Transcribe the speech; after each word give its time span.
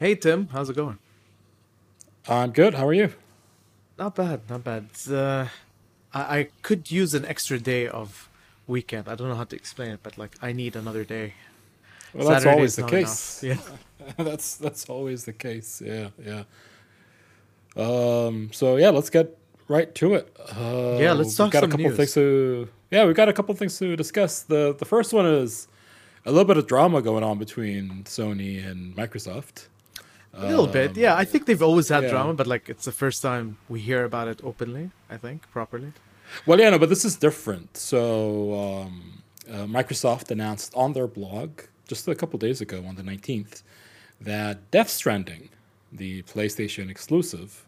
Hey 0.00 0.14
Tim, 0.14 0.48
how's 0.52 0.70
it 0.70 0.76
going? 0.76 0.98
I'm 2.28 2.50
good. 2.52 2.74
How 2.74 2.86
are 2.86 2.92
you? 2.92 3.12
Not 3.98 4.14
bad, 4.14 4.42
not 4.48 4.62
bad. 4.64 4.86
Uh, 5.10 5.46
I, 6.14 6.38
I 6.38 6.48
could 6.62 6.90
use 6.90 7.14
an 7.14 7.24
extra 7.24 7.58
day 7.58 7.88
of 7.88 8.28
weekend. 8.66 9.08
I 9.08 9.14
don't 9.14 9.28
know 9.28 9.34
how 9.34 9.44
to 9.44 9.56
explain 9.56 9.90
it, 9.90 10.00
but 10.02 10.16
like 10.18 10.36
I 10.40 10.52
need 10.52 10.76
another 10.76 11.04
day. 11.04 11.34
Well, 12.14 12.28
that's 12.28 12.46
always 12.46 12.76
the 12.76 12.84
case. 12.84 13.42
enough. 13.42 13.58
Yeah. 14.18 14.24
that's 14.24 14.56
that's 14.56 14.88
always 14.88 15.24
the 15.24 15.32
case. 15.32 15.82
Yeah, 15.84 16.08
yeah. 16.24 16.44
Um. 17.76 18.50
So 18.52 18.76
yeah, 18.76 18.90
let's 18.90 19.10
get 19.10 19.36
right 19.68 19.92
to 19.96 20.14
it. 20.14 20.34
Uh, 20.38 20.96
Yeah, 21.00 21.12
let's 21.12 21.30
we've 21.30 21.36
talk 21.36 21.52
got 21.52 21.60
some 21.60 21.70
a 21.70 21.72
couple 21.72 21.86
news. 21.86 21.96
things 21.96 22.14
to. 22.14 22.68
Yeah, 22.90 23.04
we've 23.04 23.16
got 23.16 23.28
a 23.28 23.32
couple 23.32 23.54
things 23.54 23.78
to 23.80 23.96
discuss. 23.96 24.42
the 24.42 24.74
The 24.78 24.84
first 24.86 25.12
one 25.12 25.26
is 25.26 25.66
a 26.24 26.30
little 26.30 26.46
bit 26.46 26.56
of 26.56 26.66
drama 26.66 27.02
going 27.02 27.24
on 27.24 27.38
between 27.38 28.04
Sony 28.04 28.64
and 28.64 28.96
Microsoft. 28.96 29.66
A 30.34 30.46
little 30.46 30.66
bit, 30.66 30.96
yeah. 30.96 31.16
I 31.16 31.24
think 31.24 31.46
they've 31.46 31.62
always 31.62 31.88
had 31.88 32.04
yeah. 32.04 32.10
drama, 32.10 32.34
but 32.34 32.46
like 32.46 32.68
it's 32.68 32.84
the 32.84 32.92
first 32.92 33.22
time 33.22 33.56
we 33.68 33.80
hear 33.80 34.04
about 34.04 34.28
it 34.28 34.40
openly. 34.44 34.90
I 35.10 35.16
think 35.16 35.50
properly. 35.50 35.92
Well, 36.46 36.60
yeah, 36.60 36.70
no, 36.70 36.78
but 36.78 36.90
this 36.90 37.04
is 37.04 37.16
different. 37.16 37.76
So, 37.76 38.54
um, 38.54 39.22
uh, 39.50 39.64
Microsoft 39.66 40.30
announced 40.30 40.72
on 40.74 40.92
their 40.92 41.06
blog 41.06 41.62
just 41.88 42.06
a 42.06 42.14
couple 42.14 42.38
days 42.38 42.60
ago, 42.60 42.84
on 42.86 42.94
the 42.96 43.02
19th, 43.02 43.62
that 44.20 44.70
Death 44.70 44.90
Stranding, 44.90 45.48
the 45.90 46.22
PlayStation 46.24 46.90
exclusive, 46.90 47.66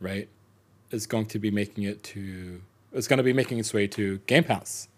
right, 0.00 0.28
is 0.92 1.06
going 1.06 1.26
to 1.26 1.38
be 1.38 1.50
making 1.50 1.84
it 1.84 2.02
to. 2.04 2.62
It's 2.92 3.08
going 3.08 3.18
to 3.18 3.24
be 3.24 3.32
making 3.34 3.58
its 3.58 3.74
way 3.74 3.86
to 3.88 4.18
Game 4.26 4.44
Pass. 4.44 4.88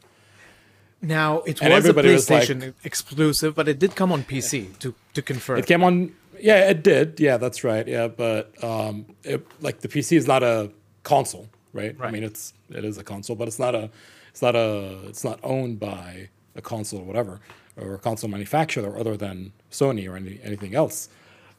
Now 1.03 1.39
it 1.41 1.61
And 1.63 1.73
was 1.73 1.85
a 1.85 1.89
everybody 1.89 2.13
was 2.13 2.29
like- 2.31 2.43
PlayStation 2.49 2.75
exclusive, 2.85 3.55
but 3.55 3.67
it 3.67 3.79
did 3.79 3.97
come 3.97 4.13
on 4.13 4.23
PC 4.23 4.79
to 4.81 4.95
to 5.15 5.23
confirm. 5.23 5.59
It 5.59 5.67
came 5.67 5.83
on. 5.83 6.15
Yeah, 6.43 6.71
it 6.71 6.83
did. 6.83 7.21
Yeah, 7.21 7.37
that's 7.37 7.65
right. 7.65 7.87
Yeah, 7.87 8.09
but 8.09 8.63
um, 8.63 9.07
it, 9.25 9.47
like 9.61 9.81
the 9.81 9.89
PC 9.89 10.17
is 10.17 10.27
not 10.27 10.43
a 10.43 10.71
console, 11.03 11.49
right? 11.73 11.99
right? 11.99 12.09
I 12.09 12.11
mean, 12.11 12.25
it's 12.25 12.55
it 12.71 12.85
is 12.85 12.99
a 12.99 13.05
console, 13.05 13.37
but 13.37 13.49
it's 13.49 13.59
not 13.59 13.75
a 13.75 13.91
it's 14.31 14.43
not 14.43 14.57
a 14.57 14.99
it's 15.09 15.25
not 15.25 15.41
owned 15.43 15.81
by 15.81 16.29
a 16.55 16.61
console 16.63 17.01
or 17.01 17.05
whatever 17.05 17.41
or 17.77 17.95
a 17.95 17.99
console 17.99 18.31
manufacturer 18.31 18.99
other 18.99 19.17
than 19.17 19.53
Sony 19.71 20.11
or 20.11 20.17
any, 20.17 20.41
anything 20.43 20.75
else. 20.75 21.09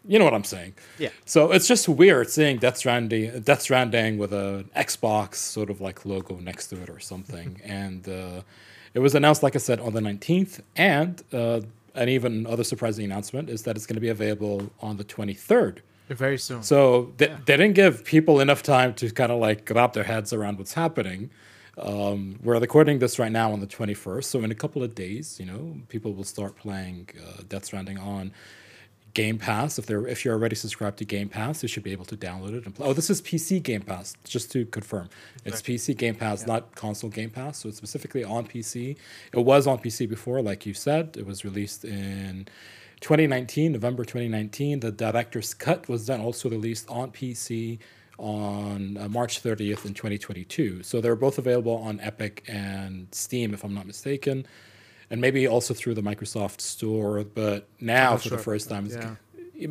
You 0.08 0.18
know 0.18 0.26
what 0.26 0.34
I'm 0.34 0.44
saying? 0.44 0.74
Yeah. 0.98 1.10
So 1.26 1.52
it's 1.52 1.68
just 1.68 1.88
weird 1.88 2.30
seeing 2.30 2.58
Death 2.58 2.78
Stranding, 2.78 3.42
Death 3.42 3.62
Stranding 3.62 4.18
with 4.18 4.34
an 4.34 4.70
Xbox 4.76 5.36
sort 5.36 5.70
of 5.70 5.80
like 5.80 6.06
logo 6.06 6.40
next 6.40 6.68
to 6.68 6.82
it 6.82 6.90
or 6.90 7.00
something. 7.00 7.62
and 7.66 8.08
uh, 8.10 8.42
it 8.94 9.00
was 9.00 9.14
announced, 9.14 9.44
like 9.44 9.56
I 9.56 9.60
said, 9.60 9.80
on 9.80 9.94
the 9.94 10.02
19th. 10.02 10.62
And 10.76 11.22
uh, 11.32 11.62
an 11.96 12.10
even 12.10 12.46
other 12.48 12.64
surprising 12.64 13.06
announcement 13.06 13.50
is 13.50 13.64
that 13.64 13.76
it's 13.76 13.86
going 13.86 13.96
to 13.96 14.02
be 14.02 14.10
available 14.10 14.72
on 14.82 14.98
the 14.98 15.04
23rd. 15.04 15.80
very 16.10 16.38
soon. 16.38 16.64
So 16.64 17.14
they, 17.18 17.28
they 17.46 17.58
didn't 17.58 17.74
give 17.74 18.04
people 18.04 18.40
enough 18.40 18.64
time 18.64 18.94
to 18.96 19.10
kind 19.12 19.32
of 19.32 19.40
like 19.40 19.70
wrap 19.70 19.94
their 19.94 20.04
heads 20.04 20.34
around 20.34 20.58
what's 20.58 20.74
happening. 20.74 21.30
Um, 21.78 22.38
we're 22.44 22.60
recording 22.60 23.00
this 23.00 23.18
right 23.18 23.32
now 23.32 23.54
on 23.54 23.60
the 23.60 23.68
21st. 23.68 24.26
So 24.26 24.40
in 24.44 24.52
a 24.52 24.56
couple 24.56 24.84
of 24.84 24.94
days, 24.94 25.40
you 25.40 25.46
know, 25.46 25.78
people 25.88 26.14
will 26.14 26.26
start 26.26 26.58
playing 26.58 27.10
uh, 27.18 27.44
Death 27.48 27.66
Stranding 27.66 27.98
on 27.98 28.34
Game 29.14 29.38
Pass. 29.38 29.78
If 29.78 29.86
they're 29.86 30.08
if 30.08 30.24
you're 30.24 30.34
already 30.34 30.56
subscribed 30.56 30.98
to 31.00 31.06
Game 31.06 31.30
Pass, 31.30 31.64
you 31.64 31.70
should 31.70 31.84
be 31.84 31.92
able 31.92 32.06
to 32.06 32.18
download 32.18 32.56
it 32.56 32.66
and 32.66 32.76
play. 32.76 32.88
Oh, 32.88 32.94
this 32.94 33.10
is 33.10 33.22
PC 33.22 33.62
Game 33.62 33.82
Pass. 33.82 34.16
Just 34.24 34.52
to 34.54 34.66
confirm, 34.66 35.10
it's 35.46 35.62
PC 35.62 35.98
Game 35.98 36.16
Pass, 36.16 36.46
not 36.46 36.76
console 36.76 37.10
Game 37.10 37.30
Pass. 37.30 37.60
So 37.60 37.70
it's 37.70 37.78
specifically 37.78 38.24
on 38.24 38.48
PC. 38.48 38.98
It 39.34 39.40
was 39.40 39.68
on 39.68 39.80
PC 39.80 40.08
before, 40.10 40.42
like 40.42 40.66
you 40.66 40.74
said. 40.74 41.18
It 41.18 41.26
was 41.26 41.44
released 41.44 41.84
in 41.84 42.48
2019, 43.02 43.74
November 43.74 44.04
2019. 44.04 44.80
The 44.80 44.92
director's 44.92 45.54
cut 45.54 45.90
was 45.90 46.08
then 46.08 46.22
also 46.22 46.50
released 46.50 46.90
on 46.90 47.12
PC 47.12 47.80
on 48.18 48.98
uh, 48.98 49.10
March 49.10 49.42
30th 49.42 49.86
in 49.86 49.94
2022. 49.94 50.84
So 50.84 51.02
they're 51.02 51.16
both 51.16 51.40
available 51.40 51.76
on 51.78 52.00
Epic 52.00 52.44
and 52.48 53.08
Steam, 53.12 53.54
if 53.54 53.64
I'm 53.64 53.74
not 53.74 53.88
mistaken, 53.88 54.46
and 55.12 55.22
maybe 55.22 55.48
also 55.48 55.76
through 55.76 55.94
the 55.94 56.02
Microsoft 56.02 56.62
Store. 56.62 57.24
But 57.24 57.68
now, 57.80 58.18
for 58.18 58.30
sure 58.30 58.38
the 58.38 58.44
first 58.44 58.68
time, 58.70 58.88
Yeah. 58.88 59.16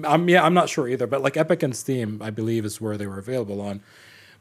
I'm 0.05 0.29
yeah, 0.29 0.45
I'm 0.45 0.55
not 0.55 0.69
sure 0.69 0.87
either. 0.87 1.09
But 1.09 1.23
like 1.23 1.37
Epic 1.37 1.65
and 1.65 1.75
Steam, 1.75 2.21
I 2.23 2.31
believe 2.31 2.65
is 2.65 2.81
where 2.81 2.97
they 2.97 3.09
were 3.09 3.19
available 3.19 3.61
on. 3.61 3.83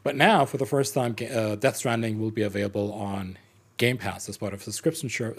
But 0.04 0.14
now, 0.14 0.44
for 0.44 0.56
the 0.58 0.66
first 0.66 0.94
time, 0.94 1.16
uh, 1.34 1.56
Death 1.56 1.76
Stranding 1.76 2.20
will 2.20 2.30
be 2.30 2.42
available 2.42 2.92
on 2.92 3.36
Game 3.76 3.98
Pass 3.98 4.28
as 4.28 4.36
part 4.38 4.54
of 4.54 4.60
a 4.60 4.62
subscription 4.62 5.08
shir- 5.08 5.34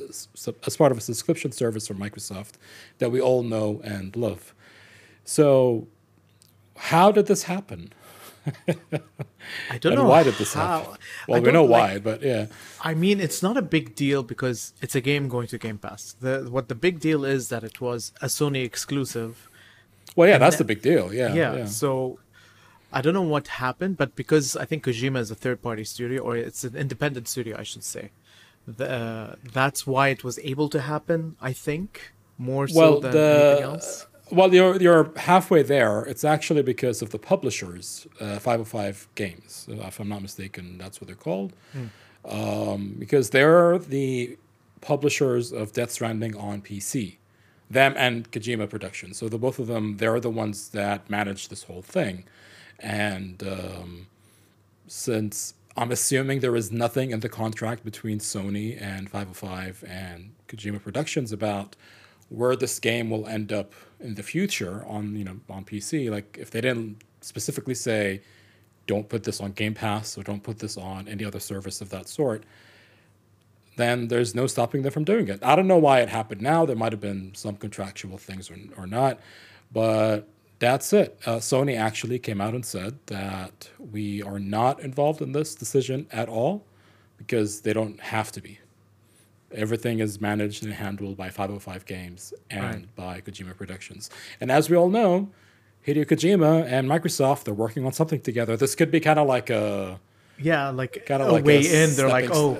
as 0.66 0.76
part 0.78 0.92
of 0.92 0.98
a 0.98 1.02
subscription 1.02 1.52
service 1.52 1.88
from 1.88 1.98
Microsoft 1.98 2.54
that 2.98 3.10
we 3.12 3.22
all 3.22 3.42
know 3.44 3.80
and 3.84 4.16
love. 4.16 4.54
So, 5.24 5.88
how 6.76 7.12
did 7.12 7.28
this 7.28 7.44
happen? 7.44 7.94
I 9.72 9.78
don't 9.80 9.94
and 9.94 10.02
know 10.02 10.10
why 10.10 10.24
did 10.24 10.36
this 10.36 10.54
how- 10.54 10.68
happen? 10.80 10.98
Well, 11.28 11.42
we 11.42 11.52
know 11.52 11.66
like- 11.66 11.82
why, 11.94 12.00
but 12.00 12.22
yeah. 12.24 12.48
I 12.82 12.94
mean, 12.94 13.20
it's 13.20 13.42
not 13.44 13.58
a 13.58 13.62
big 13.62 13.96
deal 13.96 14.24
because 14.24 14.74
it's 14.82 14.96
a 14.96 15.02
game 15.02 15.28
going 15.28 15.48
to 15.48 15.58
Game 15.58 15.78
Pass. 15.78 16.16
The 16.20 16.48
what 16.50 16.68
the 16.70 16.76
big 16.76 17.00
deal 17.00 17.24
is 17.26 17.50
that 17.50 17.64
it 17.64 17.80
was 17.82 18.14
a 18.22 18.26
Sony 18.28 18.64
exclusive. 18.64 19.50
Well, 20.16 20.28
yeah, 20.30 20.38
that's 20.38 20.58
the- 20.58 20.64
the 20.64 20.68
big 20.74 20.82
deal. 20.82 21.14
Yeah, 21.14 21.34
Yeah, 21.34 21.56
yeah. 21.56 21.66
So 21.66 22.20
I 22.92 23.02
don't 23.02 23.14
know 23.14 23.22
what 23.36 23.48
happened, 23.48 23.98
but 23.98 24.16
because 24.16 24.58
I 24.58 24.66
think 24.66 24.84
Kojima 24.86 25.20
is 25.20 25.32
a 25.32 25.36
third-party 25.36 25.86
studio, 25.86 26.22
or 26.24 26.36
it's 26.36 26.64
an 26.64 26.76
independent 26.76 27.28
studio, 27.28 27.56
I 27.58 27.64
should 27.64 27.84
say. 27.84 28.12
The, 28.68 28.90
uh, 28.92 29.36
that's 29.54 29.88
why 29.88 30.10
it 30.10 30.24
was 30.24 30.38
able 30.40 30.68
to 30.70 30.82
happen. 30.82 31.36
I 31.42 31.54
think 31.54 32.12
more 32.38 32.68
so 32.68 32.78
well, 32.80 33.00
than 33.00 33.12
the 33.12 33.20
anything 33.20 33.64
else. 33.64 34.08
Well, 34.32 34.54
you're 34.54 34.82
you're 34.82 35.12
halfway 35.18 35.64
there. 35.64 36.04
It's 36.04 36.24
actually 36.24 36.64
because 36.64 37.02
of 37.02 37.10
the 37.10 37.20
publishers, 37.20 38.08
uh, 38.20 38.40
505 38.40 39.08
Games, 39.16 39.68
if 39.70 40.00
I'm 40.00 40.10
not 40.10 40.22
mistaken. 40.22 40.78
That's 40.78 41.00
what 41.02 41.08
they're 41.08 41.16
called, 41.16 41.54
um, 42.26 42.96
because 42.98 43.30
they're 43.32 43.78
the 43.78 44.38
publishers 44.80 45.52
of 45.52 45.74
Death 45.74 45.92
Stranding 45.92 46.36
on 46.36 46.62
PC. 46.62 47.18
Them 47.70 47.94
and 47.98 48.30
Kojima 48.32 48.70
Productions. 48.70 49.18
So 49.18 49.30
the 49.30 49.38
both 49.38 49.58
of 49.60 49.68
them, 49.68 49.98
they're 49.98 50.20
the 50.20 50.30
ones 50.30 50.70
that 50.70 51.10
manage 51.10 51.48
this 51.48 51.64
whole 51.64 51.82
thing, 51.82 52.26
and 52.80 53.42
um, 53.44 54.08
since 54.88 55.54
I'm 55.78 55.92
assuming 55.92 56.42
there 56.42 56.56
is 56.56 56.72
nothing 56.72 57.12
in 57.12 57.22
the 57.22 57.30
contract 57.30 57.84
between 57.86 58.20
Sony 58.20 58.82
and 58.82 59.10
505 59.10 59.86
and 59.88 60.32
Kojima 60.50 60.82
Productions 60.82 61.32
about 61.32 61.76
where 62.32 62.56
this 62.56 62.80
game 62.80 63.10
will 63.10 63.28
end 63.28 63.52
up 63.52 63.74
in 64.00 64.16
the 64.16 64.24
future 64.24 64.84
on 64.88 65.16
you 65.16 65.24
know 65.24 65.40
on 65.50 65.66
PC. 65.66 66.10
Like 66.10 66.38
if 66.40 66.50
they 66.50 66.62
didn't 66.62 67.04
specifically 67.20 67.76
say, 67.76 68.22
don't 68.88 69.08
put 69.10 69.24
this 69.24 69.42
on 69.42 69.52
Game 69.52 69.74
Pass 69.74 70.18
or 70.18 70.24
don't 70.24 70.42
put 70.42 70.60
this 70.60 70.78
on 70.78 71.08
any 71.08 71.26
other 71.26 71.40
service 71.40 71.82
of 71.82 71.90
that 71.90 72.08
sort, 72.08 72.44
then 73.76 74.08
there's 74.08 74.34
no 74.34 74.48
stopping 74.48 74.82
them 74.82 74.92
from 74.92 75.04
doing 75.04 75.28
it. 75.28 75.40
I 75.44 75.56
don't 75.56 75.68
know 75.68 75.78
why 75.78 76.00
it 76.00 76.10
happened 76.10 76.42
now. 76.42 76.66
There 76.66 76.76
might 76.76 76.94
have 76.94 77.02
been 77.02 77.34
some 77.36 77.58
contractual 77.58 78.18
things 78.18 78.50
or, 78.50 78.58
or 78.78 78.88
not, 78.88 79.20
but 79.72 80.28
that's 80.60 80.94
it. 80.94 81.20
Uh, 81.26 81.38
Sony 81.38 81.78
actually 81.78 82.18
came 82.18 82.40
out 82.40 82.54
and 82.54 82.66
said 82.66 82.98
that 83.08 83.70
we 83.78 84.24
are 84.24 84.40
not 84.40 84.80
involved 84.80 85.22
in 85.22 85.34
this 85.34 85.54
decision 85.54 86.08
at 86.12 86.30
all 86.30 86.64
because 87.18 87.62
they 87.62 87.74
don't 87.74 88.00
have 88.00 88.32
to 88.32 88.42
be. 88.42 88.60
Everything 89.54 90.00
is 90.00 90.20
managed 90.22 90.64
and 90.64 90.74
handled 90.74 91.18
by 91.18 91.30
505 91.30 91.86
Games 91.86 92.34
and 92.50 92.94
by 92.96 93.22
Kojima 93.22 93.56
Productions. 93.58 94.10
And 94.40 94.52
as 94.52 94.70
we 94.70 94.76
all 94.78 94.90
know, 94.90 95.30
Hideo 95.86 96.06
Kojima 96.06 96.66
and 96.66 96.88
Microsoft, 96.90 97.44
they're 97.44 97.54
working 97.54 97.86
on 97.86 97.92
something 97.94 98.22
together. 98.22 98.56
This 98.58 98.76
could 98.76 98.92
be 98.92 99.00
kind 99.00 99.20
of 99.20 99.28
like 99.28 99.50
a 99.50 100.00
Yeah, 100.38 100.70
like 100.70 101.06
Kinda 101.06 101.30
a 101.30 101.32
like 101.32 101.44
a 101.44 101.46
way 101.46 101.60
in. 101.60 101.96
They're 101.96 102.08
like, 102.08 102.30
oh, 102.32 102.58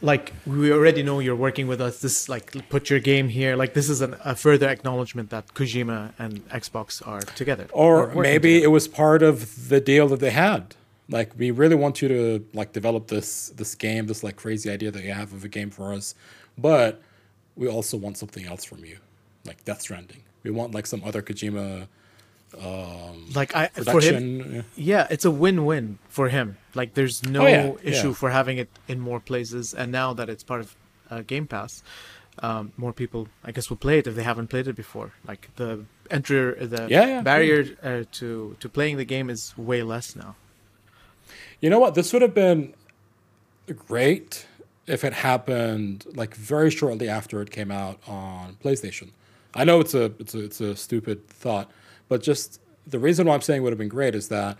like 0.00 0.32
we 0.46 0.72
already 0.72 1.02
know 1.02 1.18
you're 1.20 1.36
working 1.36 1.66
with 1.66 1.80
us. 1.80 2.00
This 2.00 2.28
like 2.28 2.68
put 2.68 2.88
your 2.90 3.00
game 3.00 3.28
here. 3.28 3.56
Like 3.56 3.74
this 3.74 3.88
is 3.88 4.00
an, 4.00 4.16
a 4.24 4.34
further 4.34 4.68
acknowledgement 4.68 5.30
that 5.30 5.54
Kojima 5.54 6.12
and 6.18 6.48
Xbox 6.48 7.06
are 7.06 7.20
together. 7.20 7.66
or 7.72 8.14
maybe 8.14 8.54
together. 8.54 8.64
it 8.64 8.68
was 8.68 8.88
part 8.88 9.22
of 9.22 9.68
the 9.68 9.80
deal 9.80 10.08
that 10.08 10.20
they 10.20 10.30
had 10.30 10.74
like 11.10 11.32
we 11.38 11.50
really 11.50 11.74
want 11.74 12.02
you 12.02 12.08
to 12.08 12.46
like 12.54 12.72
develop 12.72 13.08
this 13.08 13.48
this 13.50 13.74
game 13.74 14.06
this 14.06 14.22
like 14.22 14.36
crazy 14.36 14.70
idea 14.70 14.90
that 14.90 15.02
you 15.04 15.12
have 15.12 15.32
of 15.32 15.44
a 15.44 15.48
game 15.48 15.70
for 15.70 15.92
us 15.92 16.14
but 16.56 17.00
we 17.56 17.66
also 17.68 17.96
want 17.96 18.16
something 18.16 18.44
else 18.46 18.64
from 18.64 18.84
you 18.84 18.98
like 19.46 19.64
death 19.64 19.80
stranding 19.80 20.22
we 20.42 20.50
want 20.50 20.74
like 20.74 20.86
some 20.86 21.02
other 21.04 21.22
kojima 21.22 21.88
like 23.34 23.54
I 23.54 23.66
for 23.68 24.00
him. 24.00 24.64
yeah. 24.76 25.06
It's 25.10 25.24
a 25.24 25.30
win-win 25.30 25.98
for 26.08 26.28
him. 26.28 26.56
Like 26.74 26.94
there's 26.94 27.22
no 27.24 27.42
Oh, 27.42 27.46
yeah, 27.46 27.72
issue 27.82 28.08
yeah. 28.08 28.14
for 28.14 28.30
having 28.30 28.58
it 28.58 28.68
in 28.88 29.00
more 29.00 29.20
places, 29.20 29.74
and 29.74 29.92
now 29.92 30.14
that 30.14 30.28
it's 30.28 30.42
part 30.44 30.60
of 30.60 30.76
uh, 31.10 31.20
Game 31.26 31.46
Pass, 31.46 31.82
um, 32.42 32.72
more 32.76 32.92
people, 32.92 33.28
I 33.44 33.52
guess, 33.52 33.68
will 33.70 33.76
play 33.76 33.98
it 33.98 34.06
if 34.06 34.14
they 34.14 34.22
haven't 34.22 34.48
played 34.48 34.66
it 34.68 34.76
before. 34.76 35.12
Like 35.26 35.50
the 35.56 35.84
enter 36.10 36.54
the 36.54 36.86
Yeah, 36.88 37.06
yeah, 37.06 37.20
barrier 37.20 37.76
uh, 37.82 38.04
to 38.12 38.56
to 38.60 38.68
playing 38.68 38.96
the 38.96 39.04
game 39.04 39.28
is 39.30 39.56
way 39.58 39.82
less 39.82 40.16
now. 40.16 40.36
You 41.60 41.70
know 41.70 41.78
what? 41.78 41.94
This 41.94 42.12
would 42.12 42.22
have 42.22 42.34
been 42.34 42.74
great 43.86 44.46
if 44.86 45.04
it 45.04 45.12
happened 45.12 46.06
like 46.14 46.34
very 46.34 46.70
shortly 46.70 47.08
after 47.08 47.42
it 47.42 47.50
came 47.50 47.70
out 47.70 48.00
on 48.06 48.56
PlayStation. 48.62 49.10
I 49.54 49.64
know 49.64 49.80
it's 49.80 49.94
a 49.94 50.12
it's 50.18 50.34
a 50.34 50.44
it's 50.44 50.60
a 50.60 50.76
stupid 50.76 51.28
thought, 51.28 51.70
but 52.08 52.22
just 52.22 52.60
the 52.86 52.98
reason 52.98 53.26
why 53.26 53.34
I'm 53.34 53.40
saying 53.42 53.62
would 53.62 53.72
have 53.72 53.78
been 53.78 53.88
great 53.88 54.14
is 54.14 54.28
that 54.28 54.56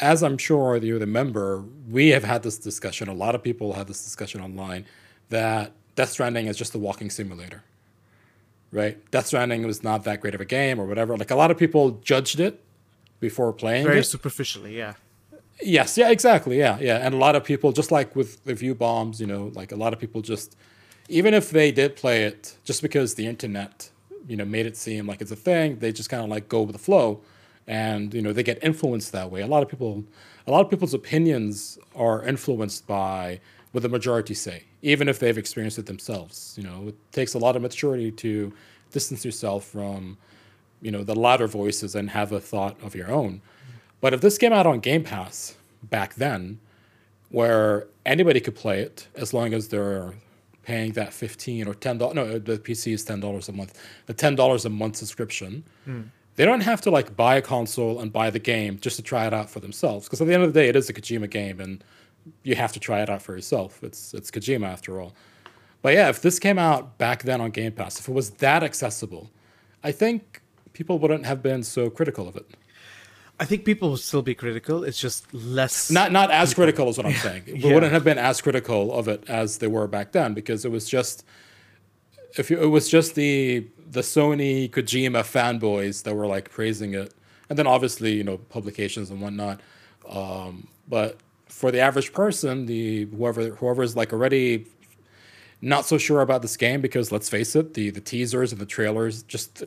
as 0.00 0.22
I'm 0.22 0.38
sure 0.38 0.76
you're 0.76 0.98
the 0.98 1.06
member, 1.06 1.64
we 1.90 2.08
have 2.08 2.24
had 2.24 2.42
this 2.42 2.56
discussion. 2.56 3.08
A 3.08 3.14
lot 3.14 3.34
of 3.34 3.42
people 3.42 3.74
had 3.74 3.88
this 3.88 4.02
discussion 4.02 4.40
online 4.40 4.86
that 5.28 5.72
Death 5.96 6.10
Stranding 6.10 6.46
is 6.46 6.56
just 6.56 6.74
a 6.74 6.78
walking 6.78 7.10
simulator, 7.10 7.62
right? 8.70 8.98
Death 9.10 9.26
Stranding 9.26 9.66
was 9.66 9.82
not 9.82 10.04
that 10.04 10.20
great 10.20 10.34
of 10.34 10.40
a 10.40 10.46
game 10.46 10.80
or 10.80 10.86
whatever. 10.86 11.16
Like 11.16 11.30
a 11.30 11.36
lot 11.36 11.50
of 11.50 11.58
people 11.58 11.92
judged 12.02 12.40
it 12.40 12.62
before 13.20 13.52
playing 13.52 13.84
Very 13.84 14.00
it. 14.00 14.04
superficially, 14.04 14.76
yeah. 14.76 14.94
Yes, 15.62 15.96
yeah, 15.96 16.10
exactly, 16.10 16.58
yeah, 16.58 16.78
yeah. 16.80 16.98
And 17.06 17.14
a 17.14 17.18
lot 17.18 17.36
of 17.36 17.44
people, 17.44 17.72
just 17.72 17.92
like 17.92 18.16
with 18.16 18.42
the 18.44 18.54
view 18.54 18.74
bombs, 18.74 19.20
you 19.20 19.26
know, 19.26 19.52
like 19.54 19.70
a 19.72 19.76
lot 19.76 19.92
of 19.92 19.98
people 20.00 20.20
just, 20.20 20.56
even 21.08 21.34
if 21.34 21.50
they 21.50 21.70
did 21.70 21.94
play 21.94 22.24
it, 22.24 22.56
just 22.64 22.82
because 22.82 23.14
the 23.14 23.26
internet, 23.26 23.90
you 24.26 24.36
know, 24.36 24.44
made 24.44 24.66
it 24.66 24.76
seem 24.76 25.06
like 25.06 25.20
it's 25.20 25.30
a 25.30 25.36
thing, 25.36 25.78
they 25.78 25.92
just 25.92 26.10
kind 26.10 26.22
of 26.22 26.28
like 26.28 26.48
go 26.48 26.62
with 26.62 26.72
the 26.72 26.82
flow, 26.82 27.20
and 27.66 28.12
you 28.12 28.22
know, 28.22 28.32
they 28.32 28.42
get 28.42 28.58
influenced 28.62 29.12
that 29.12 29.30
way. 29.30 29.40
A 29.42 29.46
lot 29.46 29.62
of 29.62 29.68
people, 29.68 30.04
a 30.46 30.50
lot 30.50 30.62
of 30.62 30.70
people's 30.70 30.94
opinions 30.94 31.78
are 31.94 32.24
influenced 32.24 32.86
by 32.86 33.40
what 33.70 33.82
the 33.82 33.88
majority 33.88 34.34
say, 34.34 34.64
even 34.82 35.08
if 35.08 35.18
they've 35.20 35.38
experienced 35.38 35.78
it 35.78 35.86
themselves. 35.86 36.54
You 36.56 36.64
know, 36.64 36.88
it 36.88 37.12
takes 37.12 37.34
a 37.34 37.38
lot 37.38 37.54
of 37.54 37.62
maturity 37.62 38.10
to 38.10 38.52
distance 38.90 39.24
yourself 39.24 39.64
from, 39.64 40.18
you 40.80 40.90
know, 40.90 41.04
the 41.04 41.14
louder 41.14 41.46
voices 41.46 41.94
and 41.94 42.10
have 42.10 42.32
a 42.32 42.40
thought 42.40 42.76
of 42.82 42.94
your 42.94 43.10
own. 43.12 43.40
But 44.02 44.12
if 44.12 44.20
this 44.20 44.36
came 44.36 44.52
out 44.52 44.66
on 44.66 44.80
Game 44.80 45.04
Pass 45.04 45.54
back 45.84 46.16
then, 46.16 46.58
where 47.30 47.86
anybody 48.04 48.40
could 48.40 48.56
play 48.56 48.80
it 48.80 49.06
as 49.14 49.32
long 49.32 49.54
as 49.54 49.68
they're 49.68 50.12
paying 50.64 50.92
that 50.92 51.12
fifteen 51.14 51.66
or 51.68 51.74
ten 51.74 51.98
dollars, 51.98 52.16
no, 52.16 52.22
uh, 52.24 52.32
the 52.38 52.58
PC 52.58 52.92
is 52.92 53.04
ten 53.04 53.20
dollars 53.20 53.48
a 53.48 53.52
month, 53.52 53.78
the 54.06 54.12
ten 54.12 54.34
dollars 54.34 54.64
a 54.64 54.68
month 54.68 54.96
subscription, 54.96 55.64
hmm. 55.84 56.02
they 56.34 56.44
don't 56.44 56.62
have 56.62 56.80
to 56.82 56.90
like 56.90 57.16
buy 57.16 57.36
a 57.36 57.42
console 57.42 58.00
and 58.00 58.12
buy 58.12 58.28
the 58.28 58.40
game 58.40 58.76
just 58.80 58.96
to 58.96 59.02
try 59.02 59.24
it 59.24 59.32
out 59.32 59.48
for 59.48 59.60
themselves. 59.60 60.06
Because 60.06 60.20
at 60.20 60.26
the 60.26 60.34
end 60.34 60.42
of 60.42 60.52
the 60.52 60.60
day, 60.60 60.68
it 60.68 60.74
is 60.74 60.90
a 60.90 60.92
Kojima 60.92 61.30
game, 61.30 61.60
and 61.60 61.84
you 62.42 62.56
have 62.56 62.72
to 62.72 62.80
try 62.80 63.02
it 63.02 63.08
out 63.08 63.22
for 63.22 63.36
yourself. 63.36 63.82
It's 63.84 64.12
it's 64.14 64.32
Kojima 64.32 64.66
after 64.66 65.00
all. 65.00 65.14
But 65.80 65.94
yeah, 65.94 66.08
if 66.08 66.22
this 66.22 66.40
came 66.40 66.58
out 66.58 66.98
back 66.98 67.22
then 67.22 67.40
on 67.40 67.52
Game 67.52 67.72
Pass, 67.72 68.00
if 68.00 68.08
it 68.08 68.12
was 68.12 68.30
that 68.30 68.64
accessible, 68.64 69.30
I 69.84 69.92
think 69.92 70.42
people 70.72 70.98
wouldn't 70.98 71.24
have 71.24 71.40
been 71.40 71.62
so 71.62 71.88
critical 71.88 72.26
of 72.26 72.34
it. 72.34 72.50
I 73.42 73.44
think 73.44 73.64
people 73.64 73.88
will 73.90 73.96
still 74.10 74.22
be 74.22 74.34
critical. 74.34 74.84
It's 74.84 75.00
just 75.06 75.20
less. 75.34 75.90
Not 75.90 76.12
not 76.12 76.30
as 76.30 76.54
critical 76.54 76.88
as 76.88 76.96
what 76.96 77.06
I'm 77.06 77.14
saying. 77.26 77.42
We 77.46 77.58
Yeah. 77.58 77.74
wouldn't 77.74 77.92
have 77.92 78.04
been 78.04 78.18
as 78.18 78.40
critical 78.40 78.92
of 78.98 79.08
it 79.08 79.20
as 79.28 79.58
they 79.58 79.66
were 79.66 79.88
back 79.88 80.12
then 80.12 80.32
because 80.32 80.64
it 80.64 80.70
was 80.70 80.88
just 80.88 81.24
if 82.38 82.50
you, 82.50 82.56
it 82.62 82.70
was 82.78 82.88
just 82.88 83.14
the 83.16 83.66
the 83.90 84.00
Sony 84.02 84.70
Kojima 84.70 85.22
fanboys 85.36 86.04
that 86.04 86.14
were 86.14 86.26
like 86.36 86.50
praising 86.50 86.94
it, 86.94 87.12
and 87.48 87.58
then 87.58 87.66
obviously 87.66 88.12
you 88.12 88.24
know 88.24 88.38
publications 88.38 89.10
and 89.10 89.20
whatnot. 89.20 89.60
Um, 90.08 90.68
but 90.88 91.18
for 91.48 91.70
the 91.72 91.80
average 91.80 92.12
person, 92.12 92.66
the 92.66 93.06
whoever 93.06 93.50
whoever's 93.60 93.96
like 93.96 94.12
already 94.12 94.66
not 95.60 95.84
so 95.86 95.98
sure 95.98 96.20
about 96.22 96.42
this 96.42 96.56
game 96.56 96.80
because 96.80 97.12
let's 97.12 97.28
face 97.28 97.54
it, 97.56 97.74
the 97.74 97.90
the 97.90 98.00
teasers 98.00 98.52
and 98.52 98.60
the 98.60 98.66
trailers 98.76 99.22
just 99.24 99.64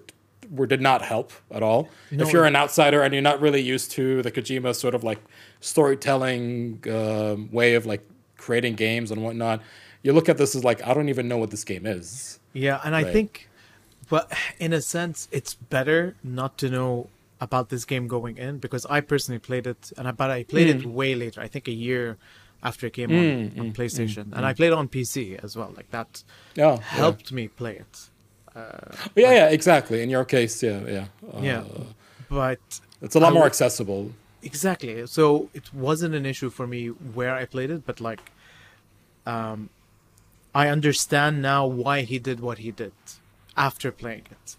were 0.51 0.67
did 0.67 0.81
not 0.81 1.01
help 1.01 1.31
at 1.51 1.63
all. 1.63 1.89
No. 2.11 2.23
if 2.25 2.33
you're 2.33 2.45
an 2.45 2.55
outsider 2.55 3.01
and 3.01 3.13
you're 3.13 3.21
not 3.23 3.41
really 3.41 3.61
used 3.61 3.91
to 3.91 4.21
the 4.21 4.31
Kojima 4.31 4.75
sort 4.75 4.95
of 4.95 5.03
like 5.03 5.19
storytelling 5.61 6.83
um, 6.89 7.51
way 7.51 7.75
of 7.75 7.85
like 7.85 8.01
creating 8.37 8.75
games 8.75 9.11
and 9.11 9.21
whatnot, 9.23 9.61
you 10.03 10.13
look 10.13 10.29
at 10.29 10.37
this 10.37 10.55
as 10.55 10.63
like 10.63 10.85
I 10.85 10.93
don't 10.93 11.09
even 11.09 11.27
know 11.27 11.37
what 11.37 11.51
this 11.51 11.63
game 11.63 11.85
is. 11.85 12.39
Yeah, 12.53 12.79
and 12.83 12.95
I 12.95 13.03
think, 13.03 13.49
but 14.09 14.31
in 14.59 14.71
a 14.73 14.81
sense, 14.81 15.27
it's 15.31 15.53
better 15.55 16.15
not 16.23 16.57
to 16.59 16.69
know 16.69 17.09
about 17.41 17.69
this 17.69 17.83
game 17.85 18.07
going 18.07 18.37
in 18.37 18.59
because 18.59 18.85
I 18.85 19.01
personally 19.01 19.39
played 19.39 19.67
it, 19.67 19.91
and 19.97 20.07
I 20.07 20.11
but 20.11 20.31
I 20.31 20.43
played 20.43 20.73
Hmm. 20.73 20.79
it 20.81 20.85
way 20.85 21.15
later. 21.15 21.41
I 21.41 21.47
think 21.47 21.67
a 21.67 21.71
year 21.73 22.17
after 22.63 22.87
it 22.87 22.93
came 22.93 23.11
on, 23.11 23.59
on 23.59 23.73
PlayStation, 23.73 24.33
and 24.33 24.45
I 24.45 24.53
played 24.53 24.67
it 24.71 24.73
on 24.73 24.87
PC 24.87 25.37
as 25.43 25.55
well. 25.57 25.71
Like 25.75 25.91
that 25.91 26.23
Yeah, 26.55 26.77
helped 26.79 27.31
me 27.31 27.47
play 27.47 27.75
it. 27.75 28.09
Yeah, 28.55 28.61
yeah, 29.15 29.31
yeah, 29.33 29.49
exactly. 29.49 30.01
In 30.01 30.09
your 30.09 30.25
case, 30.25 30.63
yeah, 30.63 30.79
yeah, 30.87 31.05
uh, 31.33 31.39
yeah, 31.41 31.63
but 32.29 32.59
It's 33.01 33.15
a 33.15 33.19
lot 33.19 33.31
I 33.31 33.33
more 33.33 33.43
would- 33.43 33.47
accessible. 33.47 34.11
Exactly. 34.43 35.07
So 35.07 35.49
it 35.55 35.73
wasn't 35.73 36.13
an 36.13 36.25
issue 36.25 36.49
for 36.51 36.67
me 36.67 36.87
where 36.89 37.33
I 37.33 37.45
played 37.45 37.71
it, 37.71 37.83
but 37.85 37.99
like, 37.99 38.21
um, 39.25 39.69
I 40.53 40.67
understand 40.69 41.41
now 41.41 41.65
why 41.65 42.01
he 42.01 42.19
did 42.19 42.39
what 42.39 42.59
he 42.59 42.69
did 42.71 42.93
after 43.57 43.91
playing 43.91 44.25
it, 44.31 44.55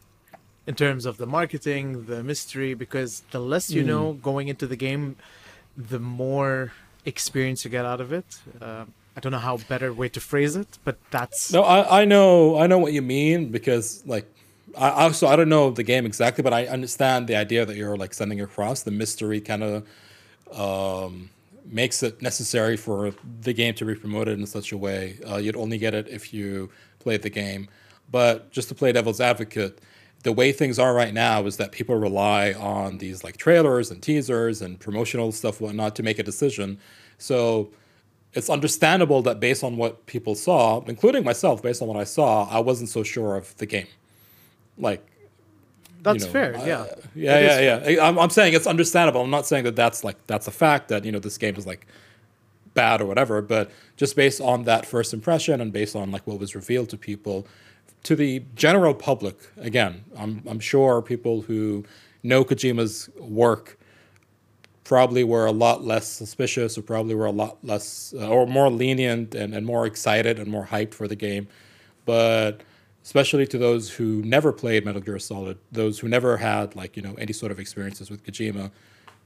in 0.67 0.75
terms 0.75 1.07
of 1.07 1.19
the 1.19 1.27
marketing, 1.27 2.07
the 2.07 2.23
mystery. 2.25 2.75
Because 2.75 3.23
the 3.31 3.39
less 3.41 3.71
you 3.71 3.85
know 3.85 4.15
going 4.15 4.49
into 4.49 4.67
the 4.67 4.77
game, 4.77 5.17
the 5.77 6.01
more 6.01 6.73
experience 7.05 7.65
you 7.65 7.71
get 7.71 7.85
out 7.85 8.01
of 8.01 8.13
it. 8.13 8.27
Um 8.61 8.93
I 9.17 9.21
don't 9.21 9.33
know 9.33 9.39
how 9.39 9.57
better 9.57 9.93
way 9.93 10.11
to 10.11 10.21
phrase 10.21 10.57
it, 10.57 10.79
but 10.85 10.99
that's 11.11 11.53
No, 11.53 11.63
I, 11.63 12.03
I 12.03 12.05
know 12.05 12.59
I 12.59 12.67
know 12.67 12.79
what 12.79 12.93
you 12.93 13.03
mean 13.03 13.51
because 13.51 14.07
like 14.07 14.27
I 14.77 14.91
also 14.91 15.27
I 15.27 15.37
don't 15.37 15.49
know 15.49 15.71
the 15.71 15.83
game 15.83 16.05
exactly, 16.05 16.43
but 16.43 16.53
I 16.53 16.67
understand 16.67 17.27
the 17.27 17.37
idea 17.37 17.65
that 17.65 17.77
you're 17.77 17.97
like 17.97 18.13
sending 18.13 18.41
across 18.41 18.83
the 18.83 18.91
mystery 18.91 19.41
kind 19.41 19.63
of 19.63 19.87
um, 20.53 21.31
makes 21.65 22.03
it 22.03 22.21
necessary 22.21 22.77
for 22.77 23.15
the 23.41 23.53
game 23.53 23.75
to 23.75 23.85
be 23.85 23.95
promoted 23.95 24.39
in 24.39 24.47
such 24.47 24.73
a 24.73 24.77
way. 24.77 25.19
Uh, 25.29 25.37
you'd 25.37 25.57
only 25.57 25.79
get 25.79 25.95
it 25.95 26.09
if 26.09 26.35
you 26.35 26.71
played 26.99 27.23
the 27.23 27.31
game. 27.31 27.69
But 28.11 28.53
just 28.53 28.69
to 28.69 28.75
play 28.75 28.93
devil's 28.93 29.21
advocate, 29.21 29.81
the 30.23 30.33
way 30.33 30.53
things 30.53 30.79
are 30.79 30.95
right 30.95 31.13
now 31.13 31.45
is 31.47 31.57
that 31.57 31.73
people 31.73 31.97
rely 31.97 32.53
on 32.53 32.99
these 32.99 33.25
like 33.25 33.37
trailers 33.37 33.91
and 33.91 34.03
teasers 34.03 34.63
and 34.63 34.79
promotional 34.79 35.33
stuff 35.33 35.61
whatnot 35.61 35.97
to 35.97 36.03
make 36.03 36.19
a 36.19 36.23
decision. 36.23 36.79
So 37.19 37.71
it's 38.37 38.51
understandable 38.51 39.23
that 39.23 39.41
based 39.41 39.65
on 39.65 39.79
what 39.79 40.05
people 40.05 40.35
saw, 40.35 40.85
including 40.85 41.25
myself, 41.25 41.63
based 41.63 41.81
on 41.81 41.89
what 41.89 41.97
I 41.97 42.05
saw, 42.05 42.47
I 42.51 42.61
wasn't 42.61 42.91
so 42.91 43.03
sure 43.03 43.35
of 43.35 43.57
the 43.57 43.65
game. 43.65 43.87
Like, 44.77 45.05
that's 46.03 46.21
you 46.21 46.27
know, 46.27 46.33
fair. 46.33 46.57
uh, 46.57 46.65
yeah. 46.67 46.85
yeah, 47.15 47.39
It 47.39 47.65
yeah, 47.65 47.89
yeah. 47.89 48.07
I'm, 48.07 48.19
I'm 48.19 48.29
saying 48.29 48.53
it's 48.53 48.67
understandable. 48.67 49.23
I'm 49.23 49.31
not 49.31 49.47
saying 49.47 49.65
that 49.65 49.75
that's 49.75 50.05
like 50.05 50.19
that's 50.27 50.47
a 50.47 50.51
fact 50.51 50.89
that 50.89 51.07
you 51.07 51.11
know 51.11 51.19
this 51.19 51.39
game 51.39 51.57
is 51.57 51.67
like 51.67 51.87
bad 52.75 53.01
or 53.01 53.07
whatever, 53.07 53.41
but 53.41 53.71
just 53.97 54.15
based 54.15 54.41
on 54.41 54.65
that 54.65 54.85
first 54.85 55.15
impression 55.15 55.61
and 55.63 55.73
based 55.73 55.97
on 55.97 56.13
like 56.13 56.27
what 56.27 56.39
was 56.39 56.55
revealed 56.55 56.91
to 56.91 56.99
people, 56.99 57.47
to 58.03 58.15
the 58.15 58.43
general 58.55 58.93
public, 58.93 59.37
again, 59.57 60.05
I'm 60.17 60.43
I'm 60.47 60.61
sure 60.61 61.01
people 61.01 61.41
who 61.41 61.85
know 62.23 62.45
Kojima's 62.45 63.09
work 63.19 63.79
probably 64.87 65.25
were 65.25 65.47
a 65.47 65.53
lot 65.53 65.85
less 65.85 66.07
suspicious 66.07 66.79
or 66.79 66.83
probably 66.83 67.13
were 67.13 67.27
a 67.27 67.33
lot 67.33 67.59
less 67.65 68.15
uh, 68.17 68.29
or 68.29 68.47
more 68.47 68.71
lenient 68.71 69.35
and, 69.35 69.53
and 69.53 69.67
more 69.67 69.85
excited 69.85 70.39
and 70.39 70.47
more 70.49 70.65
hyped 70.67 70.95
for 70.95 71.09
the 71.09 71.17
game. 71.17 71.49
But 72.05 72.61
especially 73.03 73.49
to 73.49 73.59
those 73.59 73.91
who 73.91 74.23
never 74.23 74.53
played 74.53 74.85
Metal 74.85 75.01
Gear 75.01 75.19
Solid, 75.19 75.59
those 75.73 75.99
who 75.99 76.09
never 76.09 76.37
had 76.37 76.77
like, 76.77 76.97
you 76.97 77.03
know, 77.03 77.15
any 77.19 77.33
sort 77.33 77.51
of 77.51 77.59
experiences 77.59 78.11
with 78.11 78.25
Kojima, 78.25 78.71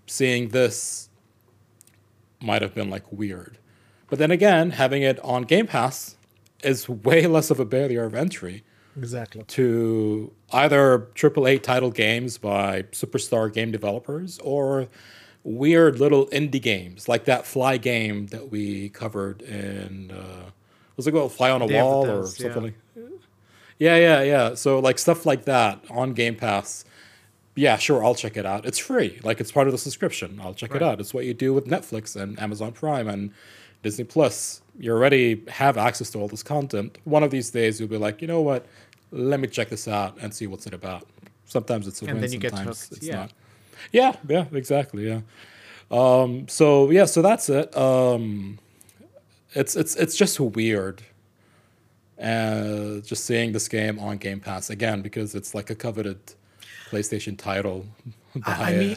seeing 0.06 0.48
this 0.48 1.10
might 2.40 2.62
have 2.62 2.74
been 2.74 2.88
like 2.88 3.04
weird. 3.12 3.58
But 4.08 4.18
then 4.18 4.30
again, 4.30 4.70
having 4.70 5.02
it 5.02 5.20
on 5.20 5.42
Game 5.42 5.66
Pass 5.66 6.16
is 6.64 6.88
way 7.08 7.26
less 7.26 7.50
of 7.50 7.60
a 7.60 7.66
barrier 7.66 8.04
of 8.04 8.14
entry 8.14 8.64
Exactly. 8.96 9.42
to 9.48 10.32
either 10.54 11.10
AAA 11.14 11.62
title 11.62 11.90
games 11.90 12.38
by 12.38 12.84
superstar 12.84 13.52
game 13.52 13.70
developers 13.70 14.38
or 14.38 14.88
weird 15.42 15.98
little 15.98 16.26
indie 16.26 16.60
games 16.60 17.08
like 17.08 17.24
that 17.24 17.46
Fly 17.46 17.76
game 17.78 18.26
that 18.26 18.50
we 18.50 18.90
covered 18.90 19.42
in 19.42 20.10
uh, 20.10 20.50
was 20.96 21.06
it 21.06 21.12
called 21.12 21.32
Fly 21.32 21.50
on 21.50 21.62
a 21.62 21.66
Day 21.66 21.82
Wall 21.82 22.06
or 22.06 22.26
something 22.26 22.56
yeah. 22.56 22.60
like 22.60 22.74
yeah 23.78 23.96
yeah 23.96 24.22
yeah. 24.22 24.54
So 24.54 24.78
like 24.78 24.98
stuff 24.98 25.26
like 25.26 25.46
that 25.46 25.82
on 25.90 26.12
Game 26.12 26.36
Pass. 26.36 26.84
Yeah 27.56 27.78
sure 27.78 28.04
I'll 28.04 28.14
check 28.14 28.36
it 28.36 28.46
out. 28.46 28.66
It's 28.66 28.78
free. 28.78 29.18
Like 29.24 29.40
it's 29.40 29.50
part 29.50 29.66
of 29.66 29.72
the 29.72 29.78
subscription. 29.78 30.38
I'll 30.42 30.54
check 30.54 30.74
it 30.74 30.82
out. 30.82 31.00
It's 31.00 31.14
what 31.14 31.24
you 31.24 31.34
do 31.34 31.52
with 31.54 31.66
Netflix 31.66 32.20
and 32.20 32.38
Amazon 32.38 32.72
Prime 32.72 33.08
and 33.08 33.32
Disney 33.82 34.04
Plus. 34.04 34.60
You 34.78 34.92
already 34.92 35.42
have 35.48 35.78
access 35.78 36.10
to 36.10 36.18
all 36.18 36.28
this 36.28 36.42
content. 36.42 36.98
One 37.04 37.22
of 37.22 37.30
these 37.30 37.50
days 37.50 37.80
you'll 37.80 37.88
be 37.88 37.96
like 37.96 38.20
you 38.20 38.28
know 38.28 38.42
what? 38.42 38.66
Let 39.10 39.40
me 39.40 39.48
check 39.48 39.70
this 39.70 39.88
out 39.88 40.18
and 40.20 40.32
see 40.32 40.46
what's 40.46 40.66
it 40.66 40.74
about. 40.74 41.08
Sometimes 41.46 41.88
it's 41.88 42.02
a 42.02 42.04
And 42.04 42.14
win 42.14 42.20
then 42.20 42.32
you 42.32 42.38
get 42.38 42.52
sometimes 42.52 42.92
it's 42.92 43.06
yeah. 43.06 43.16
not 43.16 43.32
yeah 43.92 44.16
yeah 44.28 44.46
exactly 44.52 45.08
yeah. 45.08 45.20
Um 45.90 46.48
so 46.48 46.90
yeah 46.90 47.04
so 47.04 47.22
that's 47.22 47.48
it. 47.48 47.76
Um 47.76 48.58
it's 49.54 49.76
it's 49.76 49.96
it's 49.96 50.16
just 50.16 50.38
weird 50.38 51.02
uh 52.22 53.00
just 53.00 53.24
seeing 53.24 53.52
this 53.52 53.68
game 53.68 53.98
on 53.98 54.18
game 54.18 54.40
pass 54.40 54.70
again 54.70 55.02
because 55.02 55.34
it's 55.34 55.54
like 55.54 55.70
a 55.70 55.74
coveted 55.74 56.18
playstation 56.90 57.36
title 57.36 57.86
I, 58.46 58.72
mean, 58.74 58.96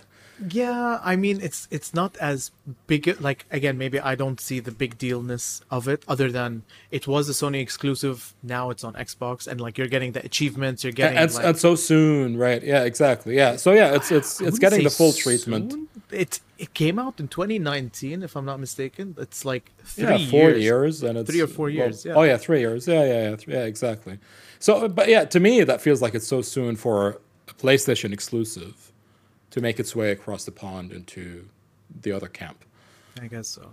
Yeah, 0.50 1.00
I 1.04 1.16
mean 1.16 1.40
it's 1.42 1.68
it's 1.70 1.94
not 1.94 2.18
as 2.18 2.52
big. 2.88 3.22
Like 3.22 3.46
again, 3.52 3.78
maybe 3.78 4.00
I 4.00 4.16
don't 4.16 4.40
see 4.42 4.60
the 4.60 4.72
big 4.72 4.98
dealness 4.98 5.62
of 5.70 5.88
it, 5.88 6.04
other 6.08 6.32
than 6.32 6.64
it 6.92 7.08
was 7.08 7.30
a 7.30 7.34
Sony 7.34 7.62
exclusive. 7.62 8.34
Now 8.42 8.70
it's 8.72 8.84
on 8.84 8.94
Xbox, 8.94 9.48
and 9.48 9.62
like 9.62 9.78
you're 9.78 9.88
getting 9.88 10.14
the 10.14 10.26
achievements. 10.26 10.84
You're 10.84 10.94
getting 10.94 11.18
and, 11.18 11.34
like, 11.34 11.46
and 11.46 11.58
so 11.58 11.76
soon, 11.76 12.38
right? 12.38 12.64
Yeah, 12.64 12.84
exactly. 12.84 13.36
Yeah. 13.36 13.58
So 13.58 13.74
yeah, 13.74 13.96
it's 13.96 14.12
it's 14.12 14.42
it's 14.42 14.60
getting 14.60 14.84
the 14.84 14.90
full 14.90 15.14
treatment. 15.14 15.72
soon. 15.72 15.88
It 16.10 16.40
it 16.58 16.74
came 16.74 16.98
out 16.98 17.20
in 17.20 17.28
2019, 17.28 18.24
if 18.24 18.36
I'm 18.36 18.46
not 18.46 18.60
mistaken. 18.60 19.16
It's 19.20 19.46
like 19.46 19.72
three 19.84 20.04
yeah, 20.06 20.30
four 20.30 20.50
years. 20.50 20.64
years, 20.64 21.04
and 21.04 21.18
it's 21.18 21.30
Three 21.30 21.42
or 21.42 21.48
four 21.48 21.66
well, 21.66 21.74
years, 21.74 22.06
yeah. 22.06 22.14
Oh 22.14 22.24
yeah, 22.24 22.38
three 22.38 22.60
years. 22.60 22.88
Yeah, 22.88 23.04
yeah, 23.06 23.30
yeah, 23.30 23.36
th- 23.36 23.48
yeah, 23.48 23.66
exactly. 23.66 24.18
So, 24.60 24.88
but 24.88 25.10
yeah, 25.10 25.26
to 25.26 25.40
me, 25.40 25.64
that 25.64 25.82
feels 25.82 26.02
like 26.02 26.16
it's 26.16 26.28
so 26.28 26.42
soon 26.42 26.76
for 26.76 27.20
a 27.50 27.54
PlayStation 27.54 28.14
exclusive 28.14 28.93
to 29.54 29.62
make 29.62 29.78
its 29.80 29.92
way 29.96 30.10
across 30.12 30.42
the 30.46 30.52
pond 30.52 30.92
into 30.92 31.48
the 32.02 32.12
other 32.12 32.28
camp. 32.28 32.60
I 33.22 33.28
guess 33.28 33.48
so. 33.48 33.64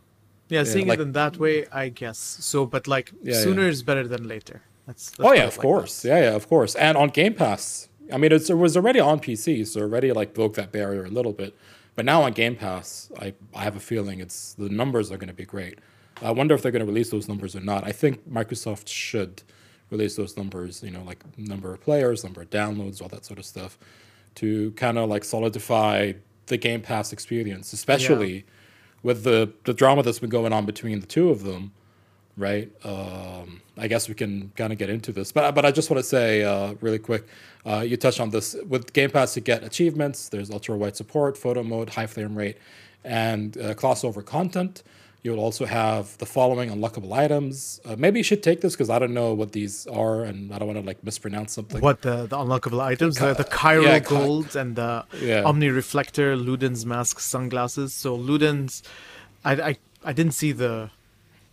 Yeah, 0.48 0.64
seeing 0.64 0.88
like- 0.88 0.98
it 0.98 1.02
in 1.02 1.12
that 1.12 1.36
way, 1.38 1.66
I 1.84 1.88
guess 1.88 2.18
so. 2.18 2.66
But 2.66 2.86
like 2.86 3.12
Yeah, 3.22 3.34
sooner 3.46 3.62
yeah. 3.62 3.68
is 3.74 3.82
better 3.82 4.06
than 4.06 4.22
later. 4.28 4.62
That's, 4.86 5.10
that's 5.10 5.20
oh 5.28 5.32
yeah, 5.32 5.44
of 5.44 5.56
like 5.56 5.62
course. 5.62 6.02
that. 6.02 6.08
Yeah, 6.08 6.20
yeah, 6.30 6.34
of 6.40 6.48
course. 6.48 6.74
And 6.74 6.96
on 6.96 7.08
Game 7.20 7.34
Pass, 7.34 7.88
I 8.12 8.16
mean, 8.18 8.32
it's, 8.32 8.50
it 8.50 8.58
was 8.58 8.76
already 8.76 9.00
on 9.00 9.20
PC, 9.20 9.66
so 9.66 9.80
already 9.82 10.10
like 10.12 10.34
broke 10.34 10.54
that 10.54 10.70
barrier 10.72 11.04
a 11.04 11.08
little 11.10 11.32
bit. 11.32 11.54
But 11.94 12.04
now 12.04 12.22
on 12.22 12.32
Game 12.32 12.56
Pass, 12.56 13.10
I 13.18 13.34
I 13.54 13.62
have 13.62 13.76
a 13.76 13.80
feeling 13.80 14.20
it's 14.20 14.54
the 14.54 14.68
numbers 14.68 15.10
are 15.12 15.16
going 15.18 15.28
to 15.36 15.40
be 15.44 15.44
great. 15.56 15.78
I 16.22 16.30
wonder 16.32 16.54
if 16.54 16.62
they're 16.62 16.72
going 16.72 16.86
to 16.86 16.92
release 16.92 17.10
those 17.10 17.28
numbers 17.28 17.54
or 17.56 17.60
not. 17.60 17.84
I 17.86 17.92
think 17.92 18.28
Microsoft 18.28 18.88
should 18.88 19.42
release 19.90 20.16
those 20.16 20.36
numbers. 20.36 20.82
You 20.82 20.90
know, 20.90 21.02
like 21.04 21.22
number 21.38 21.72
of 21.72 21.80
players, 21.80 22.24
number 22.24 22.42
of 22.42 22.50
downloads, 22.50 23.00
all 23.00 23.08
that 23.08 23.24
sort 23.24 23.38
of 23.38 23.44
stuff, 23.46 23.78
to 24.40 24.72
kind 24.72 24.98
of 24.98 25.08
like 25.08 25.24
solidify 25.24 26.12
the 26.46 26.56
Game 26.56 26.82
Pass 26.82 27.12
experience, 27.12 27.72
especially 27.72 28.44
with 29.02 29.24
the 29.24 29.52
the 29.64 29.74
drama 29.74 30.02
that's 30.02 30.18
been 30.18 30.30
going 30.30 30.52
on 30.52 30.66
between 30.66 31.00
the 31.00 31.06
two 31.06 31.30
of 31.30 31.44
them 31.44 31.72
right? 32.40 32.70
Um, 32.84 33.60
I 33.76 33.86
guess 33.86 34.08
we 34.08 34.14
can 34.14 34.50
kind 34.56 34.72
of 34.72 34.78
get 34.78 34.90
into 34.90 35.12
this, 35.12 35.30
but 35.30 35.54
but 35.54 35.64
I 35.64 35.70
just 35.70 35.90
want 35.90 36.02
to 36.02 36.08
say 36.08 36.42
uh, 36.42 36.74
really 36.80 36.98
quick. 36.98 37.26
Uh, 37.64 37.84
you 37.86 37.96
touched 37.96 38.20
on 38.20 38.30
this 38.30 38.56
with 38.66 38.92
Game 38.92 39.10
Pass. 39.10 39.36
You 39.36 39.42
get 39.42 39.62
achievements. 39.62 40.28
There's 40.28 40.50
ultra 40.50 40.76
wide 40.76 40.96
support, 40.96 41.36
photo 41.36 41.62
mode, 41.62 41.90
high 41.90 42.06
frame 42.06 42.36
rate, 42.36 42.58
and 43.04 43.56
uh, 43.58 43.74
crossover 43.74 44.24
content. 44.24 44.82
You'll 45.22 45.40
also 45.40 45.66
have 45.66 46.16
the 46.16 46.24
following 46.24 46.70
unlockable 46.70 47.12
items. 47.12 47.78
Uh, 47.84 47.94
maybe 47.98 48.20
you 48.20 48.24
should 48.24 48.42
take 48.42 48.62
this 48.62 48.72
because 48.74 48.88
I 48.88 48.98
don't 48.98 49.12
know 49.12 49.34
what 49.34 49.52
these 49.52 49.86
are, 49.86 50.24
and 50.24 50.52
I 50.52 50.58
don't 50.58 50.66
want 50.66 50.80
to 50.80 50.86
like 50.86 51.04
mispronounce 51.04 51.52
something. 51.52 51.80
What 51.82 52.00
the 52.00 52.26
the 52.26 52.36
unlockable 52.38 52.80
items? 52.80 53.16
The, 53.18 53.34
the 53.34 53.44
Chiral 53.44 53.84
yeah, 53.84 53.98
gold 53.98 54.56
and 54.56 54.76
the 54.76 55.04
Yeah. 55.20 55.42
Omni 55.44 55.68
reflector, 55.68 56.36
Luden's 56.36 56.86
mask, 56.86 57.20
sunglasses. 57.20 57.92
So 57.92 58.16
Luden's, 58.16 58.82
I, 59.44 59.52
I 59.52 59.76
I 60.04 60.12
didn't 60.14 60.32
see 60.32 60.52
the 60.52 60.90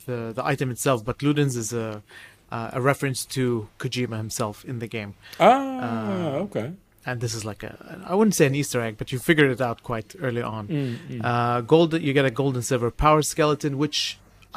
the 0.06 0.32
the 0.34 0.46
item 0.46 0.72
itself, 0.72 1.04
but 1.04 1.18
Luden's 1.20 1.58
is 1.58 1.74
a 1.74 2.02
uh, 2.50 2.70
a 2.72 2.80
reference 2.82 3.26
to 3.26 3.68
Kojima 3.80 4.16
himself 4.16 4.64
in 4.64 4.80
the 4.80 4.88
game. 4.88 5.16
Ah, 5.42 6.36
okay. 6.36 6.72
And 7.08 7.16
this 7.24 7.34
is 7.38 7.44
like 7.52 7.62
a 7.70 7.74
I 8.12 8.14
wouldn't 8.18 8.36
say 8.40 8.46
an 8.52 8.56
Easter 8.62 8.80
egg, 8.88 8.94
but 9.00 9.08
you 9.12 9.18
figured 9.30 9.50
it 9.56 9.62
out 9.68 9.80
quite 9.92 10.10
early 10.28 10.44
on. 10.58 10.64
Mm, 10.68 11.22
Uh, 11.32 11.62
gold, 11.74 11.90
you 12.08 12.12
get 12.20 12.26
a 12.26 12.36
gold 12.42 12.56
and 12.58 12.66
silver 12.72 12.92
power 13.06 13.22
skeleton, 13.34 13.74
which 13.84 14.00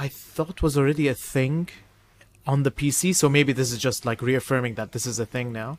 I 0.04 0.08
thought 0.34 0.56
was 0.66 0.74
already 0.80 1.06
a 1.08 1.14
thing 1.34 1.56
on 2.52 2.58
the 2.66 2.70
PC. 2.78 3.00
So 3.20 3.28
maybe 3.28 3.52
this 3.60 3.70
is 3.74 3.78
just 3.88 4.00
like 4.10 4.20
reaffirming 4.30 4.74
that 4.80 4.90
this 4.94 5.06
is 5.12 5.18
a 5.26 5.26
thing 5.34 5.48
now. 5.62 5.72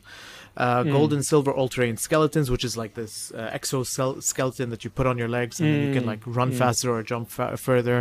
Uh, 0.58 0.84
Hmm. 0.84 0.92
Gold 0.96 1.12
and 1.14 1.24
silver 1.26 1.52
all-terrain 1.60 1.98
skeletons, 1.98 2.48
which 2.54 2.66
is 2.70 2.76
like 2.82 2.94
this 3.02 3.32
uh, 3.32 3.50
exoskeleton 3.60 4.70
that 4.72 4.82
you 4.84 4.90
put 5.00 5.08
on 5.12 5.18
your 5.22 5.30
legs, 5.40 5.60
and 5.62 5.68
then 5.74 5.82
you 5.88 5.94
can 5.98 6.04
Mm, 6.04 6.12
like 6.12 6.22
run 6.40 6.52
faster 6.62 6.90
or 6.96 7.02
jump 7.04 7.30
fa- 7.36 7.56
further. 7.68 8.00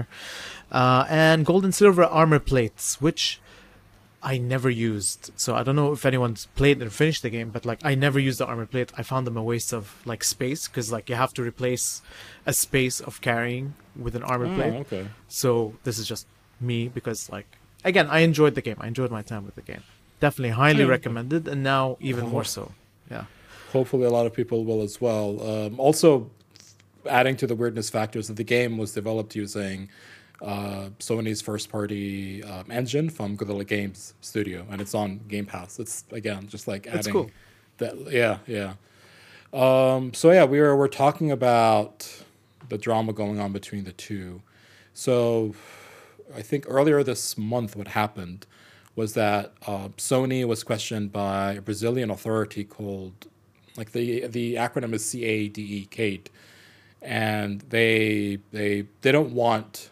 Uh, 0.80 1.04
and 1.08 1.46
gold 1.50 1.64
and 1.64 1.74
silver 1.74 2.04
armor 2.04 2.40
plates, 2.50 3.00
which 3.06 3.40
I 4.22 4.36
never 4.38 4.68
used. 4.68 5.30
So 5.36 5.54
I 5.54 5.62
don't 5.62 5.76
know 5.76 5.92
if 5.92 6.04
anyone's 6.04 6.46
played 6.54 6.82
and 6.82 6.92
finished 6.92 7.22
the 7.22 7.30
game, 7.30 7.48
but 7.50 7.64
like 7.64 7.80
I 7.82 7.94
never 7.94 8.18
used 8.18 8.38
the 8.40 8.46
armor 8.46 8.66
plate. 8.66 8.92
I 8.96 9.02
found 9.02 9.26
them 9.26 9.36
a 9.36 9.42
waste 9.42 9.72
of 9.72 9.96
like 10.04 10.22
space 10.24 10.68
because 10.68 10.92
like 10.92 11.08
you 11.08 11.14
have 11.16 11.32
to 11.34 11.42
replace 11.42 12.02
a 12.44 12.52
space 12.52 13.00
of 13.00 13.20
carrying 13.22 13.74
with 13.96 14.14
an 14.14 14.22
armor 14.22 14.46
Oh, 14.46 14.54
plate. 14.54 14.74
okay. 14.84 15.06
So 15.28 15.74
this 15.84 15.98
is 15.98 16.06
just 16.06 16.26
me 16.60 16.88
because 16.88 17.30
like 17.30 17.46
again, 17.84 18.08
I 18.10 18.20
enjoyed 18.20 18.54
the 18.54 18.62
game. 18.62 18.76
I 18.78 18.88
enjoyed 18.88 19.10
my 19.10 19.22
time 19.22 19.46
with 19.46 19.54
the 19.54 19.62
game. 19.62 19.82
Definitely 20.20 20.50
highly 20.50 20.84
Yeah. 20.84 20.90
recommended, 20.90 21.48
and 21.48 21.62
now 21.62 21.96
even 22.00 22.26
Oh. 22.26 22.28
more 22.28 22.44
so. 22.44 22.72
Yeah. 23.10 23.24
Hopefully, 23.72 24.04
a 24.04 24.10
lot 24.10 24.26
of 24.26 24.34
people 24.34 24.64
will 24.66 24.82
as 24.82 25.00
well. 25.00 25.40
Um, 25.50 25.80
also, 25.80 26.30
adding 27.08 27.36
to 27.36 27.46
the 27.46 27.54
weirdness 27.54 27.88
factors 27.88 28.28
that 28.28 28.34
the 28.36 28.44
game 28.44 28.76
was 28.76 28.92
developed 28.92 29.34
using 29.34 29.88
uh, 30.42 30.90
Sony's 30.98 31.40
first-party 31.42 32.42
um, 32.44 32.70
engine 32.70 33.10
from 33.10 33.36
Guerrilla 33.36 33.64
Games 33.64 34.14
Studio, 34.20 34.66
and 34.70 34.80
it's 34.80 34.94
on 34.94 35.20
Game 35.28 35.46
Pass. 35.46 35.78
It's 35.78 36.04
again 36.12 36.48
just 36.48 36.66
like 36.66 36.86
adding 36.86 36.96
That's 36.96 37.08
cool. 37.08 37.30
that. 37.78 38.10
Yeah, 38.10 38.38
yeah. 38.46 38.74
Um, 39.52 40.14
so 40.14 40.30
yeah, 40.30 40.44
we 40.44 40.60
were 40.60 40.76
we're 40.76 40.88
talking 40.88 41.30
about 41.30 42.22
the 42.68 42.78
drama 42.78 43.12
going 43.12 43.40
on 43.40 43.52
between 43.52 43.84
the 43.84 43.92
two. 43.92 44.42
So 44.94 45.54
I 46.34 46.42
think 46.42 46.64
earlier 46.68 47.02
this 47.02 47.36
month, 47.36 47.76
what 47.76 47.88
happened 47.88 48.46
was 48.96 49.14
that 49.14 49.52
uh, 49.66 49.88
Sony 49.96 50.46
was 50.46 50.62
questioned 50.62 51.12
by 51.12 51.54
a 51.54 51.60
Brazilian 51.60 52.10
authority 52.10 52.64
called, 52.64 53.26
like 53.76 53.92
the 53.92 54.26
the 54.26 54.54
acronym 54.54 54.92
is 54.94 55.10
CADE, 55.10 55.90
CADE, 55.90 56.30
and 57.02 57.60
they 57.70 58.38
they 58.52 58.86
they 59.00 59.12
don't 59.12 59.32
want 59.32 59.90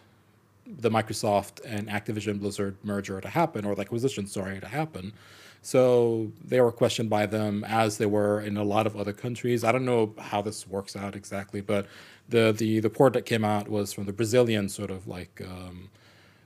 the 0.77 0.89
Microsoft 0.89 1.61
and 1.65 1.87
Activision 1.87 2.39
Blizzard 2.39 2.77
merger 2.83 3.19
to 3.19 3.29
happen 3.29 3.65
or 3.65 3.75
the 3.75 3.81
acquisition, 3.81 4.27
sorry, 4.27 4.59
to 4.59 4.67
happen. 4.67 5.13
So 5.61 6.31
they 6.43 6.61
were 6.61 6.71
questioned 6.71 7.09
by 7.09 7.25
them 7.25 7.65
as 7.65 7.97
they 7.97 8.05
were 8.05 8.39
in 8.39 8.55
a 8.55 8.63
lot 8.63 8.87
of 8.87 8.95
other 8.95 9.11
countries. 9.11 9.63
I 9.63 9.71
don't 9.71 9.83
know 9.83 10.13
how 10.17 10.41
this 10.41 10.67
works 10.67 10.95
out 10.95 11.15
exactly, 11.15 11.61
but 11.61 11.85
the 12.29 12.53
the 12.57 12.79
the 12.79 12.87
report 12.87 13.13
that 13.13 13.25
came 13.25 13.43
out 13.43 13.67
was 13.67 13.91
from 13.91 14.05
the 14.05 14.13
Brazilian 14.13 14.69
sort 14.69 14.89
of 14.89 15.07
like 15.07 15.41
um, 15.45 15.89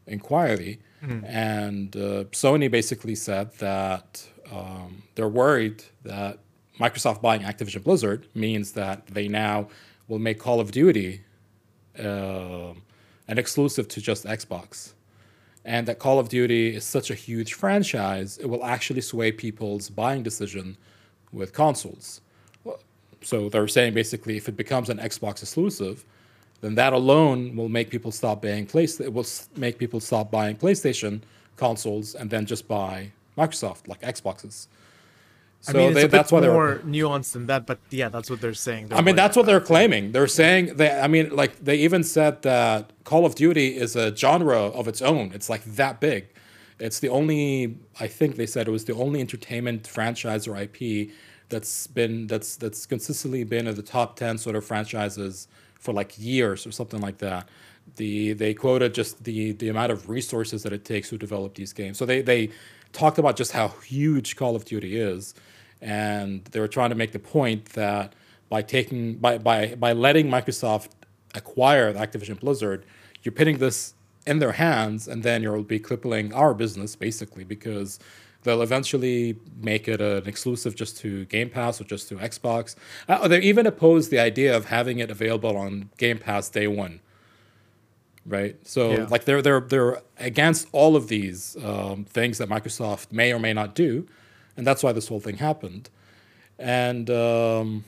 inquiry, 0.08 0.80
and 1.26 1.96
uh, 1.96 2.24
Sony 2.32 2.72
basically 2.72 3.14
said 3.14 3.54
that 3.60 4.26
um, 4.52 5.04
they're 5.16 5.28
worried 5.28 5.84
that 6.04 6.40
Microsoft 6.80 7.22
buying 7.22 7.42
Activision 7.42 7.84
Blizzard 7.84 8.28
means 8.34 8.72
that 8.72 9.06
they 9.08 9.28
now 9.28 9.68
will 10.08 10.20
make 10.20 10.40
Call 10.40 10.60
of 10.60 10.72
Duty 10.72 11.22
um 12.00 12.82
an 13.28 13.38
exclusive 13.38 13.88
to 13.90 14.02
just 14.02 14.26
Xbox. 14.26 14.94
And 15.66 15.88
that 15.88 16.00
Call 16.00 16.20
of 16.20 16.30
Duty 16.30 16.76
is 16.76 16.84
such 16.84 17.10
a 17.10 17.16
huge 17.16 17.54
franchise, 17.54 18.38
it 18.38 18.48
will 18.48 18.66
actually 18.66 19.02
sway 19.02 19.32
people's 19.32 19.90
buying 19.90 20.24
decision 20.24 20.78
with 21.32 21.54
consoles. 21.54 22.22
So 23.22 23.48
they're 23.48 23.68
saying 23.68 23.94
basically, 23.94 24.36
if 24.36 24.50
it 24.50 24.58
becomes 24.58 24.90
an 24.90 24.98
Xbox 24.98 25.42
exclusive, 25.42 26.04
then 26.62 26.76
that 26.76 26.94
alone 26.94 27.56
will 27.56 27.70
make 27.70 27.90
people 27.90 28.12
stop 28.12 28.42
buying 28.42 28.66
place. 28.66 29.00
It 29.00 29.14
will 29.14 29.26
make 29.56 29.78
people 29.78 30.00
stop 30.00 30.32
buying 30.32 30.56
PlayStation 30.58 31.22
consoles 31.56 32.16
and 32.16 32.30
then 32.30 32.46
just 32.46 32.68
buy 32.68 33.12
Microsoft 33.38 33.88
like 33.88 34.02
Xboxes. 34.02 34.68
So 35.64 35.72
I 35.72 35.78
mean, 35.78 35.94
they- 35.94 36.08
that's 36.08 36.30
why 36.30 36.42
they're 36.42 36.52
more 36.52 36.82
nuanced 36.86 37.32
than 37.32 37.46
that, 37.48 37.66
but 37.66 37.80
yeah, 37.90 38.10
that's 38.10 38.30
what 38.30 38.42
they're 38.42 38.54
saying. 38.54 38.90
They're 38.90 38.98
I 38.98 39.02
mean, 39.02 39.16
that's 39.16 39.38
what 39.38 39.46
they're 39.46 39.62
claiming. 39.62 40.12
They're 40.12 40.28
saying 40.28 40.76
they. 40.76 40.92
I 40.92 41.08
mean, 41.08 41.34
like 41.34 41.54
they 41.64 41.78
even 41.78 42.04
said 42.04 42.42
that 42.42 42.92
Call 43.06 43.26
of 43.26 43.36
Duty 43.36 43.78
is 43.78 43.96
a 43.96 44.14
genre 44.14 44.58
of 44.80 44.90
its 44.90 45.02
own. 45.02 45.32
It's 45.34 45.50
like 45.50 45.64
that 45.82 46.02
big. 46.02 46.28
It's 46.80 47.00
the 47.00 47.08
only. 47.08 47.78
I 47.98 48.08
think 48.08 48.36
they 48.36 48.46
said 48.46 48.68
it 48.68 48.72
was 48.72 48.84
the 48.86 48.94
only 49.06 49.22
entertainment 49.22 49.88
franchise 49.88 50.48
or 50.50 50.58
IP 50.58 51.12
that's 51.48 51.88
been 51.88 52.28
that's 52.28 52.58
that's 52.58 52.86
consistently 52.86 53.46
been 53.46 53.66
in 53.68 53.76
the 53.76 53.84
top 53.84 54.18
ten 54.18 54.38
sort 54.38 54.58
of 54.58 54.66
franchises 54.66 55.48
for 55.80 55.94
like 55.94 56.12
years 56.20 56.68
or 56.68 56.72
something 56.74 57.00
like 57.00 57.20
that. 57.20 57.48
The 57.96 58.34
they 58.34 58.54
quoted 58.54 58.94
just 58.94 59.24
the 59.24 59.54
the 59.54 59.70
amount 59.70 59.94
of 59.94 60.10
resources 60.10 60.64
that 60.64 60.74
it 60.74 60.84
takes 60.84 61.08
to 61.10 61.18
develop 61.18 61.56
these 61.56 61.72
games. 61.72 61.98
So 61.98 62.06
they 62.06 62.22
they 62.22 62.50
talked 62.92 63.18
about 63.18 63.38
just 63.38 63.54
how 63.54 63.70
huge 63.86 64.36
Call 64.36 64.58
of 64.58 64.66
Duty 64.66 64.98
is 65.00 65.34
and 65.84 66.46
they 66.46 66.60
were 66.60 66.68
trying 66.68 66.90
to 66.90 66.96
make 66.96 67.12
the 67.12 67.20
point 67.20 67.66
that 67.74 68.14
by 68.50 68.62
taking 68.62 69.16
by 69.16 69.38
by 69.38 69.76
by 69.76 69.92
letting 69.94 70.28
Microsoft 70.30 70.90
acquire 71.36 71.94
Activision 71.94 72.40
Blizzard, 72.40 72.86
you're 73.24 73.32
putting 73.34 73.58
this 73.58 73.94
in 74.26 74.40
their 74.40 74.54
hands, 74.54 75.08
and 75.08 75.22
then 75.24 75.44
you'll 75.44 75.64
be 75.64 75.80
crippling 75.80 76.34
our 76.34 76.54
business 76.54 76.96
basically 76.96 77.44
because 77.44 78.00
they'll 78.44 78.62
eventually 78.62 79.38
make 79.62 79.88
it 79.88 80.00
an 80.02 80.28
exclusive 80.28 80.76
just 80.76 80.98
to 80.98 81.26
Game 81.26 81.50
Pass 81.50 81.80
or 81.82 81.86
just 81.86 82.08
to 82.10 82.16
Xbox. 82.16 82.76
Uh, 83.10 83.28
they 83.28 83.40
even 83.42 83.66
opposed 83.66 84.12
the 84.12 84.20
idea 84.20 84.56
of 84.56 84.66
having 84.66 85.00
it 85.00 85.10
available 85.12 85.58
on 85.58 85.90
Game 85.98 86.18
Pass 86.20 86.50
day 86.50 86.68
one. 86.68 87.00
Right, 88.26 88.56
so 88.66 88.92
Yeah. 88.92 89.08
like 89.10 89.26
they're 89.26 89.42
they're 89.42 89.60
they're 89.60 90.02
against 90.18 90.68
all 90.72 90.96
of 90.96 91.10
these 91.10 91.58
um, 91.62 92.06
things 92.06 92.38
that 92.38 92.48
Microsoft 92.48 93.12
may 93.12 93.34
or 93.34 93.40
may 93.40 93.52
not 93.52 93.76
do, 93.76 94.08
and 94.58 94.66
that's 94.68 94.84
why 94.84 94.92
this 94.92 95.08
whole 95.08 95.20
thing 95.20 95.38
happened. 95.38 95.90
And 96.60 97.10
um, 97.10 97.84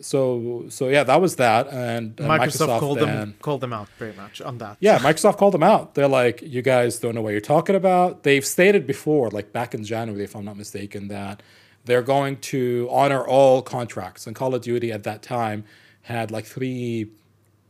so 0.00 0.64
so 0.68 0.88
yeah, 0.88 1.04
that 1.04 1.20
was 1.20 1.36
that, 1.36 1.68
and 1.68 2.18
uh, 2.20 2.24
Microsoft, 2.24 2.80
called 2.80 2.98
then- 2.98 3.06
them 3.08 3.34
called 3.40 3.60
them 3.60 3.72
out 3.72 3.88
very 3.98 4.14
much 4.14 4.40
on 4.40 4.58
that. 4.58 4.76
Yeah, 4.80 4.98
Microsoft 4.98 5.36
called 5.36 5.54
them 5.54 5.62
out. 5.62 5.94
They're 5.94 6.08
like, 6.08 6.42
you 6.42 6.62
guys 6.62 6.98
don't 6.98 7.14
know 7.14 7.22
what 7.22 7.32
you're 7.32 7.40
talking 7.40 7.76
about. 7.76 8.22
They've 8.22 8.44
stated 8.44 8.86
before, 8.86 9.30
like 9.30 9.52
back 9.52 9.74
in 9.74 9.84
January, 9.84 10.24
if 10.24 10.34
I'm 10.34 10.44
not 10.44 10.56
mistaken, 10.56 11.08
that 11.08 11.42
they're 11.84 12.02
going 12.02 12.36
to 12.38 12.88
honor 12.90 13.26
all 13.26 13.62
contracts. 13.62 14.26
And 14.26 14.36
Call 14.36 14.54
of 14.54 14.62
Duty 14.62 14.92
at 14.92 15.02
that 15.04 15.22
time 15.22 15.64
had 16.02 16.30
like 16.30 16.46
three, 16.46 17.08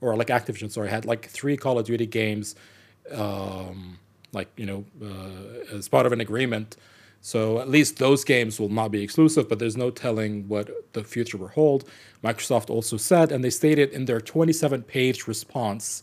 or 0.01 0.17
like 0.17 0.29
Activision, 0.29 0.71
sorry, 0.71 0.89
had 0.89 1.05
like 1.05 1.29
three 1.29 1.57
Call 1.57 1.79
of 1.79 1.87
Duty 1.87 2.07
games, 2.07 2.55
um, 3.13 3.99
like, 4.33 4.49
you 4.57 4.67
know, 4.67 4.85
uh, 5.03 5.77
as 5.77 5.89
part 5.89 6.07
of 6.07 6.13
an 6.13 6.21
agreement. 6.21 6.77
So 7.21 7.59
at 7.61 7.69
least 7.69 7.99
those 7.99 8.25
games 8.25 8.59
will 8.59 8.71
not 8.71 8.91
be 8.91 9.03
exclusive, 9.03 9.49
but 9.49 9.59
there's 9.59 9.77
no 9.77 9.91
telling 9.91 10.49
what 10.49 10.71
the 10.95 11.05
future 11.05 11.37
will 11.37 11.49
hold. 11.49 11.85
Microsoft 12.25 12.71
also 12.71 12.97
said, 12.97 13.31
and 13.31 13.45
they 13.45 13.50
stated 13.50 13.91
in 13.91 14.07
their 14.07 14.21
27 14.21 14.83
page 14.85 15.27
response 15.27 16.03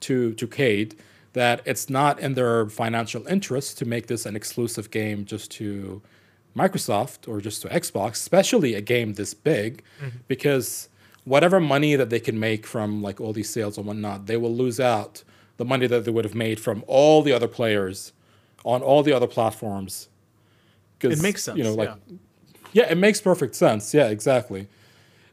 to 0.00 0.34
to 0.34 0.46
Cade 0.46 0.96
that 1.34 1.60
it's 1.66 1.90
not 1.90 2.18
in 2.18 2.32
their 2.32 2.66
financial 2.66 3.26
interest 3.26 3.76
to 3.78 3.84
make 3.84 4.06
this 4.06 4.24
an 4.24 4.34
exclusive 4.34 4.90
game 4.90 5.26
just 5.26 5.50
to 5.50 6.00
Microsoft 6.56 7.28
or 7.28 7.42
just 7.42 7.60
to 7.60 7.68
Xbox, 7.68 8.12
especially 8.12 8.74
a 8.74 8.80
game 8.80 9.12
this 9.12 9.34
big, 9.34 9.82
mm-hmm. 10.00 10.16
because 10.28 10.88
whatever 11.24 11.60
money 11.60 11.94
that 11.94 12.08
they 12.08 12.20
can 12.20 12.40
make 12.40 12.66
from 12.66 13.02
like 13.02 13.20
all 13.20 13.34
these 13.34 13.50
sales 13.50 13.76
and 13.76 13.86
whatnot, 13.86 14.26
they 14.26 14.38
will 14.38 14.54
lose 14.54 14.80
out 14.80 15.22
the 15.58 15.64
money 15.64 15.86
that 15.86 16.06
they 16.06 16.10
would 16.10 16.24
have 16.24 16.34
made 16.34 16.58
from 16.58 16.82
all 16.86 17.20
the 17.20 17.32
other 17.32 17.48
players 17.48 18.12
on 18.64 18.82
all 18.82 19.02
the 19.02 19.12
other 19.12 19.26
platforms. 19.26 20.08
It 21.00 21.20
makes 21.22 21.42
sense. 21.44 21.58
You 21.58 21.64
know, 21.64 21.74
like 21.74 21.90
yeah. 22.08 22.16
yeah, 22.72 22.92
it 22.92 22.96
makes 22.98 23.20
perfect 23.20 23.54
sense. 23.54 23.92
Yeah, 23.94 24.08
exactly. 24.08 24.68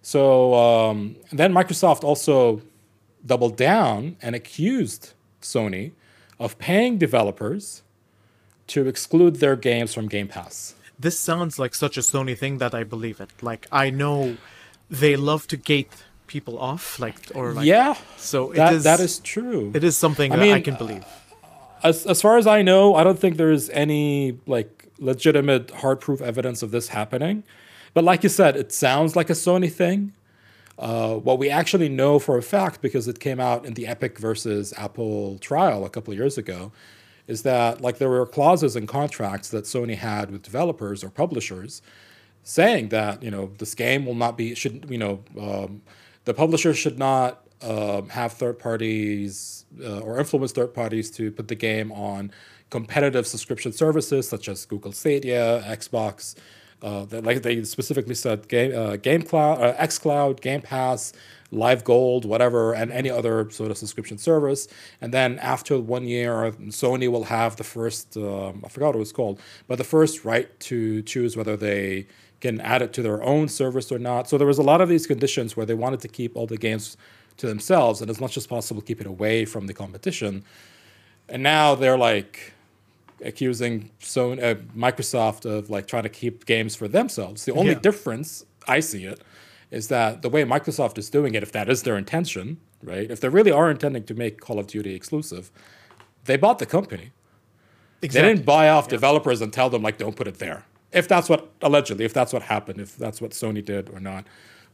So 0.01 0.53
um, 0.55 1.15
then 1.31 1.53
Microsoft 1.53 2.03
also 2.03 2.61
doubled 3.25 3.55
down 3.55 4.17
and 4.21 4.35
accused 4.35 5.13
Sony 5.41 5.91
of 6.39 6.57
paying 6.57 6.97
developers 6.97 7.83
to 8.67 8.87
exclude 8.87 9.37
their 9.37 9.55
games 9.55 9.93
from 9.93 10.07
Game 10.07 10.27
Pass. 10.27 10.75
This 10.99 11.17
sounds 11.19 11.57
like 11.59 11.73
such 11.75 11.97
a 11.97 12.01
Sony 12.01 12.37
thing 12.37 12.57
that 12.57 12.73
I 12.73 12.83
believe 12.83 13.19
it. 13.21 13.29
Like 13.41 13.67
I 13.71 13.89
know 13.89 14.37
they 14.89 15.15
love 15.15 15.47
to 15.47 15.57
gate 15.57 15.91
people 16.27 16.57
off, 16.59 16.99
like 16.99 17.15
or 17.35 17.53
like 17.53 17.65
yeah, 17.65 17.95
So 18.17 18.51
it 18.51 18.55
that 18.57 18.73
is- 18.73 18.83
that 18.83 18.99
is 18.99 19.19
true. 19.19 19.71
it 19.73 19.83
is 19.83 19.95
something 19.97 20.31
I 20.31 20.35
that 20.37 20.51
I 20.51 20.61
can 20.61 20.75
believe. 20.75 21.05
as 21.83 22.05
as 22.05 22.21
far 22.21 22.37
as 22.37 22.47
I 22.47 22.61
know, 22.61 22.95
I 22.95 23.03
don't 23.03 23.19
think 23.19 23.37
there's 23.37 23.69
any 23.69 24.37
like 24.45 24.82
legitimate 24.99 25.71
hard 25.71 25.99
proof 25.99 26.21
evidence 26.21 26.61
of 26.61 26.71
this 26.71 26.89
happening. 26.89 27.43
But 27.93 28.03
like 28.03 28.23
you 28.23 28.29
said, 28.29 28.55
it 28.55 28.71
sounds 28.71 29.15
like 29.15 29.29
a 29.29 29.33
Sony 29.33 29.71
thing. 29.71 30.13
Uh, 30.79 31.15
what 31.15 31.37
we 31.37 31.49
actually 31.49 31.89
know 31.89 32.17
for 32.17 32.37
a 32.37 32.41
fact, 32.41 32.81
because 32.81 33.07
it 33.07 33.19
came 33.19 33.39
out 33.39 33.65
in 33.65 33.75
the 33.75 33.85
Epic 33.85 34.17
versus 34.17 34.73
Apple 34.75 35.37
trial 35.37 35.85
a 35.85 35.89
couple 35.89 36.11
of 36.11 36.17
years 36.17 36.37
ago, 36.37 36.71
is 37.27 37.43
that 37.43 37.81
like 37.81 37.99
there 37.99 38.09
were 38.09 38.25
clauses 38.25 38.75
in 38.75 38.87
contracts 38.87 39.49
that 39.49 39.65
Sony 39.65 39.95
had 39.95 40.31
with 40.31 40.41
developers 40.41 41.03
or 41.03 41.09
publishers 41.09 41.81
saying 42.43 42.89
that 42.89 43.23
you 43.23 43.31
know 43.31 43.51
this 43.57 43.73
game 43.73 44.05
will 44.05 44.15
not 44.15 44.37
be 44.37 44.53
should 44.53 44.85
you 44.89 44.97
know 44.97 45.23
um, 45.39 45.81
the 46.25 46.33
publisher 46.33 46.73
should 46.73 46.99
not 46.99 47.43
um, 47.61 48.09
have 48.09 48.33
third 48.33 48.59
parties 48.59 49.65
uh, 49.81 49.99
or 49.99 50.19
influence 50.19 50.51
third 50.51 50.73
parties 50.73 51.09
to 51.09 51.31
put 51.31 51.47
the 51.47 51.55
game 51.55 51.91
on 51.91 52.31
competitive 52.73 53.27
subscription 53.27 53.71
services 53.71 54.27
such 54.27 54.49
as 54.49 54.65
Google 54.65 54.91
Stadia, 54.91 55.63
Xbox. 55.79 56.35
Uh, 56.81 57.05
that, 57.05 57.23
like 57.23 57.43
they 57.43 57.63
specifically 57.63 58.15
said, 58.15 58.49
Game 58.49 58.71
uh, 58.75 58.97
Game 58.97 59.21
Cloud, 59.21 59.61
uh, 59.61 59.73
XCloud, 59.87 60.41
Game 60.41 60.61
Pass, 60.61 61.13
Live 61.49 61.85
Gold, 61.85 62.25
whatever, 62.25 62.73
and 62.73 62.91
any 62.91 63.09
other 63.09 63.49
sort 63.51 63.71
of 63.71 63.77
subscription 63.77 64.17
service. 64.17 64.67
And 64.99 65.13
then 65.13 65.39
after 65.39 65.79
one 65.79 66.05
year, 66.07 66.51
Sony 66.81 67.07
will 67.09 67.25
have 67.37 67.55
the 67.55 67.63
first, 67.63 68.17
um, 68.17 68.63
I 68.65 68.67
forgot 68.67 68.87
what 68.87 68.95
it 68.95 68.99
was 69.07 69.13
called, 69.13 69.39
but 69.67 69.77
the 69.77 69.85
first 69.85 70.25
right 70.25 70.49
to 70.71 71.01
choose 71.03 71.37
whether 71.37 71.55
they 71.55 72.07
can 72.41 72.59
add 72.59 72.81
it 72.81 72.91
to 72.97 73.01
their 73.01 73.23
own 73.23 73.47
service 73.47 73.89
or 73.89 73.99
not. 73.99 74.27
So 74.27 74.37
there 74.37 74.47
was 74.53 74.57
a 74.57 74.67
lot 74.71 74.81
of 74.81 74.89
these 74.89 75.07
conditions 75.07 75.55
where 75.55 75.65
they 75.65 75.75
wanted 75.85 76.01
to 76.01 76.09
keep 76.09 76.35
all 76.35 76.47
the 76.47 76.57
games 76.57 76.97
to 77.37 77.47
themselves 77.47 78.01
and 78.01 78.09
as 78.09 78.19
much 78.19 78.35
as 78.35 78.45
possible 78.45 78.81
keep 78.81 78.99
it 78.99 79.07
away 79.07 79.45
from 79.45 79.67
the 79.67 79.73
competition. 79.73 80.43
And 81.29 81.41
now 81.43 81.75
they're 81.75 81.97
like 81.97 82.52
accusing 83.25 83.89
Sony, 83.99 84.41
uh, 84.43 84.55
Microsoft 84.75 85.45
of 85.45 85.69
like 85.69 85.87
trying 85.87 86.03
to 86.03 86.09
keep 86.09 86.45
games 86.45 86.75
for 86.75 86.87
themselves. 86.87 87.45
The 87.45 87.53
only 87.53 87.73
Yeah. 87.73 87.79
difference 87.79 88.45
I 88.67 88.79
see 88.79 89.05
it 89.05 89.21
is 89.71 89.87
that 89.87 90.21
the 90.21 90.29
way 90.29 90.43
Microsoft 90.43 90.97
is 90.97 91.09
doing 91.09 91.33
it, 91.35 91.43
if 91.43 91.51
that 91.51 91.69
is 91.69 91.83
their 91.83 91.97
intention, 91.97 92.57
right? 92.81 93.09
If 93.09 93.19
they 93.19 93.29
really 93.29 93.51
are 93.51 93.69
intending 93.71 94.03
to 94.05 94.13
make 94.13 94.39
Call 94.39 94.59
of 94.59 94.67
Duty 94.67 94.93
exclusive, 94.95 95.51
they 96.25 96.37
bought 96.37 96.59
the 96.59 96.65
company. 96.65 97.11
Exactly. 98.01 98.27
They 98.29 98.33
didn't 98.35 98.45
buy 98.45 98.69
off 98.69 98.87
developers 98.87 99.41
and 99.41 99.51
tell 99.51 99.69
them 99.69 99.81
like 99.81 99.97
don't 99.97 100.15
put 100.15 100.27
it 100.27 100.39
there. 100.39 100.65
If 100.91 101.07
that's 101.07 101.27
what 101.29 101.49
allegedly, 101.61 102.05
if 102.05 102.13
that's 102.13 102.33
what 102.33 102.43
happened, 102.43 102.79
if 102.79 102.95
that's 102.97 103.19
what 103.21 103.31
Sony 103.31 103.63
did 103.63 103.89
or 103.89 103.99
not. 103.99 104.25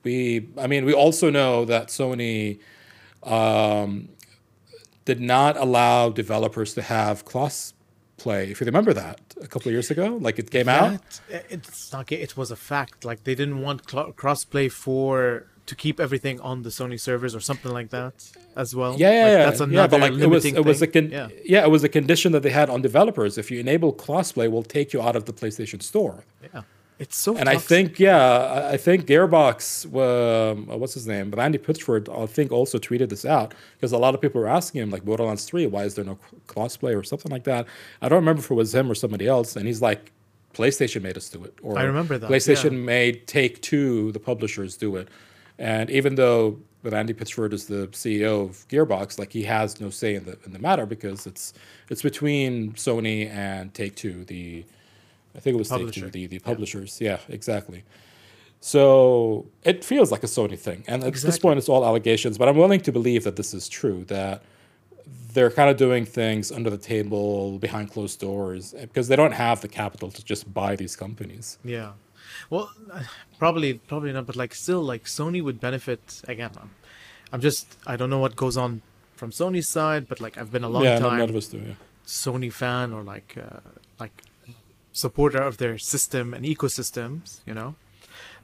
We 0.03 0.47
I 0.57 0.67
mean, 0.67 0.85
we 0.85 0.93
also 0.93 1.29
know 1.29 1.65
that 1.65 1.87
Sony 1.87 2.59
um, 3.23 4.09
did 5.05 5.21
not 5.21 5.57
allow 5.57 6.09
developers 6.09 6.73
to 6.73 6.81
have 6.81 7.25
cross 7.25 7.73
play. 8.19 8.41
If 8.51 8.59
you 8.59 8.65
remember 8.65 8.93
that 9.03 9.19
a 9.41 9.47
couple 9.47 9.67
of 9.69 9.73
years 9.77 9.89
ago, 9.95 10.05
like 10.27 10.37
it 10.39 10.47
came 10.51 10.69
out. 10.69 11.01
That- 11.29 11.45
it's 11.49 11.91
not. 11.93 12.11
It 12.11 12.35
was 12.41 12.49
a 12.51 12.55
fact. 12.71 12.97
Like 13.09 13.19
they 13.23 13.35
didn't 13.41 13.61
want 13.65 13.89
cl- 13.89 14.11
crossplay 14.21 14.67
for 14.83 15.45
to 15.69 15.75
keep 15.75 15.99
everything 15.99 16.39
on 16.41 16.63
the 16.63 16.69
Sony 16.79 16.99
servers 16.99 17.33
or 17.35 17.39
something 17.39 17.71
like 17.79 17.89
that 17.97 18.13
as 18.55 18.75
well. 18.75 18.93
Yeah, 18.97 19.11
yeah, 19.11 19.23
Like, 19.23 19.31
yeah. 19.37 19.45
That's 19.45 19.59
another 19.59 19.75
yeah, 19.81 19.87
but 19.87 19.99
like 20.01 20.13
it 20.25 20.27
was, 20.35 20.43
it 20.45 20.65
was 20.65 20.81
a 20.81 20.87
con- 20.87 21.11
yeah. 21.11 21.27
yeah. 21.45 21.63
it 21.67 21.69
was 21.69 21.83
a 21.83 21.89
condition 21.99 22.31
that 22.31 22.41
they 22.45 22.49
had 22.61 22.69
on 22.71 22.81
developers. 22.81 23.37
If 23.37 23.51
you 23.51 23.59
enable 23.59 23.93
crossplay, 23.93 24.49
we'll 24.51 24.63
take 24.77 24.93
you 24.93 25.01
out 25.07 25.15
of 25.15 25.25
the 25.25 25.33
PlayStation 25.33 25.81
Store. 25.83 26.23
Yeah, 26.53 26.61
it's 26.99 27.15
so. 27.15 27.31
Funny. 27.31 27.39
And 27.41 27.49
I 27.49 27.57
think, 27.57 27.97
yeah, 27.99 28.69
I- 28.71 28.77
think 28.77 29.05
Gearbox, 29.05 29.85
um, 29.85 30.69
uh, 30.69 30.77
what's 30.77 30.93
his 30.93 31.07
name, 31.07 31.31
Randy 31.31 31.57
Pitchford, 31.57 32.09
I 32.09 32.25
think 32.25 32.51
also 32.51 32.77
tweeted 32.77 33.09
this 33.09 33.25
out 33.25 33.53
because 33.77 33.93
a 33.93 33.97
lot 33.97 34.13
of 34.13 34.21
people 34.21 34.41
were 34.41 34.47
asking 34.47 34.81
him, 34.81 34.89
like, 34.91 35.05
Borderlands 35.05 35.45
3, 35.45 35.65
why 35.67 35.85
is 35.85 35.95
there 35.95 36.03
no 36.03 36.19
crossplay 36.47 36.99
or 36.99 37.03
something 37.03 37.31
like 37.31 37.45
that? 37.45 37.65
I 38.01 38.09
don't 38.09 38.19
remember 38.19 38.41
if 38.41 38.51
it 38.51 38.53
was 38.53 38.75
him 38.75 38.91
or 38.91 38.95
somebody 38.95 39.27
else. 39.27 39.55
And 39.55 39.65
he's 39.65 39.81
like, 39.81 40.11
PlayStation 40.53 41.01
made 41.01 41.15
us 41.15 41.29
do 41.29 41.43
it. 41.43 41.53
Or 41.61 41.79
I 41.79 41.83
remember 41.83 42.17
that, 42.17 42.29
PlayStation 42.29 42.71
yeah. 42.71 42.79
made 42.79 43.27
Take 43.27 43.61
Two, 43.61 44.11
the 44.11 44.19
publishers, 44.19 44.75
do 44.75 44.97
it. 44.97 45.07
And 45.57 45.89
even 45.89 46.15
though 46.15 46.59
Randy 46.83 47.13
Pitchford 47.13 47.53
is 47.53 47.67
the 47.67 47.87
CEO 47.87 48.49
of 48.49 48.67
Gearbox, 48.67 49.19
like 49.19 49.31
he 49.31 49.43
has 49.43 49.79
no 49.79 49.89
say 49.89 50.15
in 50.15 50.25
the 50.25 50.37
in 50.45 50.53
the 50.53 50.59
matter 50.59 50.85
because 50.85 51.27
it's 51.27 51.53
it's 51.89 52.01
between 52.01 52.73
Sony 52.73 53.29
and 53.29 53.73
Take 53.73 53.95
Two, 53.95 54.25
the 54.25 54.65
I 55.39 55.41
think 55.41 55.55
it 55.55 55.57
was 55.57 55.69
Publisher. 55.69 56.01
Two, 56.01 56.09
the 56.09 56.27
the 56.27 56.39
publishers. 56.39 56.99
Yeah, 56.99 57.19
exactly. 57.29 57.85
So 58.59 59.45
it 59.63 59.85
feels 59.85 60.11
like 60.11 60.21
a 60.21 60.27
Sony 60.27 60.59
thing, 60.59 60.83
and 60.85 61.01
at 61.01 61.13
this 61.13 61.39
point, 61.39 61.57
it's 61.59 61.69
all 61.69 61.85
allegations. 61.85 62.37
But 62.37 62.49
I'm 62.49 62.57
willing 62.57 62.81
to 62.81 62.91
believe 62.91 63.23
that 63.23 63.37
this 63.37 63.53
is 63.53 63.69
true. 63.69 64.03
That 64.05 64.43
they're 65.33 65.49
kind 65.49 65.69
of 65.69 65.77
doing 65.77 66.03
things 66.03 66.51
under 66.51 66.69
the 66.69 66.77
table, 66.77 67.57
behind 67.57 67.89
closed 67.89 68.19
doors, 68.19 68.75
because 68.81 69.07
they 69.07 69.15
don't 69.15 69.31
have 69.31 69.61
the 69.61 69.69
capital 69.69 70.11
to 70.11 70.21
just 70.25 70.53
buy 70.53 70.75
these 70.75 70.97
companies. 70.97 71.57
Yeah. 71.63 71.91
Well, 72.49 72.69
probably 73.39 73.75
probably 73.75 74.11
not, 74.11 74.25
but 74.25 74.35
like 74.35 74.53
still, 74.53 74.81
like 74.81 75.05
Sony 75.05 75.41
would 75.41 75.61
benefit 75.61 76.21
again. 76.27 76.51
I'm, 76.61 76.71
I'm 77.31 77.39
just 77.39 77.77
I 77.87 77.95
don't 77.95 78.09
know 78.09 78.19
what 78.19 78.35
goes 78.35 78.57
on 78.57 78.81
from 79.15 79.31
Sony's 79.31 79.69
side, 79.69 80.09
but 80.09 80.19
like 80.19 80.37
I've 80.37 80.51
been 80.51 80.65
a 80.65 80.69
long 80.69 80.83
yeah, 80.83 80.99
time 80.99 81.25
do. 81.25 81.57
Yeah. 81.57 81.73
Sony 82.05 82.51
fan 82.51 82.91
or 82.91 83.03
like 83.03 83.37
uh, 83.37 83.61
like 84.01 84.23
supporter 84.91 85.41
of 85.41 85.57
their 85.57 85.77
system 85.77 86.33
and 86.33 86.45
ecosystems, 86.45 87.39
you 87.45 87.53
know, 87.53 87.75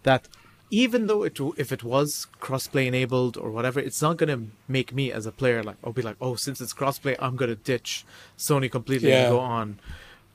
that 0.03 0.27
even 0.71 1.07
though 1.07 1.23
it 1.23 1.39
if 1.57 1.71
it 1.71 1.83
was 1.83 2.27
crossplay 2.41 2.87
enabled 2.87 3.37
or 3.37 3.51
whatever, 3.51 3.79
it's 3.79 4.01
not 4.01 4.17
gonna 4.17 4.41
make 4.67 4.93
me 4.93 5.11
as 5.11 5.25
a 5.25 5.31
player 5.31 5.61
like 5.63 5.77
I'll 5.83 5.93
be 5.93 6.01
like 6.01 6.17
oh 6.19 6.35
since 6.35 6.59
it's 6.59 6.73
crossplay 6.73 7.15
I'm 7.19 7.35
gonna 7.35 7.55
ditch 7.55 8.05
Sony 8.37 8.69
completely 8.71 9.09
Yeah. 9.09 9.23
and 9.25 9.31
go 9.31 9.39
on 9.39 9.79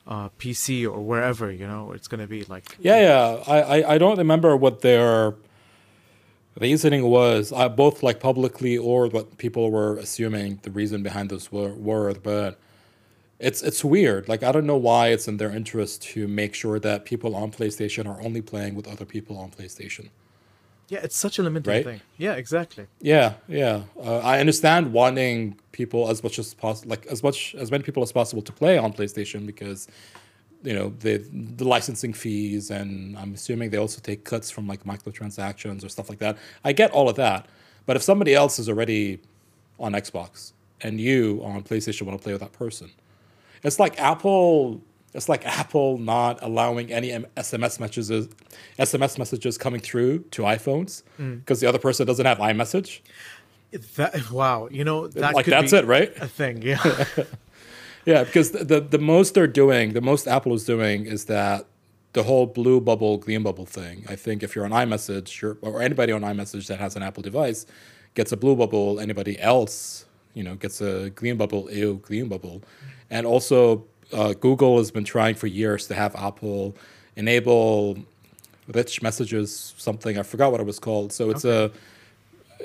uh, 0.06 0.28
PC 0.38 0.84
or 0.84 1.00
wherever 1.00 1.50
you 1.50 1.66
know 1.66 1.92
it's 1.92 2.08
gonna 2.08 2.26
be 2.28 2.44
like 2.44 2.76
Yeah, 2.80 3.00
yeah. 3.00 3.42
I, 3.46 3.60
I, 3.80 3.94
I 3.94 3.98
don't 3.98 4.18
remember 4.18 4.56
what 4.56 4.80
their 4.82 5.34
reasoning 6.58 7.04
was, 7.04 7.52
uh, 7.52 7.68
both 7.68 8.02
like 8.02 8.20
publicly 8.20 8.76
or 8.76 9.08
what 9.08 9.38
people 9.38 9.70
were 9.70 9.96
assuming 9.96 10.58
the 10.62 10.70
reason 10.70 11.02
behind 11.02 11.30
this 11.30 11.50
were, 11.52 11.74
were. 11.74 12.12
But 12.14 12.58
it's 13.40 13.62
it's 13.62 13.82
weird. 13.84 14.28
Like 14.28 14.42
I 14.42 14.52
don't 14.52 14.66
know 14.66 14.76
why 14.76 15.08
it's 15.08 15.26
in 15.26 15.36
their 15.38 15.50
interest 15.60 16.02
to 16.12 16.28
make 16.28 16.54
sure 16.54 16.78
that 16.78 17.04
people 17.04 17.34
on 17.34 17.50
PlayStation 17.50 18.06
are 18.06 18.20
only 18.22 18.42
playing 18.42 18.74
with 18.74 18.86
other 18.86 19.06
people 19.14 19.34
on 19.38 19.50
PlayStation. 19.50 20.06
yeah 20.94 21.00
it's 21.06 21.16
such 21.26 21.38
a 21.40 21.42
limiting 21.48 21.72
Right? 21.74 21.84
thing 21.90 22.00
yeah 22.26 22.34
exactly 22.44 22.84
Yeah, 23.14 23.28
yeah. 23.48 23.76
Uh, 24.08 24.18
I 24.32 24.34
understand 24.44 24.82
wanting 24.92 25.38
people 25.72 26.02
as 26.12 26.18
much 26.26 26.36
as 26.42 26.48
possible, 26.64 26.90
like 26.94 27.04
as 27.14 27.20
much 27.28 27.38
as 27.62 27.70
many 27.74 27.82
people 27.88 28.02
as 28.08 28.12
possible 28.20 28.42
to 28.48 28.52
play 28.62 28.74
on 28.84 28.88
PlayStation 28.98 29.40
because 29.52 29.80
you 30.68 30.74
know 30.78 30.86
the 31.04 31.14
the 31.60 31.66
licensing 31.74 32.12
fees, 32.22 32.64
and 32.78 32.90
I'm 33.20 33.32
assuming 33.38 33.66
they 33.70 33.78
also 33.86 34.00
take 34.10 34.20
cuts 34.32 34.48
from 34.54 34.64
like 34.72 34.82
microtransactions 34.92 35.80
or 35.84 35.88
stuff 35.96 36.08
like 36.12 36.18
that. 36.24 36.34
I 36.68 36.70
get 36.82 36.90
all 36.96 37.08
of 37.12 37.16
that, 37.24 37.40
but 37.86 37.94
if 37.98 38.02
somebody 38.10 38.32
else 38.42 38.54
is 38.62 38.68
already 38.72 39.04
on 39.84 39.90
Xbox 40.04 40.52
and 40.84 40.92
you 41.06 41.40
on 41.44 41.62
PlayStation 41.70 42.02
want 42.06 42.18
to 42.18 42.22
play 42.24 42.34
with 42.36 42.42
that 42.46 42.52
person, 42.64 42.88
it's 43.62 43.78
like 43.78 43.98
Apple. 44.00 44.80
It's 45.12 45.28
like 45.28 45.44
Apple 45.44 45.98
not 45.98 46.38
allowing 46.40 46.92
any 46.92 47.10
SMS 47.36 47.80
messages, 47.80 48.28
SMS 48.78 49.18
messages 49.18 49.58
coming 49.58 49.80
through 49.80 50.20
to 50.30 50.42
iPhones 50.42 51.02
hmm. 51.16 51.36
because 51.36 51.60
the 51.60 51.66
other 51.66 51.80
person 51.80 52.06
doesn't 52.06 52.26
have 52.26 52.38
iMessage. 52.38 53.00
That, 53.96 54.30
wow, 54.30 54.68
you 54.70 54.84
know 54.84 55.08
that 55.08 55.34
like 55.34 55.44
could 55.44 55.52
that's 55.52 55.72
be 55.72 55.78
it, 55.78 55.86
right? 55.86 56.12
A 56.18 56.28
thing, 56.28 56.62
yeah. 56.62 57.04
Yeah, 58.06 58.24
because 58.24 58.52
the, 58.52 58.64
the 58.64 58.80
the 58.80 58.98
most 58.98 59.34
they're 59.34 59.46
doing, 59.46 59.92
the 59.92 60.00
most 60.00 60.26
Apple 60.26 60.54
is 60.54 60.64
doing, 60.64 61.06
is 61.06 61.26
that 61.26 61.66
the 62.12 62.22
whole 62.22 62.46
blue 62.46 62.80
bubble, 62.80 63.18
green 63.18 63.42
bubble 63.42 63.66
thing. 63.66 64.04
I 64.08 64.16
think 64.16 64.42
if 64.42 64.56
you're 64.56 64.64
on 64.64 64.70
iMessage, 64.70 65.40
you're, 65.40 65.58
or 65.62 65.82
anybody 65.82 66.12
on 66.12 66.22
iMessage 66.22 66.66
that 66.68 66.80
has 66.80 66.96
an 66.96 67.02
Apple 67.02 67.22
device 67.22 67.66
gets 68.14 68.32
a 68.32 68.36
blue 68.36 68.56
bubble. 68.56 68.98
Anybody 68.98 69.38
else, 69.38 70.06
you 70.34 70.42
know, 70.42 70.54
gets 70.56 70.80
a 70.80 71.10
green 71.10 71.36
bubble. 71.36 71.70
Ew, 71.70 72.00
green 72.02 72.28
bubble. 72.28 72.62
And 73.10 73.26
also, 73.26 73.84
uh, 74.12 74.34
Google 74.34 74.78
has 74.78 74.90
been 74.90 75.04
trying 75.04 75.34
for 75.34 75.46
years 75.46 75.86
to 75.88 75.94
have 75.94 76.14
Apple 76.16 76.76
enable 77.16 77.98
rich 78.72 79.02
messages. 79.02 79.74
Something 79.76 80.18
I 80.18 80.22
forgot 80.22 80.52
what 80.52 80.60
it 80.60 80.66
was 80.66 80.78
called. 80.78 81.12
So 81.12 81.30
it's 81.30 81.44
a 81.44 81.70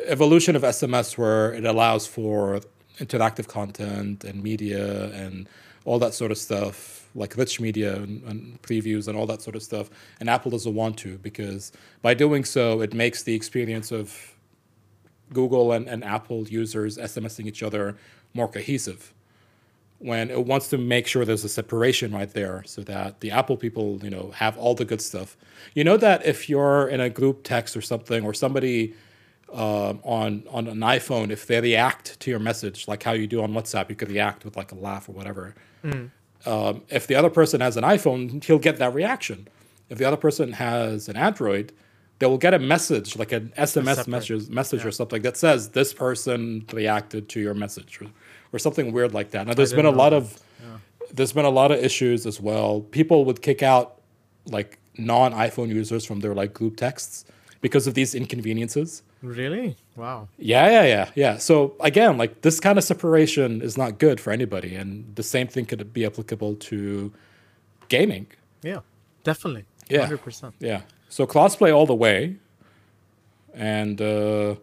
evolution 0.05 0.55
of 0.55 0.61
SMS 0.61 1.17
where 1.17 1.53
it 1.53 1.65
allows 1.65 2.05
for 2.05 2.61
interactive 2.99 3.47
content 3.47 4.23
and 4.23 4.43
media 4.43 5.05
and 5.13 5.47
all 5.85 5.99
that 5.99 6.13
sort 6.13 6.31
of 6.31 6.37
stuff, 6.37 7.07
like 7.15 7.37
rich 7.37 7.59
media 7.59 7.95
and, 7.95 8.23
and, 8.23 8.61
previews 8.61 9.07
and 9.07 9.17
all 9.17 9.25
that 9.27 9.41
sort 9.41 9.55
of 9.55 9.63
stuff. 9.63 9.89
And 10.19 10.29
Apple 10.29 10.51
doesn't 10.51 10.73
want 10.73 10.97
to 10.99 11.17
because 11.19 11.71
by 12.01 12.13
doing 12.13 12.43
so, 12.43 12.81
it 12.81 12.93
makes 12.93 13.23
the 13.23 13.35
experience 13.35 13.91
of 13.91 14.35
Google 15.33 15.71
and, 15.71 15.87
and 15.87 16.03
Apple 16.03 16.47
users 16.47 16.97
SMSing 16.97 17.45
each 17.45 17.63
other 17.63 17.97
more 18.33 18.47
cohesive. 18.47 19.13
When 19.99 20.29
it 20.29 20.45
wants 20.45 20.67
to 20.69 20.77
make 20.77 21.07
sure 21.07 21.23
there's 21.25 21.45
a 21.45 21.49
separation 21.49 22.13
right 22.13 22.31
there 22.31 22.63
so 22.65 22.81
that 22.83 23.21
the 23.21 23.31
Apple 23.31 23.55
people, 23.57 23.99
you 24.03 24.09
know, 24.09 24.31
have 24.35 24.57
all 24.57 24.75
the 24.75 24.85
good 24.85 25.01
stuff. 25.01 25.37
You 25.73 25.83
know 25.83 25.97
that 25.97 26.25
if 26.25 26.49
you're 26.49 26.87
in 26.87 26.99
a 26.99 27.09
group 27.09 27.43
text 27.43 27.77
or 27.77 27.81
something 27.81 28.23
or 28.25 28.33
somebody 28.33 28.93
um, 29.53 29.99
on 30.03 30.43
on 30.51 30.67
an 30.67 30.79
iPhone, 30.79 31.31
if 31.31 31.47
they 31.47 31.61
react 31.61 32.19
to 32.19 32.29
your 32.29 32.39
message, 32.39 32.87
like 32.87 33.03
how 33.03 33.13
you 33.13 33.25
do 33.25 33.41
on 33.41 33.53
WhatsApp, 33.53 33.89
you 33.89 33.95
could 33.95 34.09
react 34.11 34.43
with 34.43 34.57
like 34.57 34.71
a 34.71 34.75
laugh 34.75 35.07
or 35.07 35.13
whatever. 35.13 35.55
Mm. 35.83 36.11
Um, 36.45 36.81
if 36.89 37.07
the 37.07 37.15
other 37.15 37.29
person 37.29 37.61
has 37.61 37.77
an 37.77 37.83
iPhone, 37.83 38.43
he'll 38.43 38.59
get 38.59 38.77
that 38.77 38.93
reaction. 38.93 39.47
If 39.89 39.97
the 39.97 40.05
other 40.05 40.17
person 40.17 40.51
has 40.53 41.07
an 41.07 41.15
Android, 41.15 41.71
they 42.19 42.25
will 42.27 42.37
get 42.37 42.53
a 42.53 42.59
message, 42.59 43.15
like 43.17 43.31
an 43.31 43.53
SMS 43.57 44.07
message, 44.07 44.49
message 44.49 44.81
Yeah. 44.81 44.87
or 44.87 44.91
something 44.91 45.21
that 45.23 45.37
says 45.37 45.69
this 45.69 45.93
person 45.93 46.65
reacted 46.71 47.29
to 47.29 47.39
your 47.39 47.53
message, 47.53 47.99
or, 48.55 48.59
something 48.59 48.91
weird 48.91 49.13
like 49.13 49.31
that. 49.31 49.47
Now, 49.47 49.53
there's 49.53 49.73
been 49.73 49.85
a 49.85 49.91
lot 49.91 50.11
that. 50.11 50.17
of 50.17 50.41
there's 51.11 51.33
been 51.33 51.45
a 51.45 51.49
lot 51.49 51.71
of 51.71 51.79
issues 51.83 52.25
as 52.25 52.41
well. 52.41 52.81
People 52.81 53.25
would 53.25 53.41
kick 53.41 53.63
out 53.63 54.01
like 54.47 54.79
non 54.97 55.33
iPhone 55.33 55.69
users 55.69 56.05
from 56.05 56.19
their 56.19 56.33
like 56.33 56.53
group 56.53 56.77
texts 56.77 57.25
because 57.61 57.87
of 57.87 57.93
these 57.93 58.13
inconveniences. 58.13 59.01
really? 59.21 59.75
Wow. 59.95 60.27
Yeah, 60.37 60.69
yeah, 60.69 60.83
yeah, 60.83 61.09
yeah. 61.15 61.37
So 61.37 61.75
again, 61.79 62.17
like 62.17 62.41
this 62.41 62.59
kind 62.59 62.77
of 62.77 62.83
separation 62.83 63.61
is 63.61 63.77
not 63.77 63.97
good 63.97 64.19
for 64.19 64.31
anybody, 64.31 64.75
and 64.75 65.15
the 65.15 65.23
same 65.23 65.47
thing 65.47 65.65
could 65.65 65.93
be 65.93 66.05
applicable 66.05 66.55
to 66.55 67.13
gaming. 67.87 68.27
Yeah, 68.61 68.79
definitely. 69.23 69.65
Yeah. 69.89 70.01
hundred 70.01 70.21
percent. 70.21 70.55
Yeah. 70.59 70.81
So 71.09 71.25
crossplay 71.25 71.73
all 71.73 71.85
the 71.85 71.95
way. 71.95 72.35
And 73.53 74.01
uh, 74.01 74.55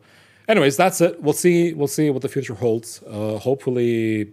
anyways, 0.48 0.76
that's 0.76 1.00
it. 1.00 1.22
We'll 1.22 1.32
see. 1.32 1.72
We'll 1.72 1.88
see 1.88 2.10
what 2.10 2.22
the 2.22 2.28
future 2.28 2.54
holds. 2.54 3.02
Uh, 3.02 3.38
hopefully, 3.38 4.32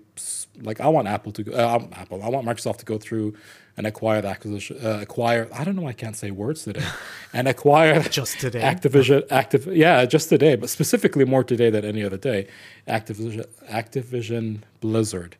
like 0.61 0.79
I 0.81 0.87
want 0.87 1.07
Apple 1.07 1.31
to 1.33 1.43
go. 1.43 1.51
Uh, 1.53 1.77
um, 1.77 1.89
Apple. 1.93 2.21
I 2.23 2.29
want 2.29 2.45
Microsoft 2.45 2.77
to 2.77 2.85
go 2.85 2.97
through 2.97 3.35
and 3.77 3.87
acquire 3.87 4.21
the 4.21 4.27
acquisition. 4.27 4.77
Uh, 4.83 4.99
acquire. 5.01 5.47
I 5.53 5.63
don't 5.63 5.75
know. 5.75 5.87
I 5.87 5.93
can't 5.93 6.15
say 6.15 6.31
words 6.31 6.63
today. 6.63 6.83
and 7.33 7.47
acquire 7.47 8.01
Just 8.09 8.39
today. 8.39 8.61
Activision. 8.61 9.25
Active. 9.31 9.67
Yeah, 9.67 10.05
just 10.05 10.29
today, 10.29 10.55
but 10.55 10.69
specifically 10.69 11.25
more 11.25 11.43
today 11.43 11.69
than 11.69 11.85
any 11.85 12.03
other 12.03 12.17
day. 12.17 12.47
Activision. 12.87 13.45
Activision 13.69 14.59
Blizzard. 14.81 15.35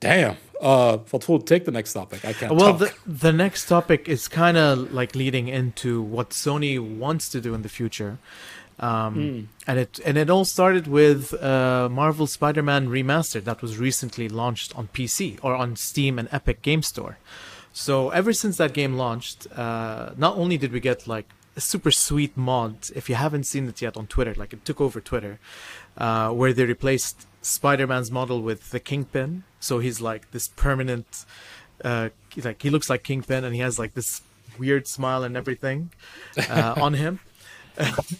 Damn. 0.00 0.36
Uh, 0.60 0.98
Fatul, 0.98 1.44
take 1.44 1.64
the 1.64 1.70
next 1.70 1.92
topic. 1.92 2.24
I 2.24 2.32
can't. 2.32 2.54
Well, 2.54 2.78
talk. 2.78 2.94
the, 3.06 3.12
the 3.28 3.32
next 3.32 3.66
topic 3.66 4.08
is 4.08 4.28
kind 4.28 4.56
of 4.56 4.92
like 4.92 5.14
leading 5.14 5.48
into 5.48 6.00
what 6.02 6.30
Sony 6.30 6.78
wants 6.78 7.28
to 7.30 7.40
do 7.40 7.54
in 7.54 7.62
the 7.62 7.68
future. 7.68 8.18
Um, 8.78 9.48
and 9.66 9.78
it 9.78 10.00
and 10.04 10.18
it 10.18 10.28
all 10.28 10.44
started 10.44 10.86
with 10.86 11.32
uh, 11.34 11.88
Marvel 11.90 12.26
Spider-Man 12.26 12.88
Remastered 12.88 13.44
that 13.44 13.62
was 13.62 13.78
recently 13.78 14.28
launched 14.28 14.76
on 14.76 14.88
PC 14.88 15.38
or 15.42 15.54
on 15.54 15.76
Steam 15.76 16.18
and 16.18 16.28
Epic 16.32 16.60
Game 16.62 16.82
Store. 16.82 17.18
So 17.72 18.10
ever 18.10 18.32
since 18.32 18.56
that 18.56 18.72
game 18.72 18.96
launched, 18.96 19.46
uh, 19.56 20.10
not 20.16 20.36
only 20.36 20.56
did 20.56 20.72
we 20.72 20.80
get 20.80 21.06
like 21.06 21.28
a 21.56 21.60
super 21.60 21.90
sweet 21.90 22.36
mod, 22.36 22.90
if 22.94 23.08
you 23.08 23.14
haven't 23.14 23.44
seen 23.44 23.68
it 23.68 23.80
yet 23.80 23.96
on 23.96 24.06
Twitter, 24.06 24.34
like 24.34 24.52
it 24.52 24.64
took 24.64 24.80
over 24.80 25.00
Twitter, 25.00 25.38
uh, 25.96 26.30
where 26.30 26.52
they 26.52 26.64
replaced 26.64 27.26
Spider-Man's 27.42 28.10
model 28.10 28.42
with 28.42 28.70
the 28.70 28.80
Kingpin. 28.80 29.44
So 29.60 29.78
he's 29.78 30.00
like 30.00 30.30
this 30.32 30.48
permanent, 30.48 31.24
uh, 31.84 32.10
like 32.42 32.62
he 32.62 32.70
looks 32.70 32.90
like 32.90 33.02
Kingpin, 33.02 33.44
and 33.44 33.54
he 33.54 33.60
has 33.60 33.78
like 33.78 33.94
this 33.94 34.22
weird 34.58 34.86
smile 34.86 35.24
and 35.24 35.36
everything 35.36 35.90
uh, 36.48 36.74
on 36.76 36.94
him. 36.94 37.20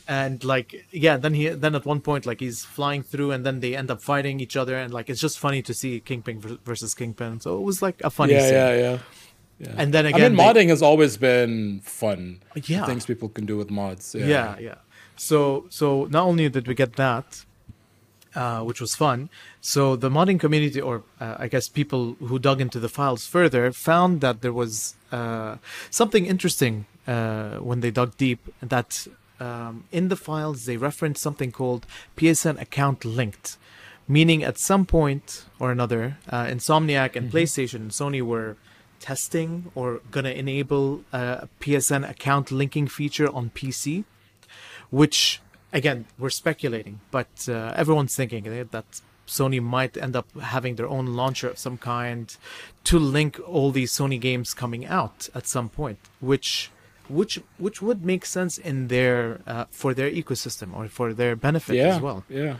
And 0.08 0.42
like 0.44 0.86
yeah 0.90 1.16
then 1.16 1.34
he 1.34 1.48
then 1.48 1.74
at 1.74 1.84
one 1.84 2.00
point 2.00 2.26
like 2.26 2.40
he's 2.40 2.64
flying 2.64 3.02
through 3.02 3.30
and 3.30 3.46
then 3.46 3.60
they 3.60 3.76
end 3.76 3.90
up 3.90 4.00
fighting 4.02 4.40
each 4.40 4.56
other 4.56 4.76
and 4.76 4.92
like 4.92 5.08
it's 5.08 5.20
just 5.20 5.38
funny 5.38 5.62
to 5.62 5.72
see 5.72 6.00
kingpin 6.00 6.40
versus 6.64 6.94
kingpin 6.94 7.40
so 7.40 7.56
it 7.56 7.62
was 7.62 7.80
like 7.80 8.00
a 8.02 8.10
funny 8.10 8.32
yeah, 8.32 8.40
scene. 8.40 8.54
yeah, 8.54 8.74
yeah, 8.74 8.98
yeah. 9.60 9.74
And 9.76 9.94
then 9.94 10.06
again, 10.06 10.20
I 10.20 10.28
mean, 10.28 10.36
they- 10.36 10.42
modding 10.42 10.68
has 10.70 10.82
always 10.82 11.16
been 11.16 11.80
fun. 11.84 12.42
Yeah. 12.56 12.84
things 12.86 13.06
people 13.06 13.28
can 13.28 13.46
do 13.46 13.56
with 13.56 13.70
mods. 13.70 14.14
Yeah, 14.14 14.26
yeah 14.26 14.58
yeah 14.58 14.74
so 15.16 15.64
so 15.70 16.06
not 16.10 16.24
only 16.24 16.48
did 16.48 16.66
we 16.66 16.74
get 16.74 16.94
that 16.96 17.44
uh, 18.34 18.60
which 18.62 18.80
was 18.80 18.94
fun 18.96 19.28
so 19.60 19.94
the 19.94 20.10
modding 20.10 20.40
community 20.40 20.80
or 20.80 21.04
uh, 21.20 21.36
i 21.38 21.46
guess 21.46 21.68
people 21.68 22.14
who 22.14 22.36
dug 22.38 22.60
into 22.60 22.80
the 22.80 22.88
files 22.88 23.26
further 23.26 23.70
found 23.70 24.20
that 24.20 24.42
there 24.42 24.52
was 24.52 24.96
uh, 25.12 25.56
something 25.90 26.26
interesting 26.26 26.86
uh, 27.06 27.58
when 27.58 27.78
they 27.80 27.92
dug 27.92 28.16
deep 28.16 28.40
that 28.60 29.06
um, 29.40 29.84
in 29.90 30.08
the 30.08 30.16
files 30.16 30.64
they 30.64 30.76
reference 30.76 31.20
something 31.20 31.50
called 31.52 31.86
psn 32.16 32.60
account 32.60 33.04
linked 33.04 33.56
meaning 34.06 34.42
at 34.44 34.58
some 34.58 34.84
point 34.84 35.46
or 35.58 35.72
another 35.72 36.18
uh, 36.28 36.44
insomniac 36.44 37.16
and 37.16 37.30
playstation 37.32 37.76
and 37.76 37.90
sony 37.90 38.22
were 38.22 38.56
testing 39.00 39.70
or 39.74 40.00
gonna 40.10 40.30
enable 40.30 41.02
a 41.12 41.48
psn 41.60 42.08
account 42.08 42.50
linking 42.50 42.86
feature 42.86 43.30
on 43.34 43.50
pc 43.50 44.04
which 44.90 45.40
again 45.72 46.04
we're 46.18 46.30
speculating 46.30 47.00
but 47.10 47.48
uh, 47.48 47.72
everyone's 47.76 48.14
thinking 48.14 48.44
that 48.44 49.00
sony 49.26 49.60
might 49.60 49.96
end 49.96 50.14
up 50.14 50.28
having 50.40 50.76
their 50.76 50.88
own 50.88 51.06
launcher 51.06 51.48
of 51.48 51.58
some 51.58 51.78
kind 51.78 52.36
to 52.84 52.98
link 52.98 53.40
all 53.46 53.70
these 53.70 53.92
sony 53.92 54.20
games 54.20 54.54
coming 54.54 54.84
out 54.86 55.28
at 55.34 55.46
some 55.46 55.68
point 55.68 55.98
which 56.20 56.70
which 57.08 57.40
which 57.58 57.82
would 57.82 58.04
make 58.04 58.24
sense 58.24 58.56
in 58.58 58.88
their 58.88 59.40
uh, 59.46 59.64
for 59.70 59.94
their 59.94 60.10
ecosystem 60.10 60.74
or 60.76 60.88
for 60.88 61.12
their 61.14 61.36
benefit 61.36 61.76
yeah, 61.76 61.94
as 61.96 62.00
well 62.00 62.24
yeah, 62.28 62.56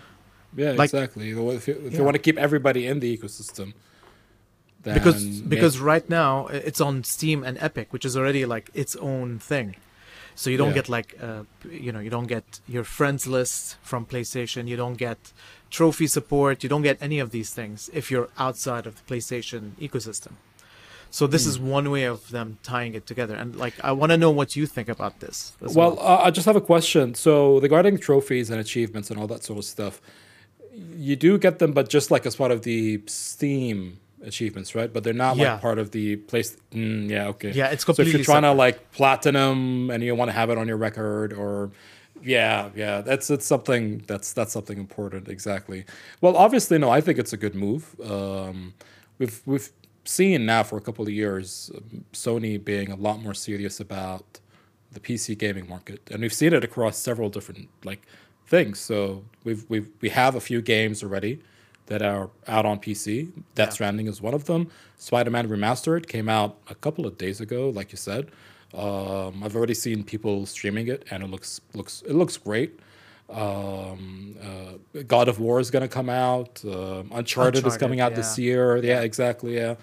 yeah. 0.57 0.73
Like- 0.73 0.93
exactly. 0.93 1.31
If, 1.31 1.67
you, 1.69 1.75
if 1.87 1.95
you 1.95 2.05
want 2.05 2.15
to 2.17 2.23
keep 2.23 2.37
everybody 2.39 2.87
in 2.87 3.01
the 3.01 3.17
ecosystem, 3.17 3.73
because 4.83 5.41
because 5.41 5.79
right 5.79 6.09
now 6.11 6.47
it's 6.49 6.81
on 6.81 7.05
steam 7.05 7.43
and 7.43 7.57
epic 7.61 7.93
which 7.93 8.05
is 8.05 8.17
already 8.17 8.45
like 8.45 8.71
its 8.75 8.95
own 8.97 9.39
thing 9.39 9.77
so 10.35 10.51
you 10.51 10.59
don't 10.59 10.69
Yeah. 10.69 10.75
get 10.83 10.89
like 10.91 11.17
uh, 11.23 11.45
you 11.71 11.91
know 11.93 12.01
you 12.01 12.11
don't 12.11 12.27
get 12.27 12.61
your 12.69 12.85
friends 12.85 13.27
list 13.27 13.77
from 13.83 14.05
playstation 14.05 14.69
you 14.69 14.77
don't 14.77 14.99
get 14.99 15.33
trophy 15.71 16.07
support 16.07 16.63
you 16.63 16.69
don't 16.69 16.83
get 16.83 16.99
any 17.01 17.19
of 17.19 17.31
these 17.31 17.51
things 17.55 17.89
if 17.95 18.11
you're 18.11 18.29
outside 18.39 18.87
of 18.87 18.95
the 18.97 19.03
playstation 19.15 19.73
ecosystem 19.81 20.33
so 21.17 21.23
this 21.35 21.45
Hmm. 21.45 21.51
is 21.53 21.57
one 21.79 21.87
way 21.95 22.05
of 22.15 22.21
them 22.37 22.49
tying 22.73 22.93
it 22.99 23.05
together 23.11 23.35
and 23.43 23.49
like 23.65 23.75
i 23.89 23.93
want 24.01 24.11
to 24.15 24.19
know 24.25 24.33
what 24.41 24.49
you 24.59 24.65
think 24.77 24.89
about 24.97 25.15
this 25.25 25.37
as 25.65 25.71
well, 25.79 25.93
uh, 26.01 26.27
I 26.27 26.29
just 26.39 26.47
have 26.51 26.59
a 26.65 26.67
question. 26.73 27.05
So 27.27 27.33
regarding 27.67 27.95
trophies 28.09 28.47
and 28.53 28.59
achievements 28.67 29.07
and 29.11 29.17
all 29.21 29.29
that 29.35 29.43
sort 29.49 29.59
of 29.63 29.67
stuff, 29.77 29.95
you 31.09 31.15
do 31.27 31.31
get 31.47 31.55
them, 31.63 31.71
but 31.79 31.87
just 31.97 32.07
like 32.15 32.25
as 32.31 32.35
part 32.43 32.51
of 32.57 32.61
the 32.69 32.81
Steam 33.07 33.77
achievements, 34.31 34.69
right? 34.79 34.91
But 34.95 35.01
they're 35.05 35.23
not 35.27 35.37
Yeah. 35.37 35.53
like 35.53 35.61
part 35.69 35.79
of 35.79 35.89
the 35.97 36.07
place. 36.31 36.51
Mm, 36.73 37.09
yeah, 37.15 37.29
okay. 37.33 37.53
Yeah, 37.61 37.69
it's 37.75 37.85
completely. 37.85 38.13
So 38.13 38.19
if 38.19 38.27
you're 38.27 38.33
trying 38.35 38.49
to 38.51 38.57
like 38.67 38.77
platinum 38.99 39.91
and 39.93 40.03
you 40.03 40.15
want 40.21 40.31
to 40.33 40.37
have 40.41 40.49
it 40.53 40.59
on 40.63 40.67
your 40.71 40.81
record, 40.89 41.33
or 41.43 41.71
yeah, 42.37 42.71
yeah, 42.83 43.03
that's 43.09 43.27
it's 43.37 43.47
something 43.55 43.85
that's 44.11 44.29
that's 44.33 44.53
something 44.57 44.79
important. 44.87 45.29
Exactly. 45.29 45.81
Well, 46.23 46.35
obviously, 46.45 46.77
no, 46.85 46.89
I 46.99 47.01
think 47.05 47.17
it's 47.23 47.33
a 47.39 47.41
good 47.45 47.55
move. 47.67 47.83
Um, 48.15 48.75
we've 49.19 49.39
we've 49.47 49.69
seen 50.05 50.47
now 50.47 50.63
for 50.63 50.77
a 50.77 50.81
couple 50.81 51.05
of 51.05 51.11
years 51.11 51.71
Sony 52.13 52.63
being 52.63 52.91
a 52.91 52.97
lot 52.97 53.23
more 53.23 53.35
serious 53.35 53.81
about 53.81 54.41
the 54.93 55.01
PC 55.01 55.37
gaming 55.37 55.69
market, 55.69 56.01
and 56.11 56.23
we've 56.23 56.33
seen 56.33 56.53
it 56.53 56.65
across 56.65 56.97
several 56.97 57.29
different 57.29 57.69
like 57.85 58.03
things. 58.47 58.79
So 58.79 59.25
we've 59.45 59.65
we've 59.69 59.91
we 60.01 60.11
have 60.11 60.35
a 60.35 60.41
few 60.41 60.63
games 60.63 61.03
already 61.03 61.41
that 61.87 62.03
are 62.03 62.31
out 62.49 62.65
on 62.65 62.79
PC. 62.79 63.31
Death 63.55 63.69
Yeah. 63.69 63.71
Stranding 63.71 64.07
is 64.07 64.23
one 64.23 64.35
of 64.35 64.45
them. 64.45 64.71
Spider-Man 64.97 65.49
Remastered 65.49 66.07
came 66.07 66.29
out 66.29 66.57
a 66.69 66.75
couple 66.75 67.07
of 67.07 67.19
days 67.19 67.41
ago, 67.41 67.69
like 67.69 67.93
you 67.93 67.99
said. 67.99 68.31
Um, 68.73 69.43
I've 69.45 69.55
already 69.55 69.75
seen 69.75 70.03
people 70.03 70.47
streaming 70.47 70.89
it, 70.89 71.05
and 71.11 71.23
it 71.23 71.31
looks 71.31 71.61
looks 71.75 72.03
it 72.03 72.15
looks 72.15 72.37
great. 72.37 72.79
Um, 73.31 74.37
uh, 74.43 75.03
God 75.07 75.29
of 75.29 75.39
War 75.41 75.61
is 75.61 75.71
going 75.71 75.83
to 75.83 75.89
come 75.89 76.09
out. 76.09 76.63
Um 76.65 77.11
Uncharted, 77.13 77.67
is 77.67 77.77
coming 77.77 78.01
out 78.01 78.15
this 78.15 78.39
year. 78.39 78.77
Yeah, 78.77 79.01
exactly. 79.01 79.57
Yeah. 79.57 79.75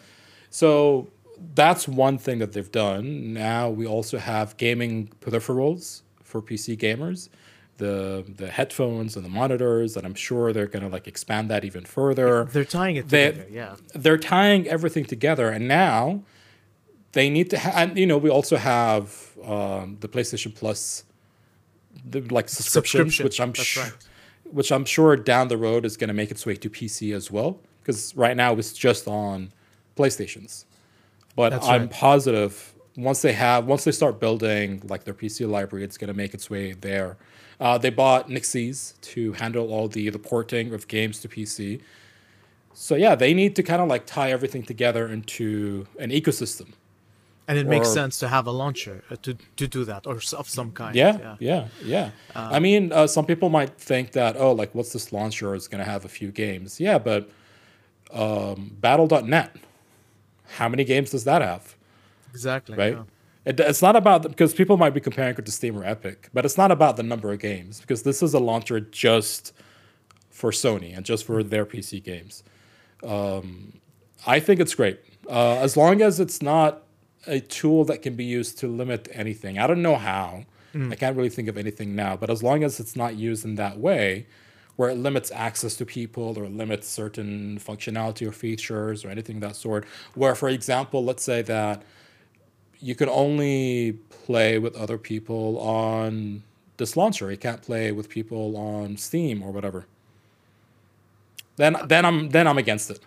So 0.49 1.07
that's 1.55 1.87
one 1.87 2.17
thing 2.17 2.39
that 2.39 2.51
they've 2.53 2.71
done. 2.71 3.33
Now 3.33 3.69
we 3.69 3.85
also 3.87 4.17
have 4.17 4.55
gaming 4.57 5.09
peripherals 5.21 6.01
for 6.23 6.41
PC 6.41 6.77
gamers, 6.77 7.29
the 7.77 8.23
the 8.37 8.47
headphones 8.47 9.15
and 9.15 9.25
the 9.25 9.29
monitors, 9.29 9.97
and 9.97 10.05
I'm 10.05 10.13
sure 10.15 10.53
they're 10.53 10.67
going 10.75 10.83
to 10.83 10.89
like 10.97 11.07
expand 11.07 11.49
that 11.49 11.65
even 11.65 11.83
further. 11.83 12.45
They're 12.45 12.63
tying 12.63 12.95
it 12.97 13.09
They- 13.09 13.31
together. 13.31 13.47
Yeah. 13.51 13.75
They're 13.93 14.17
tying 14.35 14.67
everything 14.67 15.05
together, 15.05 15.49
and 15.49 15.67
now 15.67 16.21
they 17.13 17.29
need 17.29 17.49
to. 17.49 17.57
Ha- 17.59 17.73
and 17.75 17.97
you 17.97 18.05
know, 18.05 18.17
we 18.17 18.29
also 18.29 18.55
have 18.55 19.31
um, 19.43 19.97
the 19.99 20.07
PlayStation 20.07 20.53
Plus, 20.55 21.03
the 22.09 22.21
like 22.21 22.49
subscriptions, 22.49 23.15
Subscription, 23.15 23.23
which 23.25 23.39
I'm 23.41 23.51
that's 23.51 23.67
su- 23.67 23.81
right. 23.81 23.93
which 24.51 24.71
I'm 24.71 24.85
sure 24.85 25.15
down 25.15 25.47
the 25.47 25.57
road 25.57 25.85
is 25.85 25.97
going 25.97 26.07
to 26.09 26.13
make 26.13 26.31
its 26.31 26.45
way 26.45 26.55
to 26.55 26.69
PC 26.69 27.13
as 27.15 27.31
well. 27.31 27.59
Because 27.81 28.15
right 28.15 28.37
now 28.37 28.53
it's 28.53 28.73
just 28.73 29.07
on 29.07 29.51
PlayStations, 29.95 30.65
but 31.35 31.49
That's 31.49 31.67
I'm 31.67 31.81
right. 31.81 31.91
positive 31.91 32.73
once 32.97 33.21
they 33.21 33.33
have 33.33 33.65
once 33.65 33.83
they 33.85 33.91
start 33.91 34.19
building 34.19 34.81
like 34.87 35.03
their 35.03 35.13
PC 35.13 35.49
library, 35.49 35.83
it's 35.83 35.97
going 35.97 36.09
to 36.09 36.13
make 36.13 36.33
its 36.33 36.49
way 36.49 36.73
there. 36.73 37.17
Uh, 37.59 37.77
they 37.77 37.89
bought 37.89 38.27
Nixxes 38.29 38.99
to 39.01 39.33
handle 39.33 39.71
all 39.73 39.87
the 39.87 40.09
the 40.09 40.19
porting 40.19 40.73
of 40.73 40.87
games 40.87 41.19
to 41.21 41.27
PC. 41.27 41.81
So 42.73 42.95
yeah, 42.95 43.15
they 43.15 43.33
need 43.33 43.55
to 43.57 43.63
kind 43.63 43.81
of 43.81 43.87
like 43.87 44.05
tie 44.05 44.31
everything 44.31 44.63
together 44.63 45.07
into 45.07 45.87
an 45.99 46.09
ecosystem. 46.11 46.73
And 47.51 47.59
it 47.59 47.67
makes 47.67 47.91
sense 47.91 48.17
to 48.19 48.29
have 48.29 48.47
a 48.47 48.51
launcher 48.51 49.03
uh, 49.11 49.17
to 49.23 49.33
to 49.57 49.67
do 49.67 49.83
that 49.83 50.07
or 50.07 50.15
of 50.15 50.47
some 50.47 50.71
kind. 50.71 50.95
Yeah, 50.95 51.35
yeah, 51.39 51.67
yeah. 51.83 52.11
I 52.33 52.59
mean, 52.59 52.93
uh, 52.93 53.07
some 53.07 53.25
people 53.25 53.49
might 53.49 53.77
think 53.77 54.13
that, 54.13 54.37
oh, 54.37 54.53
like, 54.53 54.73
what's 54.73 54.93
this 54.93 55.11
launcher? 55.11 55.53
It's 55.53 55.67
going 55.67 55.83
to 55.83 55.91
have 55.91 56.05
a 56.05 56.07
few 56.07 56.31
games. 56.31 56.79
Yeah, 56.79 56.97
but 56.97 57.29
um, 58.13 58.77
Battle.net, 58.79 59.55
how 60.57 60.69
many 60.69 60.85
games 60.85 61.09
does 61.11 61.25
that 61.25 61.41
have? 61.41 61.75
Exactly. 62.29 62.77
Right? 62.77 62.93
yeah. 62.93 63.03
It, 63.43 63.59
it's 63.59 63.81
not 63.81 63.95
about, 63.95 64.23
because 64.23 64.53
people 64.53 64.77
might 64.77 64.93
be 64.93 64.99
comparing 64.99 65.35
it 65.35 65.45
to 65.45 65.51
Steam 65.51 65.77
or 65.77 65.83
Epic, 65.83 66.29
but 66.33 66.45
it's 66.45 66.57
not 66.57 66.71
about 66.71 66.95
the 66.95 67.03
number 67.03 67.33
of 67.33 67.39
games 67.39 67.81
because 67.81 68.03
this 68.03 68.21
is 68.21 68.33
a 68.33 68.39
launcher 68.39 68.79
just 68.79 69.51
for 70.29 70.51
Sony 70.51 70.95
and 70.95 71.05
just 71.05 71.25
for 71.25 71.43
their 71.43 71.65
PC 71.65 72.03
games. 72.03 72.43
Um, 73.03 73.79
I 74.27 74.39
think 74.39 74.59
it's 74.59 74.75
great. 74.75 74.99
Uh, 75.27 75.55
as 75.55 75.75
long 75.75 76.01
as 76.01 76.19
it's 76.19 76.41
not 76.41 76.83
a 77.27 77.39
tool 77.39 77.85
that 77.85 78.01
can 78.01 78.15
be 78.15 78.23
used 78.23 78.57
to 78.59 78.67
limit 78.67 79.07
anything. 79.11 79.59
I 79.59 79.67
don't 79.67 79.81
know 79.81 79.95
how. 79.95 80.45
Mm. 80.73 80.91
I 80.91 80.95
can't 80.95 81.15
really 81.17 81.29
think 81.29 81.47
of 81.47 81.57
anything 81.57 81.95
now, 81.95 82.15
but 82.15 82.29
as 82.29 82.41
long 82.41 82.63
as 82.63 82.79
it's 82.79 82.95
not 82.95 83.15
used 83.15 83.45
in 83.45 83.55
that 83.55 83.77
way, 83.77 84.25
where 84.77 84.89
it 84.89 84.95
limits 84.95 85.31
access 85.31 85.75
to 85.75 85.85
people 85.85 86.39
or 86.39 86.47
limits 86.47 86.87
certain 86.87 87.59
functionality 87.59 88.27
or 88.27 88.31
features 88.31 89.03
or 89.03 89.09
anything 89.09 89.37
of 89.37 89.41
that 89.41 89.55
sort, 89.55 89.85
where, 90.15 90.33
for 90.33 90.49
example, 90.49 91.03
let's 91.03 91.23
say 91.23 91.41
that 91.41 91.83
you 92.79 92.95
can 92.95 93.09
only 93.09 93.93
play 94.25 94.57
with 94.57 94.75
other 94.75 94.97
people 94.97 95.59
on 95.59 96.41
this 96.77 96.97
launcher. 96.97 97.29
You 97.29 97.37
can't 97.37 97.61
play 97.61 97.91
with 97.91 98.09
people 98.09 98.57
on 98.57 98.97
Steam 98.97 99.43
or 99.43 99.51
whatever. 99.51 99.85
Then, 101.57 101.75
then 101.85 102.05
I'm 102.05 102.29
then 102.29 102.47
I'm 102.47 102.57
against 102.57 102.89
it. 102.89 102.99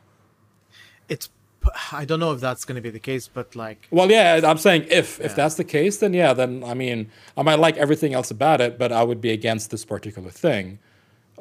It's 1.08 1.28
I 1.92 2.04
don't 2.04 2.20
know 2.20 2.32
if 2.32 2.40
that's 2.40 2.64
going 2.64 2.76
to 2.76 2.82
be 2.82 2.90
the 2.90 3.00
case, 3.00 3.28
but 3.28 3.54
like 3.56 3.86
Well, 3.90 4.10
yeah, 4.10 4.40
I'm 4.44 4.58
saying 4.58 4.86
if 4.90 5.20
if 5.20 5.34
that's 5.34 5.54
the 5.56 5.64
case, 5.64 5.98
then 5.98 6.12
yeah, 6.12 6.32
then 6.32 6.64
I 6.64 6.74
mean, 6.74 7.10
I 7.36 7.42
might 7.42 7.58
like 7.58 7.76
everything 7.76 8.14
else 8.14 8.30
about 8.30 8.60
it, 8.60 8.78
but 8.78 8.92
I 8.92 9.02
would 9.02 9.20
be 9.20 9.30
against 9.30 9.70
this 9.70 9.84
particular 9.84 10.30
thing. 10.30 10.78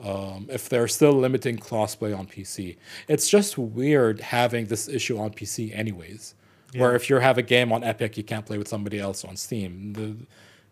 Um, 0.04 0.48
if 0.50 0.70
they're 0.70 0.88
still 0.88 1.14
limiting 1.14 1.58
crossplay 1.58 2.18
on 2.18 2.26
PC, 2.26 2.78
it's 3.08 3.30
just 3.30 3.58
weird 3.58 4.22
having 4.22 4.66
this 4.66 4.88
issue 4.90 5.20
on 5.20 5.32
PC, 5.32 5.76
anyways. 5.78 6.34
Where 6.76 6.96
if 6.96 7.10
you 7.10 7.18
have 7.18 7.38
a 7.38 7.44
game 7.44 7.72
on 7.72 7.84
Epic, 7.84 8.18
you 8.18 8.24
can't 8.24 8.46
play 8.46 8.58
with 8.58 8.68
somebody 8.68 9.00
else 9.00 9.24
on 9.24 9.36
Steam. 9.38 9.94
The 9.94 10.16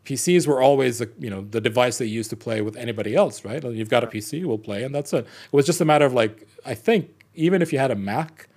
PCs 0.06 0.48
were 0.48 0.60
always, 0.60 0.98
the, 0.98 1.12
you 1.20 1.30
know, 1.30 1.42
the 1.42 1.62
device 1.62 2.00
they 2.00 2.06
used 2.06 2.32
to 2.32 2.36
play 2.36 2.62
with 2.62 2.76
anybody 2.76 3.16
else, 3.16 3.46
right? 3.46 3.64
You've 3.64 3.90
got 3.90 4.04
a 4.04 4.08
PC, 4.08 4.44
we'll 4.44 4.58
play, 4.58 4.84
and 4.84 4.96
that's 4.96 5.14
it. 5.14 5.26
It 5.26 5.54
was 5.54 5.68
just 5.68 5.80
a 5.80 5.86
matter 5.86 6.06
of 6.06 6.14
like, 6.14 6.48
I 6.66 6.74
think 6.74 7.24
even 7.36 7.62
if 7.62 7.72
you 7.72 7.78
had 7.78 7.92
a 7.92 7.96
Mac, 7.96 8.48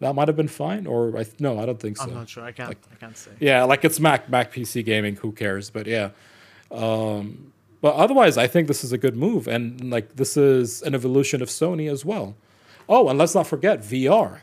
that 0.00 0.14
might 0.14 0.28
have 0.28 0.36
been 0.36 0.48
fine. 0.48 0.86
Or 0.86 1.16
I, 1.18 1.26
no, 1.38 1.58
I 1.58 1.66
don't 1.66 1.80
think 1.80 1.96
so. 1.96 2.04
I'm 2.04 2.14
not 2.14 2.28
sure. 2.28 2.44
I 2.44 2.52
can't 2.52 2.76
I 2.92 2.94
can't 2.96 3.16
say. 3.16 3.32
Yeah, 3.40 3.64
like 3.64 3.84
it's 3.84 3.98
Mac 4.00 4.28
Mac 4.30 4.52
PC 4.52 4.84
gaming. 4.84 5.16
Who 5.16 5.32
cares? 5.32 5.70
But 5.70 5.86
yeah, 5.86 6.10
um, 6.70 7.52
but 7.80 7.94
otherwise, 7.94 8.36
I 8.36 8.46
think 8.46 8.68
this 8.68 8.82
is 8.84 8.92
a 8.92 8.98
good 8.98 9.16
move, 9.16 9.46
and 9.48 9.90
like 9.90 10.16
this 10.16 10.36
is 10.36 10.82
an 10.82 10.94
evolution 10.94 11.42
of 11.42 11.48
Sony 11.48 11.90
as 11.90 12.04
well. 12.04 12.36
Oh, 12.88 13.08
and 13.08 13.18
let's 13.18 13.34
not 13.34 13.46
forget 13.46 13.80
VR. 13.80 14.40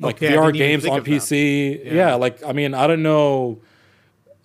Like 0.00 0.16
Okay, 0.16 0.34
VR 0.34 0.52
games 0.52 0.84
on. 0.86 1.02
PC. 1.04 1.84
Yeah. 1.84 1.92
Yeah. 1.92 2.14
like 2.14 2.42
I 2.44 2.52
mean, 2.52 2.74
I 2.74 2.86
don't 2.86 3.02
know 3.02 3.60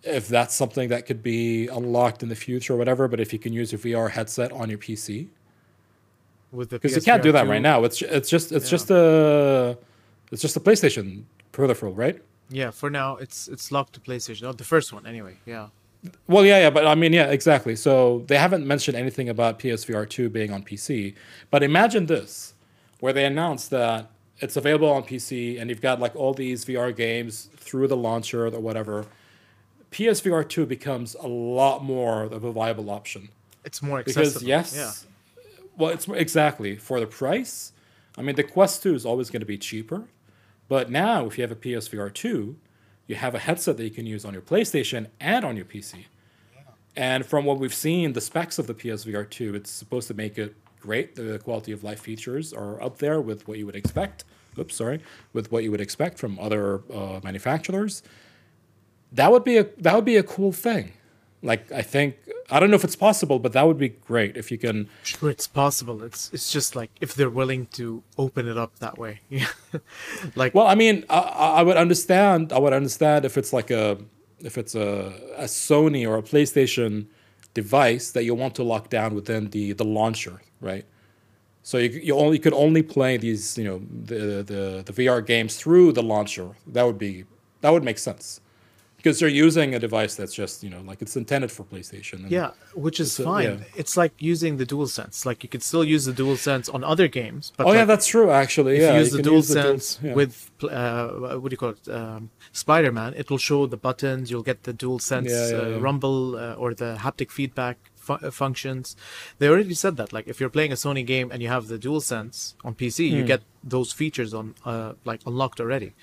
if 0.04 0.28
that's 0.28 0.54
something 0.56 0.90
that 0.90 1.06
could 1.06 1.24
be 1.24 1.68
unlocked 1.68 2.22
in 2.24 2.30
the 2.30 2.36
future 2.36 2.74
or 2.74 2.78
whatever. 2.78 3.08
But 3.08 3.20
if 3.20 3.34
you 3.34 3.40
can 3.40 3.54
use 3.54 3.74
a 3.74 3.78
VR 3.78 4.12
headset 4.12 4.52
on 4.52 4.70
your 4.70 4.78
PC, 4.78 5.28
With 6.58 6.70
the 6.72 6.76
because 6.80 6.96
you 6.96 7.02
can't 7.12 7.22
do 7.24 7.32
that 7.32 7.46
PSVR2, 7.46 7.50
right 7.56 7.62
now. 7.72 7.78
It's 7.88 8.02
it's 8.02 8.30
just 8.36 8.52
it's 8.52 8.66
Yeah. 8.66 8.76
just 8.76 8.88
a 8.92 9.78
it's 10.32 10.42
just 10.42 10.56
a 10.58 10.60
PlayStation 10.68 11.06
peripheral, 11.52 11.94
right? 11.94 12.18
Yeah, 12.50 12.72
for 12.72 12.90
now 12.90 13.18
it's 13.24 13.48
it's 13.48 13.72
locked 13.76 13.94
to 13.94 14.00
PlayStation. 14.00 14.44
Oh, 14.48 14.54
the 14.54 14.64
first 14.74 14.92
one 14.92 15.06
anyway. 15.14 15.36
Yeah. 15.46 15.68
Well, 16.28 16.46
yeah, 16.46 16.60
yeah, 16.64 16.70
but 16.78 16.86
I 16.88 16.96
mean, 16.96 17.12
yeah, 17.14 17.28
exactly. 17.38 17.76
So 17.76 18.24
they 18.28 18.38
haven't 18.38 18.66
mentioned 18.66 18.96
anything 18.98 19.30
about 19.30 19.60
PSVR 19.60 20.06
2 20.08 20.30
being 20.30 20.52
on 20.54 20.64
PC. 20.64 21.16
But 21.52 21.64
imagine 21.64 22.06
this, 22.06 22.54
where 23.02 23.14
they 23.14 23.26
announced 23.26 23.70
that 23.72 24.10
it's 24.40 24.56
available 24.56 24.90
on 24.90 25.04
PC 25.04 25.60
and 25.60 25.70
you've 25.70 25.82
got 25.90 26.00
like 26.00 26.16
all 26.16 26.34
these 26.34 26.66
VR 26.66 26.92
games 26.96 27.50
through 27.58 27.88
the 27.88 27.98
launcher 27.98 28.46
or 28.48 28.60
whatever. 28.60 29.06
PSVR 29.92 30.48
2 30.48 30.66
becomes 30.66 31.16
a 31.16 31.28
lot 31.28 31.84
more 31.84 32.24
of 32.24 32.44
a 32.44 32.52
viable 32.52 32.90
option. 32.90 33.30
It's 33.66 33.82
more 33.82 34.04
Because, 34.04 34.42
yes, 34.44 34.74
Yeah. 34.76 34.92
Well, 35.78 35.92
it's 35.92 36.08
exactly 36.08 36.76
for 36.76 37.00
the 37.00 37.08
price. 37.08 37.72
I 38.18 38.22
mean, 38.24 38.36
the 38.36 38.44
Quest 38.44 38.84
2 38.84 38.96
is 38.96 39.06
always 39.06 39.30
going 39.30 39.42
to 39.42 39.46
be 39.46 39.58
cheaper. 39.58 40.08
But 40.68 40.90
now, 40.90 41.28
if 41.28 41.38
you 41.38 41.44
have 41.44 41.52
a 41.52 41.56
PSVR 41.56 42.14
2, 42.14 42.56
you 43.06 43.16
have 43.16 43.36
a 43.36 43.40
headset 43.40 43.78
that 43.78 43.84
you 43.84 43.92
can 43.92 44.06
use 44.06 44.26
on 44.26 44.34
your 44.34 44.42
PlayStation 44.42 45.08
and 45.20 45.46
on 45.46 45.56
your 45.56 45.66
PC. 45.66 46.06
And 46.96 47.26
from 47.26 47.46
what 47.46 47.60
we've 47.60 47.74
seen, 47.74 48.14
the 48.14 48.22
specs 48.22 48.58
of 48.58 48.68
the 48.68 48.74
PSVR 48.74 49.30
2, 49.30 49.56
it's 49.56 49.70
supposed 49.70 50.08
to 50.08 50.14
make 50.14 50.38
it 50.38 50.56
great. 50.80 51.16
The 51.16 51.40
quality 51.40 51.72
of 51.72 51.84
life 51.84 52.00
features 52.00 52.54
are 52.54 52.82
up 52.82 52.98
there 52.98 53.22
with 53.22 53.48
what 53.48 53.60
you 53.60 53.66
would 53.66 53.76
expect. 53.76 54.26
Oops, 54.58 54.74
sorry, 54.76 55.02
with 55.32 55.52
what 55.52 55.64
you 55.64 55.70
would 55.70 55.80
expect 55.80 56.18
from 56.18 56.40
other 56.40 56.82
uh, 56.92 57.20
manufacturers. 57.24 58.02
That 59.12 59.32
would 59.32 59.44
be 59.44 59.58
a 59.58 59.68
that 59.78 59.96
would 59.96 60.06
be 60.06 60.18
a 60.18 60.24
cool 60.24 60.52
thing. 60.52 60.94
Like 61.42 61.72
I 61.72 61.82
think 61.82 62.18
I 62.50 62.60
don't 62.60 62.70
know 62.70 62.76
if 62.76 62.84
it's 62.84 62.96
possible, 62.96 63.40
but 63.40 63.54
that 63.54 63.68
would 63.68 63.78
be 63.78 63.90
great 63.90 64.38
if 64.38 64.52
you 64.52 64.58
can. 64.58 64.90
Sure, 65.04 65.30
it's 65.30 65.48
possible. 65.48 66.04
It's 66.04 66.32
it's 66.34 66.52
just 66.52 66.76
like 66.76 66.90
if 67.02 67.14
they're 67.14 67.30
willing 67.30 67.68
to 67.74 68.04
open 68.18 68.48
it 68.48 68.58
up 68.58 68.80
that 68.80 68.98
way. 68.98 69.22
Like 70.36 70.56
Well, 70.56 70.66
I 70.68 70.76
mean, 70.76 71.06
I, 71.10 71.20
I 71.60 71.64
would 71.64 71.78
understand. 71.78 72.52
I 72.52 72.60
would 72.60 72.74
understand 72.74 73.26
if 73.26 73.38
it's 73.38 73.54
like 73.54 73.70
a 73.70 73.98
if 74.40 74.58
it's 74.58 74.76
a, 74.76 75.14
a 75.38 75.44
Sony 75.44 76.08
or 76.08 76.18
a 76.18 76.22
PlayStation 76.22 77.08
device 77.54 78.12
that 78.12 78.24
you 78.24 78.36
want 78.36 78.56
to 78.56 78.64
lock 78.64 78.90
down 78.90 79.14
within 79.14 79.50
the 79.50 79.74
the 79.74 79.86
launcher, 79.86 80.42
right? 80.62 80.86
So 81.64 81.78
you 81.78 81.90
you 81.90 82.16
only 82.16 82.38
you 82.38 82.42
could 82.42 82.54
only 82.54 82.82
play 82.82 83.18
these 83.18 83.58
you 83.58 83.66
know 83.66 83.82
the 84.12 84.44
the 84.52 84.84
the 84.86 84.94
VR 84.94 85.26
games 85.26 85.58
through 85.58 85.92
the 85.92 86.04
launcher. 86.04 86.56
That 86.66 86.84
would 86.84 86.98
be 86.98 87.26
that 87.62 87.72
would 87.72 87.84
make 87.84 87.98
sense. 87.98 88.40
Because 88.98 89.20
they're 89.20 89.30
using 89.48 89.74
a 89.76 89.80
device 89.80 90.16
that's 90.16 90.34
just 90.34 90.64
you 90.64 90.70
know 90.70 90.82
like 90.82 91.02
it's 91.02 91.16
intended 91.16 91.52
for 91.52 91.64
PlayStation. 91.64 92.18
and- 92.24 92.32
Yeah, 92.32 92.52
which 92.74 93.00
is 93.00 93.10
fine. 93.18 93.44
yeah. 93.46 93.58
It's 93.82 93.96
like 93.96 94.14
using 94.20 94.58
the 94.58 94.66
DualSense. 94.66 95.26
Like 95.26 95.40
you 95.44 95.50
could 95.50 95.64
still 95.64 95.84
use 95.96 96.04
the 96.06 96.14
DualSense 96.22 96.74
on 96.76 96.84
other 96.84 97.08
games, 97.08 97.54
but 97.58 97.68
oh 97.68 97.74
yeah, 97.74 97.86
that's 97.86 98.08
true. 98.08 98.32
Actually, 98.32 98.76
if 98.78 98.82
yeah, 98.82 98.94
you 98.94 99.00
use 99.00 99.12
the 99.12 99.24
can 99.24 99.34
use 99.34 99.50
DualSense 99.52 99.86
dual- 100.00 100.10
yeah. 100.10 100.16
with 100.16 100.52
uh, 100.64 101.08
what 101.40 101.50
do 101.50 101.54
you 101.54 101.58
call 101.58 101.70
it, 101.78 101.88
um, 101.90 102.30
Spider-Man, 102.52 103.14
it 103.16 103.30
will 103.30 103.38
show 103.50 103.66
the 103.68 103.78
buttons. 103.88 104.30
You'll 104.32 104.44
get 104.52 104.64
the 104.64 104.74
DualSense 104.74 105.30
Yeah, 105.30 105.50
yeah, 105.70 105.76
uh, 105.76 105.80
rumble 105.80 106.36
uh, 106.36 106.54
or 106.64 106.74
the 106.74 106.98
haptic 107.06 107.30
feedback 107.32 107.78
fu- 107.96 108.14
uh, 108.14 108.32
functions. 108.32 108.96
They 109.40 109.48
already 109.48 109.74
said 109.76 109.96
that. 109.98 110.12
Like 110.12 110.28
if 110.28 110.40
you're 110.40 110.50
playing 110.58 110.72
a 110.72 110.76
Sony 110.76 111.06
game 111.06 111.28
and 111.32 111.42
you 111.44 111.50
have 111.50 111.68
the 111.68 111.78
DualSense 111.78 112.56
on 112.64 112.74
PC, 112.76 113.00
you 113.12 113.22
Hmm. 113.22 113.28
get 113.34 113.42
those 113.64 113.90
features 113.94 114.34
on 114.34 114.56
uh, 114.66 114.94
like 115.06 115.22
unlocked 115.26 115.60
already. 115.62 115.94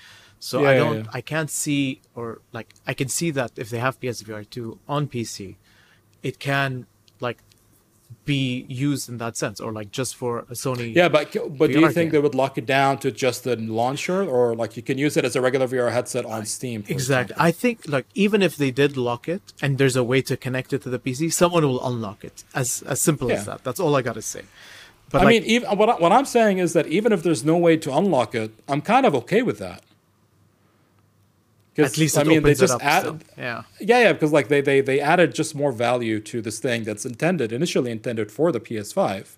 So 0.44 0.60
Yeah, 0.62 0.68
I 0.68 0.74
don't, 0.76 1.04
yeah. 1.04 1.18
I 1.18 1.22
can't 1.22 1.50
see 1.50 2.02
or 2.14 2.42
like 2.52 2.74
I 2.86 2.92
can 2.92 3.08
see 3.08 3.30
that 3.30 3.52
if 3.56 3.70
they 3.70 3.78
have 3.78 3.98
PSVR 3.98 4.42
two 4.54 4.78
on 4.86 5.08
PC, 5.08 5.56
it 6.22 6.38
can 6.38 6.86
like 7.18 7.38
be 8.26 8.66
used 8.68 9.08
in 9.08 9.16
that 9.24 9.38
sense 9.38 9.58
or 9.58 9.72
like 9.72 9.90
just 9.90 10.14
for 10.14 10.40
a 10.40 10.56
Sony. 10.64 10.94
Yeah, 10.94 11.08
but 11.08 11.34
but 11.58 11.68
do 11.72 11.80
you 11.80 11.90
think 11.90 11.96
game. 11.96 12.10
they 12.10 12.18
would 12.18 12.34
lock 12.34 12.58
it 12.58 12.66
down 12.66 12.98
to 12.98 13.10
just 13.10 13.44
the 13.44 13.56
launcher, 13.56 14.22
or 14.22 14.54
like 14.54 14.76
you 14.76 14.82
can 14.82 14.98
use 14.98 15.16
it 15.16 15.24
as 15.24 15.34
a 15.34 15.40
regular 15.40 15.66
VR 15.66 15.90
headset 15.90 16.26
on 16.26 16.44
Steam? 16.44 16.84
Exactly. 16.88 17.36
I 17.38 17.50
think 17.50 17.88
like 17.88 18.06
even 18.14 18.42
if 18.42 18.54
they 18.58 18.70
did 18.70 18.98
lock 18.98 19.22
it 19.30 19.44
and 19.62 19.78
there's 19.78 19.96
a 19.96 20.04
way 20.04 20.20
to 20.30 20.36
connect 20.36 20.74
it 20.74 20.82
to 20.82 20.90
the 20.90 20.98
PC, 20.98 21.32
someone 21.32 21.64
will 21.66 21.82
unlock 21.90 22.22
it. 22.22 22.44
As 22.54 22.82
as 22.82 23.00
simple 23.00 23.32
as 23.32 23.46
that. 23.46 23.64
That's 23.64 23.80
all 23.80 23.96
I 23.96 24.02
gotta 24.02 24.26
say. 24.34 24.42
But 25.10 25.20
I 25.20 25.24
like, 25.26 25.32
mean, 25.34 25.44
even 25.44 25.78
what, 25.78 25.88
I, 25.88 25.94
what 26.04 26.12
I'm 26.12 26.24
saying 26.24 26.58
is 26.58 26.72
that 26.72 26.86
even 26.88 27.12
if 27.12 27.22
there's 27.22 27.44
no 27.44 27.56
way 27.56 27.76
to 27.76 27.94
unlock 27.94 28.34
it, 28.34 28.50
I'm 28.68 28.82
kind 28.82 29.06
of 29.06 29.14
okay 29.14 29.42
with 29.42 29.58
that. 29.60 29.83
At 31.76 31.98
least 31.98 32.16
I 32.16 32.22
mean, 32.22 32.42
they 32.42 32.54
just 32.54 32.74
up 32.74 32.84
add, 32.84 33.00
still. 33.00 33.18
Yeah. 33.36 33.62
yeah, 33.80 33.98
yeah, 34.00 34.12
because 34.12 34.32
like 34.32 34.48
they, 34.48 34.60
they 34.60 34.80
they 34.80 35.00
added 35.00 35.34
just 35.34 35.54
more 35.54 35.72
value 35.72 36.20
to 36.20 36.40
this 36.40 36.58
thing 36.58 36.84
that's 36.84 37.04
intended 37.04 37.52
initially 37.52 37.90
intended 37.90 38.30
for 38.30 38.52
the 38.52 38.60
PS5. 38.60 39.36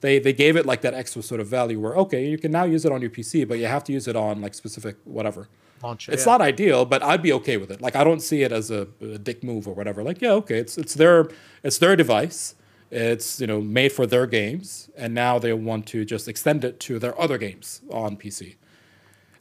They 0.00 0.18
they 0.18 0.32
gave 0.32 0.56
it 0.56 0.66
like 0.66 0.82
that 0.82 0.94
extra 0.94 1.22
sort 1.22 1.40
of 1.40 1.46
value 1.46 1.80
where 1.80 1.96
okay, 1.96 2.26
you 2.26 2.38
can 2.38 2.52
now 2.52 2.64
use 2.64 2.84
it 2.84 2.92
on 2.92 3.00
your 3.00 3.10
PC, 3.10 3.48
but 3.48 3.58
you 3.58 3.66
have 3.66 3.84
to 3.84 3.92
use 3.92 4.06
it 4.06 4.16
on 4.16 4.40
like 4.40 4.54
specific 4.54 4.96
whatever. 5.04 5.48
Launcher. 5.82 6.12
It's 6.12 6.26
yeah. 6.26 6.32
not 6.32 6.40
ideal, 6.40 6.84
but 6.84 7.02
I'd 7.02 7.22
be 7.22 7.32
okay 7.34 7.56
with 7.56 7.70
it. 7.70 7.80
Like 7.80 7.96
I 7.96 8.04
don't 8.04 8.20
see 8.20 8.42
it 8.42 8.52
as 8.52 8.70
a, 8.70 8.88
a 9.00 9.18
dick 9.18 9.42
move 9.42 9.66
or 9.68 9.74
whatever. 9.74 10.02
Like 10.02 10.20
yeah, 10.20 10.32
okay, 10.32 10.58
it's 10.58 10.76
it's 10.76 10.94
their 10.94 11.28
it's 11.62 11.78
their 11.78 11.96
device. 11.96 12.54
It's 12.90 13.40
you 13.40 13.46
know 13.46 13.60
made 13.60 13.92
for 13.92 14.06
their 14.06 14.26
games, 14.26 14.90
and 14.96 15.14
now 15.14 15.38
they 15.38 15.52
want 15.52 15.86
to 15.88 16.04
just 16.04 16.28
extend 16.28 16.64
it 16.64 16.80
to 16.80 16.98
their 16.98 17.18
other 17.20 17.38
games 17.38 17.80
on 17.90 18.16
PC. 18.16 18.56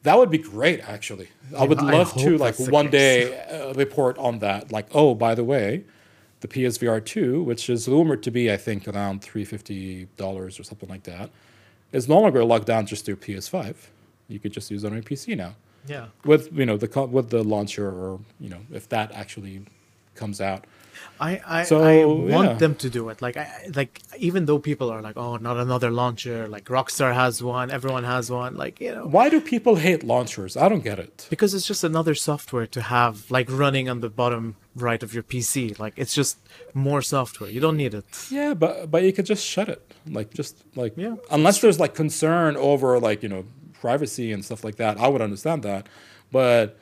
That 0.06 0.18
would 0.20 0.30
be 0.30 0.38
great, 0.38 0.80
actually. 0.88 1.30
I 1.58 1.66
would 1.66 1.80
I 1.80 1.92
love 1.92 2.14
to 2.18 2.38
like 2.38 2.58
one 2.60 2.90
day 2.90 3.16
uh, 3.48 3.74
report 3.74 4.18
on 4.18 4.40
that. 4.40 4.72
Like, 4.72 4.88
oh, 4.94 5.14
by 5.16 5.34
the 5.36 5.44
way, 5.44 5.84
the 6.42 6.48
PSVR 6.48 7.04
two, 7.04 7.42
which 7.44 7.70
is 7.70 7.88
rumored 7.88 8.22
to 8.24 8.32
be, 8.32 8.52
I 8.52 8.58
think, 8.58 8.88
around 8.88 9.22
three 9.24 9.44
fifty 9.46 10.08
dollars 10.16 10.60
or 10.60 10.64
something 10.64 10.90
like 10.90 11.04
that, 11.04 11.30
is 11.92 12.08
no 12.08 12.20
longer 12.22 12.44
locked 12.46 12.68
down 12.68 12.86
just 12.86 13.06
through 13.06 13.18
PS5. 13.18 13.76
You 14.28 14.40
could 14.40 14.54
just 14.54 14.70
use 14.72 14.84
it 14.84 14.88
on 14.88 14.94
your 14.94 15.04
PC 15.04 15.36
now 15.36 15.56
Yeah. 15.88 16.08
with 16.24 16.44
you 16.58 16.66
know 16.66 16.78
the 16.78 16.90
with 17.18 17.30
the 17.32 17.44
launcher 17.44 17.88
or 17.90 18.20
you 18.40 18.50
know 18.50 18.62
if 18.72 18.88
that 18.90 19.12
actually 19.12 19.62
comes 20.16 20.40
out. 20.40 20.66
I 21.20 21.42
I, 21.60 21.64
So, 21.64 21.82
I 21.84 22.06
want 22.06 22.50
yeah. 22.50 22.54
them 22.64 22.76
to 22.76 22.90
do 22.90 23.10
it. 23.10 23.22
Like 23.22 23.38
I 23.38 23.48
like 23.76 24.02
even 24.18 24.46
though 24.46 24.60
people 24.60 24.90
are 24.90 25.02
like, 25.02 25.18
oh, 25.18 25.36
not 25.38 25.58
another 25.58 25.90
launcher. 25.92 26.48
Like 26.48 26.66
Rockstar 26.66 27.14
has 27.14 27.42
one, 27.44 27.72
everyone 27.72 28.04
has 28.04 28.30
one. 28.32 28.56
Like 28.56 28.80
you 28.82 28.92
know, 28.96 29.06
Why 29.18 29.30
do 29.30 29.40
people 29.42 29.76
hate 29.76 30.04
launchers? 30.04 30.56
I 30.58 30.68
don't 30.70 30.84
get 30.84 31.00
it. 31.00 31.28
because 31.30 31.54
it's 31.54 31.68
just 31.68 31.84
another 31.84 32.16
software 32.16 32.68
to 32.68 32.82
have 32.82 33.14
like 33.38 33.48
running 33.50 33.90
on 33.90 34.02
the 34.02 34.10
bottom 34.10 34.56
right 34.76 35.02
of 35.04 35.14
your 35.14 35.24
PC. 35.24 35.78
Like 35.80 35.94
it's 35.98 36.14
just 36.14 36.38
more 36.74 37.02
software. 37.02 37.50
You 37.50 37.62
don't 37.66 37.78
need 37.78 37.94
it. 37.94 38.06
Yeah, 38.30 38.54
but 38.54 38.92
but 38.92 39.04
you 39.04 39.12
could 39.14 39.26
just 39.34 39.46
shut 39.46 39.68
it. 39.70 39.82
Like 40.18 40.30
just 40.34 40.54
like 40.76 40.94
Yeah. 40.98 41.16
unless 41.32 41.60
there's 41.62 41.80
like 41.80 41.94
concern 41.96 42.56
over 42.58 43.00
like, 43.00 43.24
you 43.24 43.30
know, 43.30 43.44
privacy 43.82 44.32
and 44.34 44.44
stuff 44.44 44.64
like 44.64 44.76
that, 44.84 44.94
I 45.00 45.08
would 45.08 45.22
understand 45.22 45.64
that. 45.64 45.88
But 46.32 46.78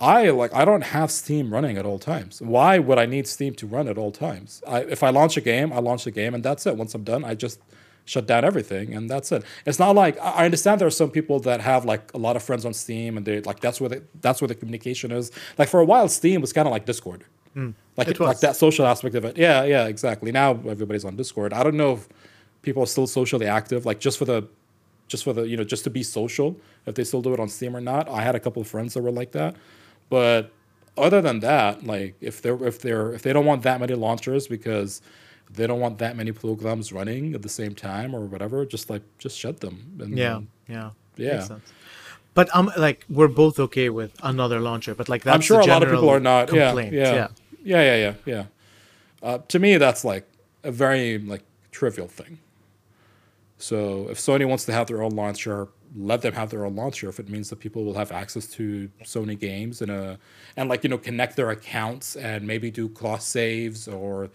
I 0.00 0.30
like 0.30 0.54
I 0.54 0.64
don't 0.64 0.82
have 0.82 1.10
Steam 1.10 1.52
running 1.52 1.76
at 1.76 1.84
all 1.84 1.98
times. 1.98 2.40
Why 2.40 2.78
would 2.78 2.98
I 2.98 3.06
need 3.06 3.26
Steam 3.26 3.54
to 3.56 3.66
run 3.66 3.86
at 3.86 3.98
all 3.98 4.10
times? 4.10 4.62
I, 4.66 4.80
if 4.80 5.02
I 5.02 5.10
launch 5.10 5.36
a 5.36 5.40
game, 5.40 5.72
I 5.72 5.78
launch 5.78 6.04
the 6.04 6.10
game 6.10 6.34
and 6.34 6.42
that's 6.42 6.66
it. 6.66 6.76
Once 6.76 6.94
I'm 6.94 7.04
done, 7.04 7.24
I 7.24 7.34
just 7.34 7.60
shut 8.06 8.26
down 8.26 8.44
everything 8.44 8.94
and 8.94 9.10
that's 9.10 9.30
it. 9.30 9.44
It's 9.66 9.78
not 9.78 9.94
like 9.94 10.18
I 10.20 10.44
understand 10.46 10.80
there 10.80 10.88
are 10.88 10.90
some 10.90 11.10
people 11.10 11.38
that 11.40 11.60
have 11.60 11.84
like 11.84 12.12
a 12.14 12.18
lot 12.18 12.34
of 12.34 12.42
friends 12.42 12.64
on 12.64 12.72
Steam 12.72 13.16
and 13.16 13.26
they 13.26 13.40
like 13.42 13.60
that's 13.60 13.80
where 13.80 13.90
the, 13.90 14.02
that's 14.20 14.40
where 14.40 14.48
the 14.48 14.54
communication 14.54 15.12
is. 15.12 15.30
Like 15.58 15.68
for 15.68 15.80
a 15.80 15.84
while 15.84 16.08
Steam 16.08 16.40
was 16.40 16.52
kind 16.52 16.66
of 16.66 16.72
like 16.72 16.86
Discord. 16.86 17.24
Hmm. 17.52 17.70
Like 17.96 18.08
It 18.08 18.18
like 18.20 18.40
that 18.40 18.56
social 18.56 18.86
aspect 18.86 19.14
of 19.14 19.24
it. 19.24 19.36
Yeah, 19.36 19.64
yeah, 19.64 19.86
exactly. 19.86 20.32
Now 20.32 20.52
everybody's 20.52 21.04
on 21.04 21.16
Discord. 21.16 21.52
I 21.52 21.62
don't 21.62 21.76
know 21.76 21.92
if 21.92 22.08
people 22.62 22.82
are 22.82 22.86
still 22.86 23.06
socially 23.06 23.46
active, 23.46 23.84
like 23.84 24.00
just 24.00 24.16
for 24.18 24.24
the, 24.24 24.48
just 25.08 25.24
for 25.24 25.32
the, 25.32 25.42
you 25.42 25.56
know, 25.56 25.64
just 25.64 25.84
to 25.84 25.90
be 25.90 26.02
social. 26.02 26.56
If 26.86 26.94
they 26.94 27.04
still 27.04 27.20
do 27.20 27.34
it 27.34 27.40
on 27.40 27.48
Steam 27.48 27.76
or 27.76 27.80
not. 27.80 28.08
I 28.08 28.22
had 28.22 28.34
a 28.34 28.40
couple 28.40 28.62
of 28.62 28.68
friends 28.68 28.94
that 28.94 29.02
were 29.02 29.10
like 29.10 29.32
that, 29.32 29.56
but 30.10 30.52
other 30.98 31.22
than 31.22 31.40
that, 31.40 31.84
like 31.86 32.16
if 32.20 32.42
they're 32.42 32.62
if 32.64 32.80
they're 32.80 33.12
if 33.14 33.22
they 33.22 33.32
don't 33.32 33.46
want 33.46 33.62
that 33.62 33.80
many 33.80 33.94
launchers 33.94 34.46
because 34.46 35.00
they 35.52 35.66
don't 35.66 35.80
want 35.80 35.98
that 35.98 36.16
many 36.16 36.32
programs 36.32 36.92
running 36.92 37.34
at 37.34 37.42
the 37.42 37.48
same 37.48 37.74
time 37.74 38.14
or 38.14 38.26
whatever, 38.26 38.66
just 38.66 38.90
like 38.90 39.02
just 39.18 39.38
shut 39.38 39.60
them. 39.60 39.98
And, 40.00 40.16
Yeah, 40.16 40.40
yeah, 40.68 40.90
Yeah. 41.16 41.32
Makes 41.34 41.48
sense. 41.48 41.72
But 42.34 42.48
I'm 42.54 42.66
like, 42.76 43.04
we're 43.08 43.28
both 43.28 43.58
okay 43.58 43.88
with 43.88 44.12
another 44.22 44.60
launcher. 44.60 44.94
But 44.94 45.08
like, 45.08 45.24
that's 45.24 45.34
I'm 45.34 45.40
sure 45.40 45.60
a 45.60 45.66
lot 45.66 45.82
of 45.82 45.90
people 45.90 46.08
are 46.08 46.20
not. 46.20 46.48
Complaint. 46.48 46.92
yeah, 46.92 47.14
yeah. 47.14 47.28
yeah, 47.64 47.82
yeah, 47.82 47.96
yeah, 47.96 48.14
yeah. 48.24 48.44
Uh, 49.22 49.38
to 49.48 49.58
me, 49.58 49.76
that's 49.78 50.04
like 50.04 50.28
a 50.62 50.70
very 50.70 51.18
like 51.18 51.42
trivial 51.72 52.06
thing. 52.06 52.38
So 53.58 54.08
if 54.08 54.18
Sony 54.18 54.46
wants 54.46 54.64
to 54.66 54.72
have 54.72 54.86
their 54.86 55.02
own 55.02 55.10
launcher, 55.10 55.68
let 55.96 56.22
them 56.22 56.34
have 56.34 56.50
their 56.50 56.64
own 56.64 56.76
launcher. 56.76 57.08
If 57.08 57.18
it 57.18 57.28
means 57.28 57.50
that 57.50 57.58
people 57.60 57.84
will 57.84 57.94
have 57.94 58.12
access 58.12 58.46
to 58.48 58.90
Sony 59.02 59.38
games 59.38 59.82
and 59.82 59.90
a 59.90 60.18
and 60.56 60.68
like 60.68 60.84
you 60.84 60.90
know 60.90 60.98
connect 60.98 61.36
their 61.36 61.50
accounts 61.50 62.16
and 62.16 62.46
maybe 62.46 62.70
do 62.70 62.88
cross 62.88 63.26
saves 63.26 63.88
or 63.88 64.30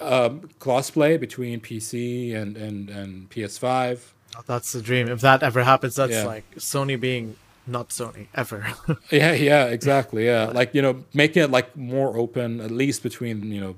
um, 0.00 0.40
crossplay 0.60 1.18
between 1.18 1.60
PC 1.60 2.34
and 2.34 2.56
and 2.56 2.90
and 2.90 3.30
PS5. 3.30 4.00
That's 4.46 4.72
the 4.72 4.82
dream. 4.82 5.08
If 5.08 5.20
that 5.22 5.42
ever 5.42 5.62
happens, 5.64 5.96
that's 5.96 6.12
Yeah. 6.12 6.24
like 6.24 6.44
Sony 6.56 6.98
being 7.00 7.36
not 7.66 7.90
Sony 7.90 8.28
ever. 8.34 8.66
Yeah, 9.10 9.32
yeah, 9.32 9.66
exactly. 9.66 10.26
Yeah, 10.26 10.46
like 10.46 10.74
you 10.74 10.82
know, 10.82 11.04
making 11.14 11.42
it 11.44 11.50
like 11.50 11.76
more 11.76 12.16
open, 12.16 12.60
at 12.60 12.70
least 12.70 13.02
between 13.02 13.50
you 13.52 13.60
know. 13.60 13.76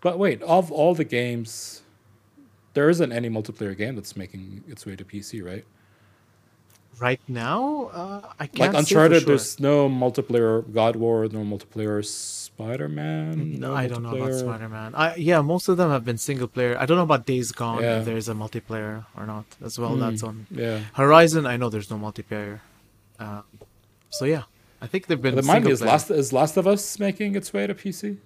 But 0.00 0.18
wait, 0.18 0.42
of 0.42 0.72
all 0.72 0.94
the 0.94 1.04
games, 1.04 1.82
there 2.74 2.88
isn't 2.90 3.12
any 3.12 3.28
multiplayer 3.28 3.76
game 3.76 3.94
that's 3.96 4.16
making 4.16 4.64
its 4.68 4.86
way 4.86 4.96
to 4.96 5.04
PC, 5.04 5.44
right? 5.44 5.64
Right 7.00 7.20
now, 7.28 7.90
uh, 7.92 8.32
I 8.38 8.46
can't. 8.46 8.72
Like 8.72 8.80
Uncharted, 8.80 9.22
sure. 9.22 9.26
there's 9.26 9.58
no 9.60 9.88
multiplayer 9.88 10.62
God 10.72 10.96
War, 10.96 11.26
no 11.28 11.40
multiplayer 11.40 12.04
Spider 12.04 12.88
Man. 12.88 13.58
No, 13.60 13.74
I 13.74 13.86
don't 13.86 14.02
know 14.02 14.14
about 14.16 14.34
Spider 14.34 14.68
Man. 14.68 14.94
I 14.94 15.14
yeah, 15.16 15.40
most 15.40 15.68
of 15.68 15.76
them 15.76 15.90
have 15.90 16.04
been 16.04 16.18
single 16.18 16.48
player. 16.48 16.76
I 16.78 16.86
don't 16.86 16.96
know 16.96 17.04
about 17.04 17.26
Days 17.26 17.52
Gone 17.52 17.82
Yeah. 17.82 17.98
if 18.00 18.04
there's 18.04 18.28
a 18.28 18.34
multiplayer 18.34 19.06
or 19.16 19.26
not 19.26 19.44
as 19.64 19.78
well. 19.78 19.94
Hmm. 19.94 20.00
That's 20.00 20.22
on 20.22 20.46
Yeah, 20.50 20.80
Horizon. 20.94 21.46
I 21.46 21.56
know 21.56 21.68
there's 21.68 21.90
no 21.90 21.96
multiplayer. 21.98 22.60
Uh, 23.18 23.42
so 24.10 24.24
yeah, 24.24 24.42
I 24.80 24.86
think 24.86 25.06
they've 25.06 25.20
been. 25.20 25.36
me, 25.36 25.42
single 25.42 25.72
is. 25.72 25.82
Last 25.82 26.10
is 26.10 26.32
Last 26.32 26.56
of 26.56 26.66
Us 26.66 26.98
making 26.98 27.34
its 27.36 27.52
way 27.52 27.66
to 27.66 27.74
PC? 27.74 28.18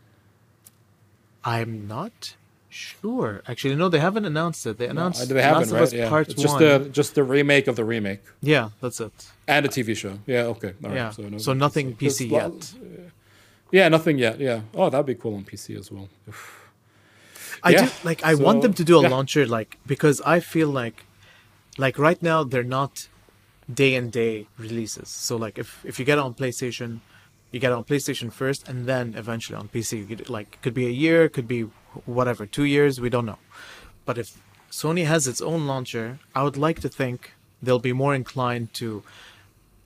I'm 1.44 1.88
not 1.88 2.36
sure. 2.72 3.42
Actually, 3.46 3.76
no, 3.76 3.88
they 3.88 3.98
haven't 4.00 4.24
announced 4.24 4.66
it. 4.66 4.78
They 4.78 4.88
announced 4.88 5.22
Uh, 5.22 5.34
they 5.34 5.42
haven't, 5.42 5.70
Last 5.70 5.70
of 5.70 5.74
right? 5.74 5.82
Us 5.82 5.92
Yeah, 5.92 6.08
Part 6.08 6.28
it's 6.30 6.42
just 6.42 6.54
One. 6.54 6.62
the 6.82 6.88
just 7.00 7.14
the 7.14 7.22
remake 7.24 7.66
of 7.68 7.76
the 7.76 7.84
remake 7.84 8.22
Yeah, 8.40 8.70
that's 8.80 8.98
it. 9.00 9.12
and 9.46 9.66
a 9.66 9.68
TV 9.68 9.94
show. 9.96 10.14
Yeah, 10.26 10.52
okay, 10.54 10.72
all 10.82 10.90
right. 10.90 10.96
Yeah. 10.96 11.10
So, 11.10 11.22
no 11.28 11.38
So 11.38 11.52
nothing 11.52 11.94
PC 11.96 12.30
la- 12.30 12.38
yet. 12.38 12.72
Yeah, 13.78 13.88
nothing 13.88 14.18
yet. 14.18 14.38
Yeah. 14.40 14.60
Oh, 14.74 14.88
that'd 14.90 15.06
be 15.06 15.14
cool 15.14 15.34
on 15.36 15.44
PC 15.44 15.78
as 15.78 15.90
well. 15.92 16.08
I 17.62 17.70
Yeah, 17.70 17.86
do 17.86 17.90
like. 18.04 18.20
I 18.24 18.34
want 18.34 18.62
them 18.62 18.74
to 18.74 18.84
do 18.84 18.98
a 18.98 19.02
yeah. 19.02 19.08
launcher 19.14 19.46
like 19.46 19.78
because 19.86 20.20
I 20.34 20.40
feel 20.40 20.68
like, 20.82 21.04
like 21.78 21.96
right 21.98 22.20
now 22.22 22.42
they're 22.44 22.70
not 22.80 23.08
day 23.72 23.94
and 23.94 24.10
day 24.10 24.46
releases. 24.58 25.08
So 25.08 25.36
like 25.36 25.58
if 25.58 25.68
if 25.84 25.98
you 25.98 26.04
get 26.04 26.18
it 26.18 26.24
on 26.28 26.34
PlayStation, 26.34 27.00
you 27.52 27.60
get 27.60 27.70
it 27.70 27.74
on 27.74 27.84
PlayStation 27.84 28.32
first, 28.32 28.68
and 28.68 28.86
then 28.86 29.14
eventually 29.16 29.56
on 29.56 29.68
PC. 29.68 30.28
Like 30.28 30.60
could 30.62 30.74
be 30.74 30.86
a 30.86 30.96
year, 31.04 31.28
could 31.28 31.46
be 31.46 31.62
whatever, 32.06 32.46
two 32.46 32.64
years. 32.64 33.00
We 33.00 33.10
don't 33.10 33.26
know. 33.26 33.38
But 34.04 34.18
if 34.18 34.42
Sony 34.70 35.06
has 35.06 35.28
its 35.28 35.40
own 35.40 35.66
launcher, 35.66 36.18
I 36.34 36.42
would 36.42 36.56
like 36.56 36.80
to 36.80 36.88
think 36.88 37.34
they'll 37.62 37.78
be 37.78 37.92
more 37.92 38.14
inclined 38.14 38.72
to 38.74 39.04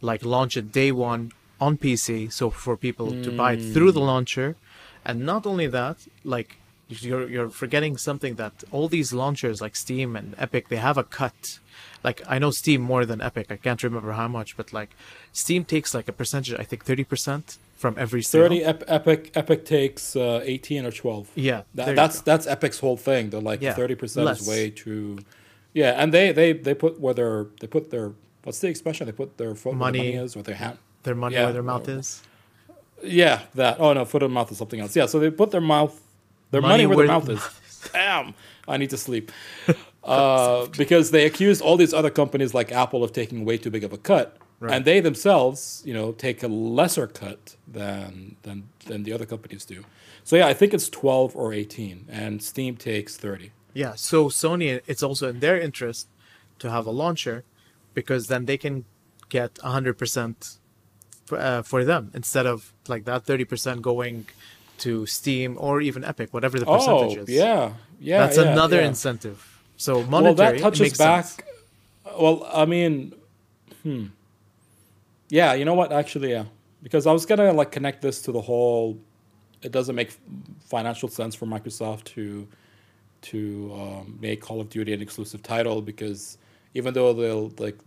like 0.00 0.24
launch 0.24 0.56
it 0.56 0.72
day 0.72 0.92
one 0.92 1.32
on 1.60 1.76
PC, 1.76 2.32
so 2.32 2.50
for 2.50 2.76
people 2.76 3.10
to 3.22 3.30
buy 3.30 3.52
it 3.54 3.72
through 3.72 3.92
the 3.92 4.00
hmm. 4.00 4.06
launcher, 4.06 4.56
and 5.04 5.24
not 5.24 5.46
only 5.46 5.66
that, 5.66 5.96
like 6.22 6.58
you're 6.88 7.28
you're 7.28 7.48
forgetting 7.50 7.96
something 7.96 8.34
that 8.36 8.64
all 8.72 8.88
these 8.88 9.12
launchers 9.12 9.60
like 9.60 9.74
Steam 9.76 10.16
and 10.16 10.34
Epic 10.38 10.68
they 10.68 10.76
have 10.76 10.96
a 10.98 11.04
cut. 11.04 11.58
Like 12.04 12.22
I 12.28 12.38
know 12.38 12.50
Steam 12.52 12.80
more 12.82 13.04
than 13.04 13.20
Epic. 13.20 13.46
I 13.50 13.56
can't 13.56 13.82
remember 13.82 14.12
how 14.12 14.28
much, 14.28 14.56
but 14.56 14.72
like 14.72 14.90
Steam 15.32 15.64
takes 15.64 15.94
like 15.94 16.08
a 16.08 16.12
percentage. 16.12 16.54
I 16.58 16.62
think 16.64 16.84
thirty 16.84 17.04
percent 17.04 17.58
from 17.76 17.94
every 17.98 18.22
sale. 18.22 18.42
30 18.44 18.64
Ep- 18.64 18.84
Epic 18.88 19.32
Epic 19.34 19.66
takes 19.66 20.16
uh, 20.16 20.40
18 20.42 20.86
or 20.86 20.90
12. 20.90 21.28
Yeah, 21.34 21.62
That- 21.74 21.94
that's 21.94 22.22
that's 22.22 22.46
Epic's 22.46 22.78
whole 22.78 22.96
thing. 22.96 23.28
They're 23.30 23.40
like 23.42 23.60
Yeah, 23.60 23.74
30% 23.74 24.30
is 24.32 24.48
way 24.48 24.70
too 24.70 25.18
Yeah, 25.74 25.90
and 26.00 26.10
they 26.14 26.32
they 26.32 26.52
they 26.54 26.72
put 26.74 26.98
where 27.00 27.12
their 27.12 27.46
they 27.60 27.66
put 27.66 27.90
their 27.90 28.12
what's 28.44 28.60
the 28.60 28.68
expression? 28.68 29.06
They 29.06 29.12
put 29.12 29.36
their 29.36 29.54
foot 29.54 29.74
where 29.74 29.92
their 29.92 29.92
Money. 29.92 29.98
money 29.98 30.24
is 30.24 30.36
or 30.36 30.42
their 30.42 30.54
hand. 30.54 30.78
their 31.02 31.14
money 31.16 31.34
Yeah, 31.34 31.44
where 31.44 31.52
their 31.52 31.62
mouth 31.72 31.86
or- 31.88 31.98
is. 31.98 32.22
Yeah, 33.02 33.42
that. 33.54 33.78
Oh 33.78 33.92
no, 33.92 34.04
foot 34.06 34.22
and 34.22 34.32
mouth 34.32 34.50
is 34.52 34.58
something 34.58 34.80
else. 34.80 34.96
Yeah, 34.96 35.06
so 35.06 35.18
they 35.18 35.30
put 35.30 35.50
their 35.50 35.60
mouth, 35.60 36.00
their 36.50 36.60
money, 36.60 36.84
Money 36.84 36.86
where, 36.86 36.96
where- 36.96 37.06
their 37.06 37.16
mouth 37.16 37.28
is. 37.28 37.90
Damn, 37.92 38.34
I 38.66 38.76
need 38.78 38.90
to 38.90 38.96
sleep. 38.96 39.30
Uh, 40.02 40.66
because 40.76 41.10
they 41.10 41.24
accused 41.26 41.60
all 41.62 41.76
these 41.76 41.92
other 41.94 42.10
companies 42.10 42.54
like 42.54 42.70
Apple 42.72 43.02
of 43.02 43.12
taking 43.12 43.44
way 43.44 43.58
too 43.58 43.70
big 43.70 43.82
of 43.84 43.92
a 43.92 43.98
cut, 43.98 44.36
Right. 44.60 44.72
and 44.74 44.84
they 44.84 45.00
themselves, 45.00 45.82
you 45.84 45.92
know, 45.92 46.12
take 46.12 46.42
a 46.42 46.48
lesser 46.48 47.06
cut 47.06 47.56
than 47.68 48.36
than 48.42 48.68
than 48.86 49.02
the 49.02 49.12
other 49.12 49.26
companies 49.26 49.64
do. 49.64 49.84
So 50.24 50.36
yeah, 50.36 50.46
I 50.46 50.54
think 50.54 50.72
it's 50.74 50.88
twelve 50.88 51.34
or 51.36 51.52
eighteen, 51.52 52.06
and 52.08 52.42
Steam 52.42 52.76
takes 52.76 53.16
thirty. 53.16 53.50
Yeah, 53.74 53.94
so 53.96 54.28
Sony, 54.28 54.80
it's 54.86 55.02
also 55.02 55.28
in 55.28 55.40
their 55.40 55.60
interest 55.60 56.08
to 56.60 56.70
have 56.70 56.86
a 56.86 56.90
launcher 56.90 57.44
because 57.92 58.28
then 58.28 58.46
they 58.46 58.56
can 58.56 58.84
get 59.28 59.54
100% 59.56 60.56
uh, 61.32 61.60
for 61.62 61.84
them 61.84 62.10
instead 62.14 62.46
of 62.46 62.72
like 62.88 63.04
that 63.04 63.26
30% 63.26 63.82
going 63.82 64.26
to 64.78 65.06
Steam 65.06 65.56
or 65.58 65.80
even 65.80 66.04
Epic, 66.04 66.32
whatever 66.34 66.58
the 66.58 66.66
percentage 66.66 67.18
Oh 67.18 67.22
is. 67.22 67.28
yeah, 67.28 67.72
yeah. 68.00 68.18
That's 68.20 68.36
yeah, 68.38 68.52
another 68.52 68.80
yeah. 68.80 68.88
incentive. 68.88 69.62
So 69.76 70.00
Well, 70.18 70.22
monetary, 70.22 70.58
that 70.58 70.62
touches 70.62 70.80
makes 70.80 70.98
back. 70.98 71.24
sense. 71.26 71.38
Well, 72.18 72.48
I 72.52 72.64
mean, 72.66 73.14
hmm. 73.82 74.06
Yeah, 75.28 75.54
you 75.54 75.64
know 75.64 75.74
what? 75.74 75.92
Actually, 75.92 76.30
yeah, 76.30 76.44
because 76.82 77.06
I 77.06 77.12
was 77.12 77.26
gonna 77.26 77.52
like 77.52 77.72
connect 77.72 78.02
this 78.02 78.22
to 78.22 78.32
the 78.32 78.40
whole. 78.40 78.98
It 79.62 79.72
doesn't 79.72 79.94
make 79.96 80.12
financial 80.66 81.08
sense 81.08 81.34
for 81.34 81.46
Microsoft 81.46 82.04
to 82.14 82.46
to 83.22 83.72
um, 83.74 84.18
make 84.20 84.40
Call 84.40 84.60
of 84.60 84.68
Duty 84.68 84.92
an 84.92 85.02
exclusive 85.02 85.42
title 85.42 85.82
because 85.82 86.38
even 86.74 86.94
though 86.94 87.12
they'll 87.12 87.52
like 87.58 87.78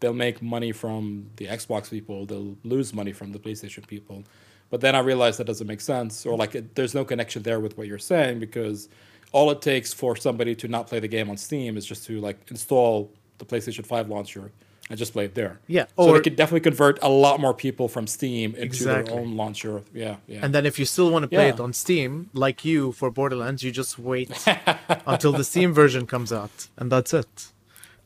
they'll 0.00 0.12
make 0.12 0.42
money 0.42 0.72
from 0.72 1.30
the 1.36 1.46
Xbox 1.46 1.88
people, 1.90 2.26
they'll 2.26 2.56
lose 2.64 2.92
money 2.92 3.12
from 3.12 3.32
the 3.32 3.38
PlayStation 3.38 3.86
people. 3.86 4.24
But 4.72 4.80
then 4.80 4.94
I 4.96 5.00
realized 5.00 5.38
that 5.38 5.44
doesn't 5.52 5.66
make 5.66 5.82
sense, 5.82 6.24
or 6.26 6.34
like 6.36 6.54
it, 6.54 6.74
there's 6.76 6.94
no 6.94 7.04
connection 7.04 7.42
there 7.42 7.60
with 7.60 7.76
what 7.76 7.86
you're 7.86 7.98
saying 8.14 8.40
because 8.40 8.88
all 9.30 9.50
it 9.50 9.60
takes 9.60 9.92
for 9.92 10.16
somebody 10.16 10.54
to 10.62 10.66
not 10.66 10.86
play 10.90 10.98
the 10.98 11.08
game 11.16 11.28
on 11.30 11.36
Steam 11.36 11.76
is 11.76 11.84
just 11.86 12.06
to 12.06 12.20
like 12.20 12.38
install 12.50 13.10
the 13.38 13.44
PlayStation 13.44 13.84
5 13.84 14.08
launcher 14.08 14.50
and 14.88 14.98
just 14.98 15.12
play 15.12 15.26
it 15.26 15.34
there. 15.34 15.54
Yeah, 15.68 15.84
so 15.96 16.08
or- 16.08 16.14
they 16.16 16.20
could 16.26 16.36
definitely 16.36 16.60
convert 16.70 16.98
a 17.02 17.08
lot 17.08 17.38
more 17.38 17.54
people 17.54 17.86
from 17.88 18.06
Steam 18.06 18.52
into 18.52 18.62
Exactly. 18.64 19.12
their 19.14 19.20
own 19.22 19.36
launcher. 19.36 19.82
Yeah, 19.94 20.16
yeah. 20.26 20.40
And 20.44 20.54
then 20.54 20.64
if 20.66 20.78
you 20.78 20.86
still 20.86 21.10
want 21.10 21.22
to 21.24 21.28
play 21.28 21.48
Yeah. 21.48 21.54
it 21.54 21.60
on 21.60 21.72
Steam, 21.74 22.30
like 22.32 22.64
you 22.64 22.92
for 22.92 23.10
Borderlands, 23.10 23.62
you 23.62 23.70
just 23.72 23.98
wait 23.98 24.30
until 25.06 25.32
the 25.32 25.44
Steam 25.44 25.74
version 25.74 26.06
comes 26.06 26.32
out, 26.32 26.68
and 26.78 26.90
that's 26.90 27.12
it. 27.12 27.52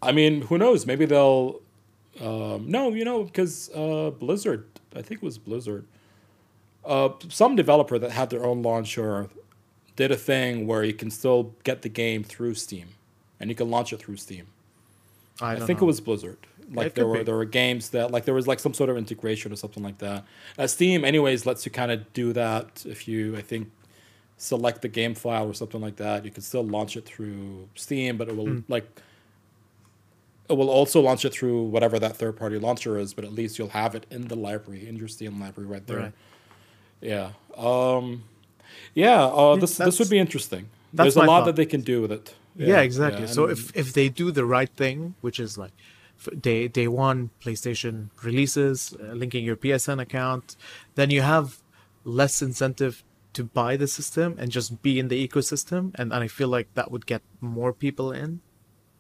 I 0.03 0.11
mean, 0.13 0.43
who 0.49 0.59
knows? 0.59 0.85
Maybe 0.85 1.07
they'll. 1.07 1.61
Um, 2.21 2.65
no, 2.77 2.91
you 2.91 3.05
know, 3.05 3.23
because 3.25 3.71
uh, 3.75 4.11
Blizzard, 4.11 4.65
I 4.95 5.03
think 5.03 5.23
it 5.23 5.25
was 5.31 5.39
Blizzard, 5.39 5.85
uh, 6.87 7.11
some 7.29 7.57
developer 7.57 7.99
that 7.99 8.13
had 8.13 8.31
their 8.31 8.45
own 8.45 8.63
launcher 8.63 9.29
did 9.97 10.11
a 10.11 10.17
thing 10.17 10.67
where 10.67 10.85
you 10.85 10.93
can 10.93 11.11
still 11.11 11.55
get 11.65 11.83
the 11.83 11.89
game 11.89 12.23
through 12.23 12.55
Steam, 12.55 12.89
and 13.41 13.51
you 13.51 13.57
can 13.57 13.71
launch 13.71 13.93
it 13.93 13.99
through 13.99 14.17
Steam. 14.17 14.47
I, 15.41 15.53
I, 15.53 15.61
think 15.61 15.81
know. 15.81 15.85
it 15.85 15.89
was 15.89 16.01
Blizzard. 16.01 16.39
Like 16.73 16.89
it 16.89 16.95
there 16.95 17.07
were 17.07 17.19
be. 17.19 17.25
there 17.25 17.37
were 17.37 17.45
games 17.45 17.91
that 17.91 18.11
like 18.11 18.25
there 18.25 18.35
was 18.35 18.47
like 18.47 18.59
some 18.59 18.75
sort 18.75 18.91
of 18.91 18.97
integration 18.97 19.53
or 19.53 19.57
something 19.57 19.83
like 19.83 19.99
that. 19.99 20.25
Uh, 20.59 20.67
Steam, 20.67 21.05
anyways, 21.05 21.47
lets 21.47 21.65
you 21.65 21.71
kind 21.73 21.93
of 21.93 22.13
do 22.13 22.33
that 22.33 22.85
if 22.87 23.07
you 23.07 23.37
I 23.37 23.43
think 23.43 23.71
select 24.37 24.83
the 24.83 24.89
game 24.89 25.15
file 25.15 25.47
or 25.49 25.55
something 25.55 25.81
like 25.81 25.97
that. 25.97 26.25
You 26.25 26.31
can 26.31 26.43
still 26.43 26.65
launch 26.65 26.97
it 26.97 27.05
through 27.05 27.69
Steam, 27.75 28.17
but 28.17 28.29
it 28.29 28.37
will 28.37 28.47
Hmm. 28.47 28.61
like 28.69 28.87
it 30.49 30.55
will 30.55 30.71
also 30.71 31.01
launch 31.01 31.25
it 31.25 31.33
through 31.33 31.65
whatever 31.65 31.99
that 31.99 32.17
third 32.17 32.37
party 32.37 32.59
launcher 32.59 32.99
is. 32.99 33.15
But 33.15 33.25
at 33.25 33.33
least 33.33 33.59
you'll 33.59 33.69
have 33.69 33.95
it 33.95 34.07
in 34.11 34.29
the 34.29 34.37
library 34.37 34.89
in 34.89 34.97
your 34.97 35.09
Steam 35.09 35.41
library 35.41 35.69
right 35.69 35.87
there. 35.87 35.99
Right. 35.99 36.13
Yeah. 37.01 37.31
Um, 37.57 38.25
yeah. 38.95 39.25
Uh, 39.25 39.57
this 39.57 39.77
this 39.77 39.99
would 39.99 40.11
be 40.11 40.19
interesting. 40.19 40.69
that's 40.93 41.15
There's 41.15 41.17
a 41.17 41.21
lot 41.21 41.27
thought. 41.27 41.45
that 41.47 41.57
they 41.57 41.67
can 41.67 41.83
do 41.83 42.01
with 42.03 42.13
it. 42.13 42.35
Yeah, 42.57 42.81
exactly. 42.81 43.23
yeah, 43.23 43.27
so 43.27 43.45
if 43.49 43.77
if 43.77 43.93
they 43.93 44.09
do 44.09 44.31
the 44.31 44.45
right 44.45 44.71
thing, 44.71 45.15
which 45.21 45.39
is 45.39 45.59
like 45.59 45.73
day 46.41 46.69
day 46.69 46.89
one 46.89 47.31
PlayStation 47.43 48.09
releases, 48.23 48.95
uh, 48.95 49.13
linking 49.13 49.45
your 49.45 49.57
PSN 49.57 50.01
account, 50.01 50.57
then 50.95 51.11
you 51.11 51.21
have 51.23 51.59
less 52.05 52.41
incentive 52.41 53.03
to 53.35 53.45
buy 53.45 53.77
the 53.77 53.87
system 53.87 54.37
and 54.39 54.51
just 54.51 54.81
be 54.83 54.99
in 54.99 55.09
the 55.09 55.29
ecosystem, 55.29 55.93
and, 55.97 56.13
and 56.13 56.25
I 56.25 56.29
feel 56.29 56.49
like 56.49 56.73
that 56.75 56.91
would 56.91 57.05
get 57.05 57.21
more 57.43 57.75
people 57.75 58.11
in. 58.11 58.41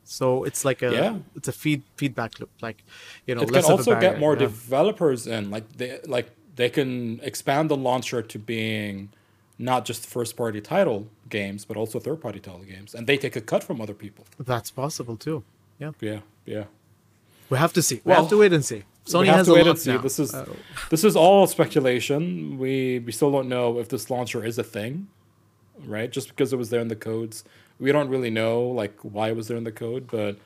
So 0.04 0.44
it's 0.44 0.62
like 0.64 0.82
a 0.82 0.92
Yeah. 0.92 1.18
it's 1.34 1.48
a 1.48 1.52
feed 1.52 1.82
feedback 1.96 2.38
loop, 2.38 2.50
like 2.60 2.84
you 3.26 3.34
know. 3.34 3.40
it 3.42 3.50
can 3.50 3.64
also 3.64 3.98
get 3.98 4.20
more 4.20 4.34
yeah. 4.34 4.40
developers 4.40 5.26
in 5.26 5.50
like 5.50 5.66
they 5.78 5.98
like 6.06 6.28
they 6.56 6.68
can 6.70 7.20
expand 7.22 7.70
the 7.70 7.76
launcher 7.76 8.20
to 8.22 8.38
being 8.38 9.10
not 9.58 9.84
just 9.84 10.06
first 10.06 10.36
party 10.36 10.60
title 10.60 11.06
games 11.28 11.64
but 11.64 11.76
also 11.76 11.98
third 11.98 12.20
party 12.20 12.40
title 12.40 12.60
games 12.64 12.94
and 12.94 13.06
they 13.06 13.16
take 13.16 13.36
a 13.36 13.40
cut 13.40 13.62
from 13.64 13.80
other 13.80 13.94
people 13.94 14.24
That's 14.38 14.70
possible 14.70 15.16
too. 15.16 15.42
Yeah, 15.78 15.92
yeah 16.00 16.20
yeah 16.44 16.64
we 17.48 17.58
have 17.58 17.72
to 17.74 17.82
see. 17.82 17.96
We 18.04 18.10
Well, 18.10 18.22
have 18.22 18.30
to 18.30 18.38
wait 18.38 18.52
and 18.52 18.64
see. 18.64 18.82
Sony 19.06 19.20
we 19.20 19.26
have 19.28 19.36
has 19.36 19.46
to 19.46 19.52
wait 19.54 19.66
and 19.68 19.78
see 19.78 19.92
now. 19.92 19.98
this 20.08 20.18
is 20.18 20.34
Uh, 20.34 20.46
this 20.90 21.04
is 21.04 21.14
all 21.16 21.46
speculation 21.46 22.58
we 22.58 22.98
we 23.06 23.12
still 23.12 23.30
don't 23.36 23.48
know 23.48 23.78
if 23.78 23.88
this 23.88 24.10
launcher 24.10 24.44
is 24.44 24.58
a 24.58 24.64
thing 24.64 24.92
right 25.94 26.10
just 26.10 26.28
because 26.28 26.52
it 26.52 26.56
was 26.56 26.70
there 26.70 26.80
in 26.80 26.88
the 26.88 26.96
codes 27.10 27.44
we 27.78 27.92
don't 27.92 28.08
really 28.14 28.30
know 28.30 28.62
like 28.82 28.94
why 29.02 29.28
it 29.28 29.36
was 29.36 29.46
there 29.48 29.56
in 29.62 29.64
the 29.64 29.72
code 29.84 30.06
but 30.18 30.36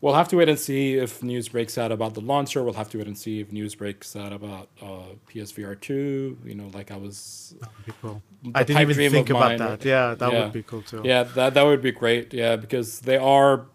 we'll 0.00 0.14
have 0.14 0.28
to 0.28 0.36
wait 0.36 0.48
and 0.48 0.58
see 0.58 0.94
if 0.94 1.22
news 1.22 1.48
breaks 1.48 1.76
out 1.78 1.90
about 1.92 2.14
the 2.14 2.20
launcher 2.20 2.62
we'll 2.62 2.74
have 2.74 2.90
to 2.90 2.98
wait 2.98 3.06
and 3.06 3.16
see 3.18 3.40
if 3.40 3.50
news 3.52 3.74
breaks 3.74 4.14
out 4.16 4.32
about 4.32 4.68
uh, 4.82 4.86
psvr 5.28 5.78
2 5.80 6.38
you 6.44 6.54
know 6.54 6.68
like 6.74 6.90
i 6.90 6.96
was 6.96 7.54
cool. 8.02 8.22
I 8.54 8.62
didn't 8.62 8.90
even 8.90 9.10
think 9.10 9.30
about 9.30 9.40
mine. 9.40 9.58
that. 9.58 9.84
Yeah, 9.84 10.14
that 10.14 10.32
Yeah. 10.32 10.44
would 10.44 10.52
be 10.52 10.62
cool 10.62 10.82
too. 10.82 11.00
yeah 11.04 11.22
that, 11.24 11.54
that 11.54 11.62
would 11.64 11.82
be 11.82 11.92
great 11.92 12.32
yeah 12.34 12.56
because 12.56 13.00
they 13.00 13.16
are 13.16 13.66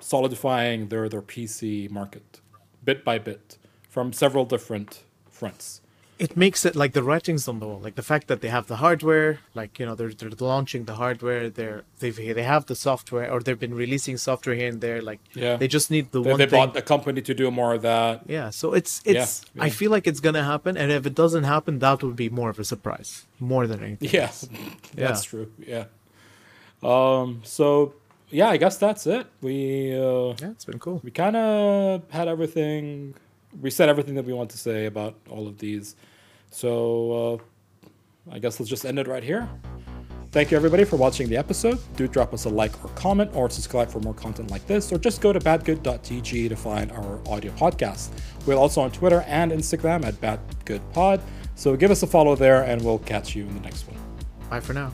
solidifying 0.00 0.88
their 0.88 1.08
their 1.08 1.22
pc 1.22 1.90
market 1.90 2.40
bit 2.84 3.04
by 3.04 3.18
bit 3.18 3.58
from 3.88 4.12
several 4.12 4.44
different 4.44 5.02
fronts 5.30 5.80
it 6.18 6.36
makes 6.36 6.64
it 6.64 6.76
like 6.76 6.92
the 6.92 7.02
writings 7.02 7.48
on 7.48 7.58
the 7.58 7.66
wall 7.66 7.80
like 7.80 7.96
the 7.96 8.02
fact 8.02 8.28
that 8.28 8.40
they 8.40 8.48
have 8.48 8.66
the 8.68 8.76
hardware 8.76 9.40
like 9.54 9.78
you 9.80 9.86
know 9.86 9.94
they're, 9.96 10.12
they're 10.12 10.30
launching 10.38 10.84
the 10.84 10.94
hardware 10.94 11.50
they're 11.50 11.82
they've 11.98 12.16
they 12.16 12.42
have 12.44 12.66
the 12.66 12.74
software 12.76 13.30
or 13.32 13.40
they've 13.40 13.58
been 13.58 13.74
releasing 13.74 14.16
software 14.16 14.54
here 14.54 14.68
and 14.68 14.80
there 14.80 15.02
like 15.02 15.20
Yeah. 15.34 15.56
they 15.56 15.66
just 15.66 15.90
need 15.90 16.12
the 16.12 16.22
they, 16.22 16.30
one 16.30 16.38
they 16.38 16.46
thing 16.46 16.60
bought 16.66 16.76
a 16.76 16.82
company 16.82 17.20
to 17.22 17.34
do 17.34 17.50
more 17.50 17.74
of 17.74 17.82
that 17.82 18.22
yeah 18.28 18.50
so 18.50 18.74
it's 18.74 19.02
it's 19.04 19.42
Yeah, 19.54 19.64
i 19.64 19.70
feel 19.70 19.90
like 19.90 20.06
it's 20.06 20.20
gonna 20.20 20.44
happen 20.44 20.76
and 20.76 20.92
if 20.92 21.04
it 21.04 21.14
doesn't 21.14 21.44
happen 21.44 21.80
that 21.80 22.02
would 22.02 22.16
be 22.16 22.28
more 22.30 22.50
of 22.50 22.58
a 22.58 22.64
surprise 22.64 23.26
more 23.40 23.66
than 23.66 23.82
anything 23.82 24.10
Yeah, 24.12 24.22
else. 24.26 24.48
that's 24.94 25.24
true. 25.24 25.50
Yeah. 25.58 25.86
Um. 26.82 27.40
So 27.44 27.94
yeah, 28.30 28.48
I 28.50 28.56
guess 28.56 28.76
that's 28.76 29.06
it. 29.06 29.26
We 29.40 29.94
uh, 29.94 30.34
yeah 30.40 30.50
it's 30.56 30.64
been 30.64 30.78
cool 30.78 31.00
we 31.02 31.10
kind 31.10 31.36
of 31.36 32.02
had 32.10 32.28
everything. 32.28 33.14
We 33.60 33.70
said 33.70 33.88
everything 33.88 34.14
that 34.16 34.24
we 34.24 34.32
want 34.32 34.50
to 34.50 34.58
say 34.58 34.86
about 34.86 35.16
all 35.30 35.46
of 35.46 35.58
these. 35.58 35.96
So 36.50 37.40
uh, 38.28 38.32
I 38.32 38.38
guess 38.38 38.60
let's 38.60 38.70
just 38.70 38.84
end 38.84 38.98
it 38.98 39.06
right 39.06 39.22
here. 39.22 39.48
Thank 40.30 40.50
you 40.50 40.56
everybody 40.56 40.82
for 40.82 40.96
watching 40.96 41.28
the 41.28 41.36
episode. 41.36 41.78
Do 41.96 42.08
drop 42.08 42.34
us 42.34 42.44
a 42.44 42.48
like 42.48 42.84
or 42.84 42.88
comment 42.90 43.30
or 43.34 43.48
subscribe 43.48 43.88
for 43.88 44.00
more 44.00 44.14
content 44.14 44.50
like 44.50 44.66
this, 44.66 44.92
or 44.92 44.98
just 44.98 45.20
go 45.20 45.32
to 45.32 45.38
badgood.tg 45.38 46.48
to 46.48 46.56
find 46.56 46.90
our 46.90 47.20
audio 47.28 47.52
podcast. 47.52 48.08
We're 48.44 48.56
also 48.56 48.80
on 48.80 48.90
Twitter 48.90 49.20
and 49.28 49.52
Instagram 49.52 50.04
at 50.04 50.14
badgoodpod. 50.14 51.22
So 51.54 51.76
give 51.76 51.92
us 51.92 52.02
a 52.02 52.08
follow 52.08 52.34
there, 52.34 52.64
and 52.64 52.84
we'll 52.84 52.98
catch 52.98 53.36
you 53.36 53.44
in 53.44 53.54
the 53.54 53.60
next 53.60 53.86
one. 53.86 53.96
bye 54.50 54.58
for 54.58 54.72
now 54.72 54.92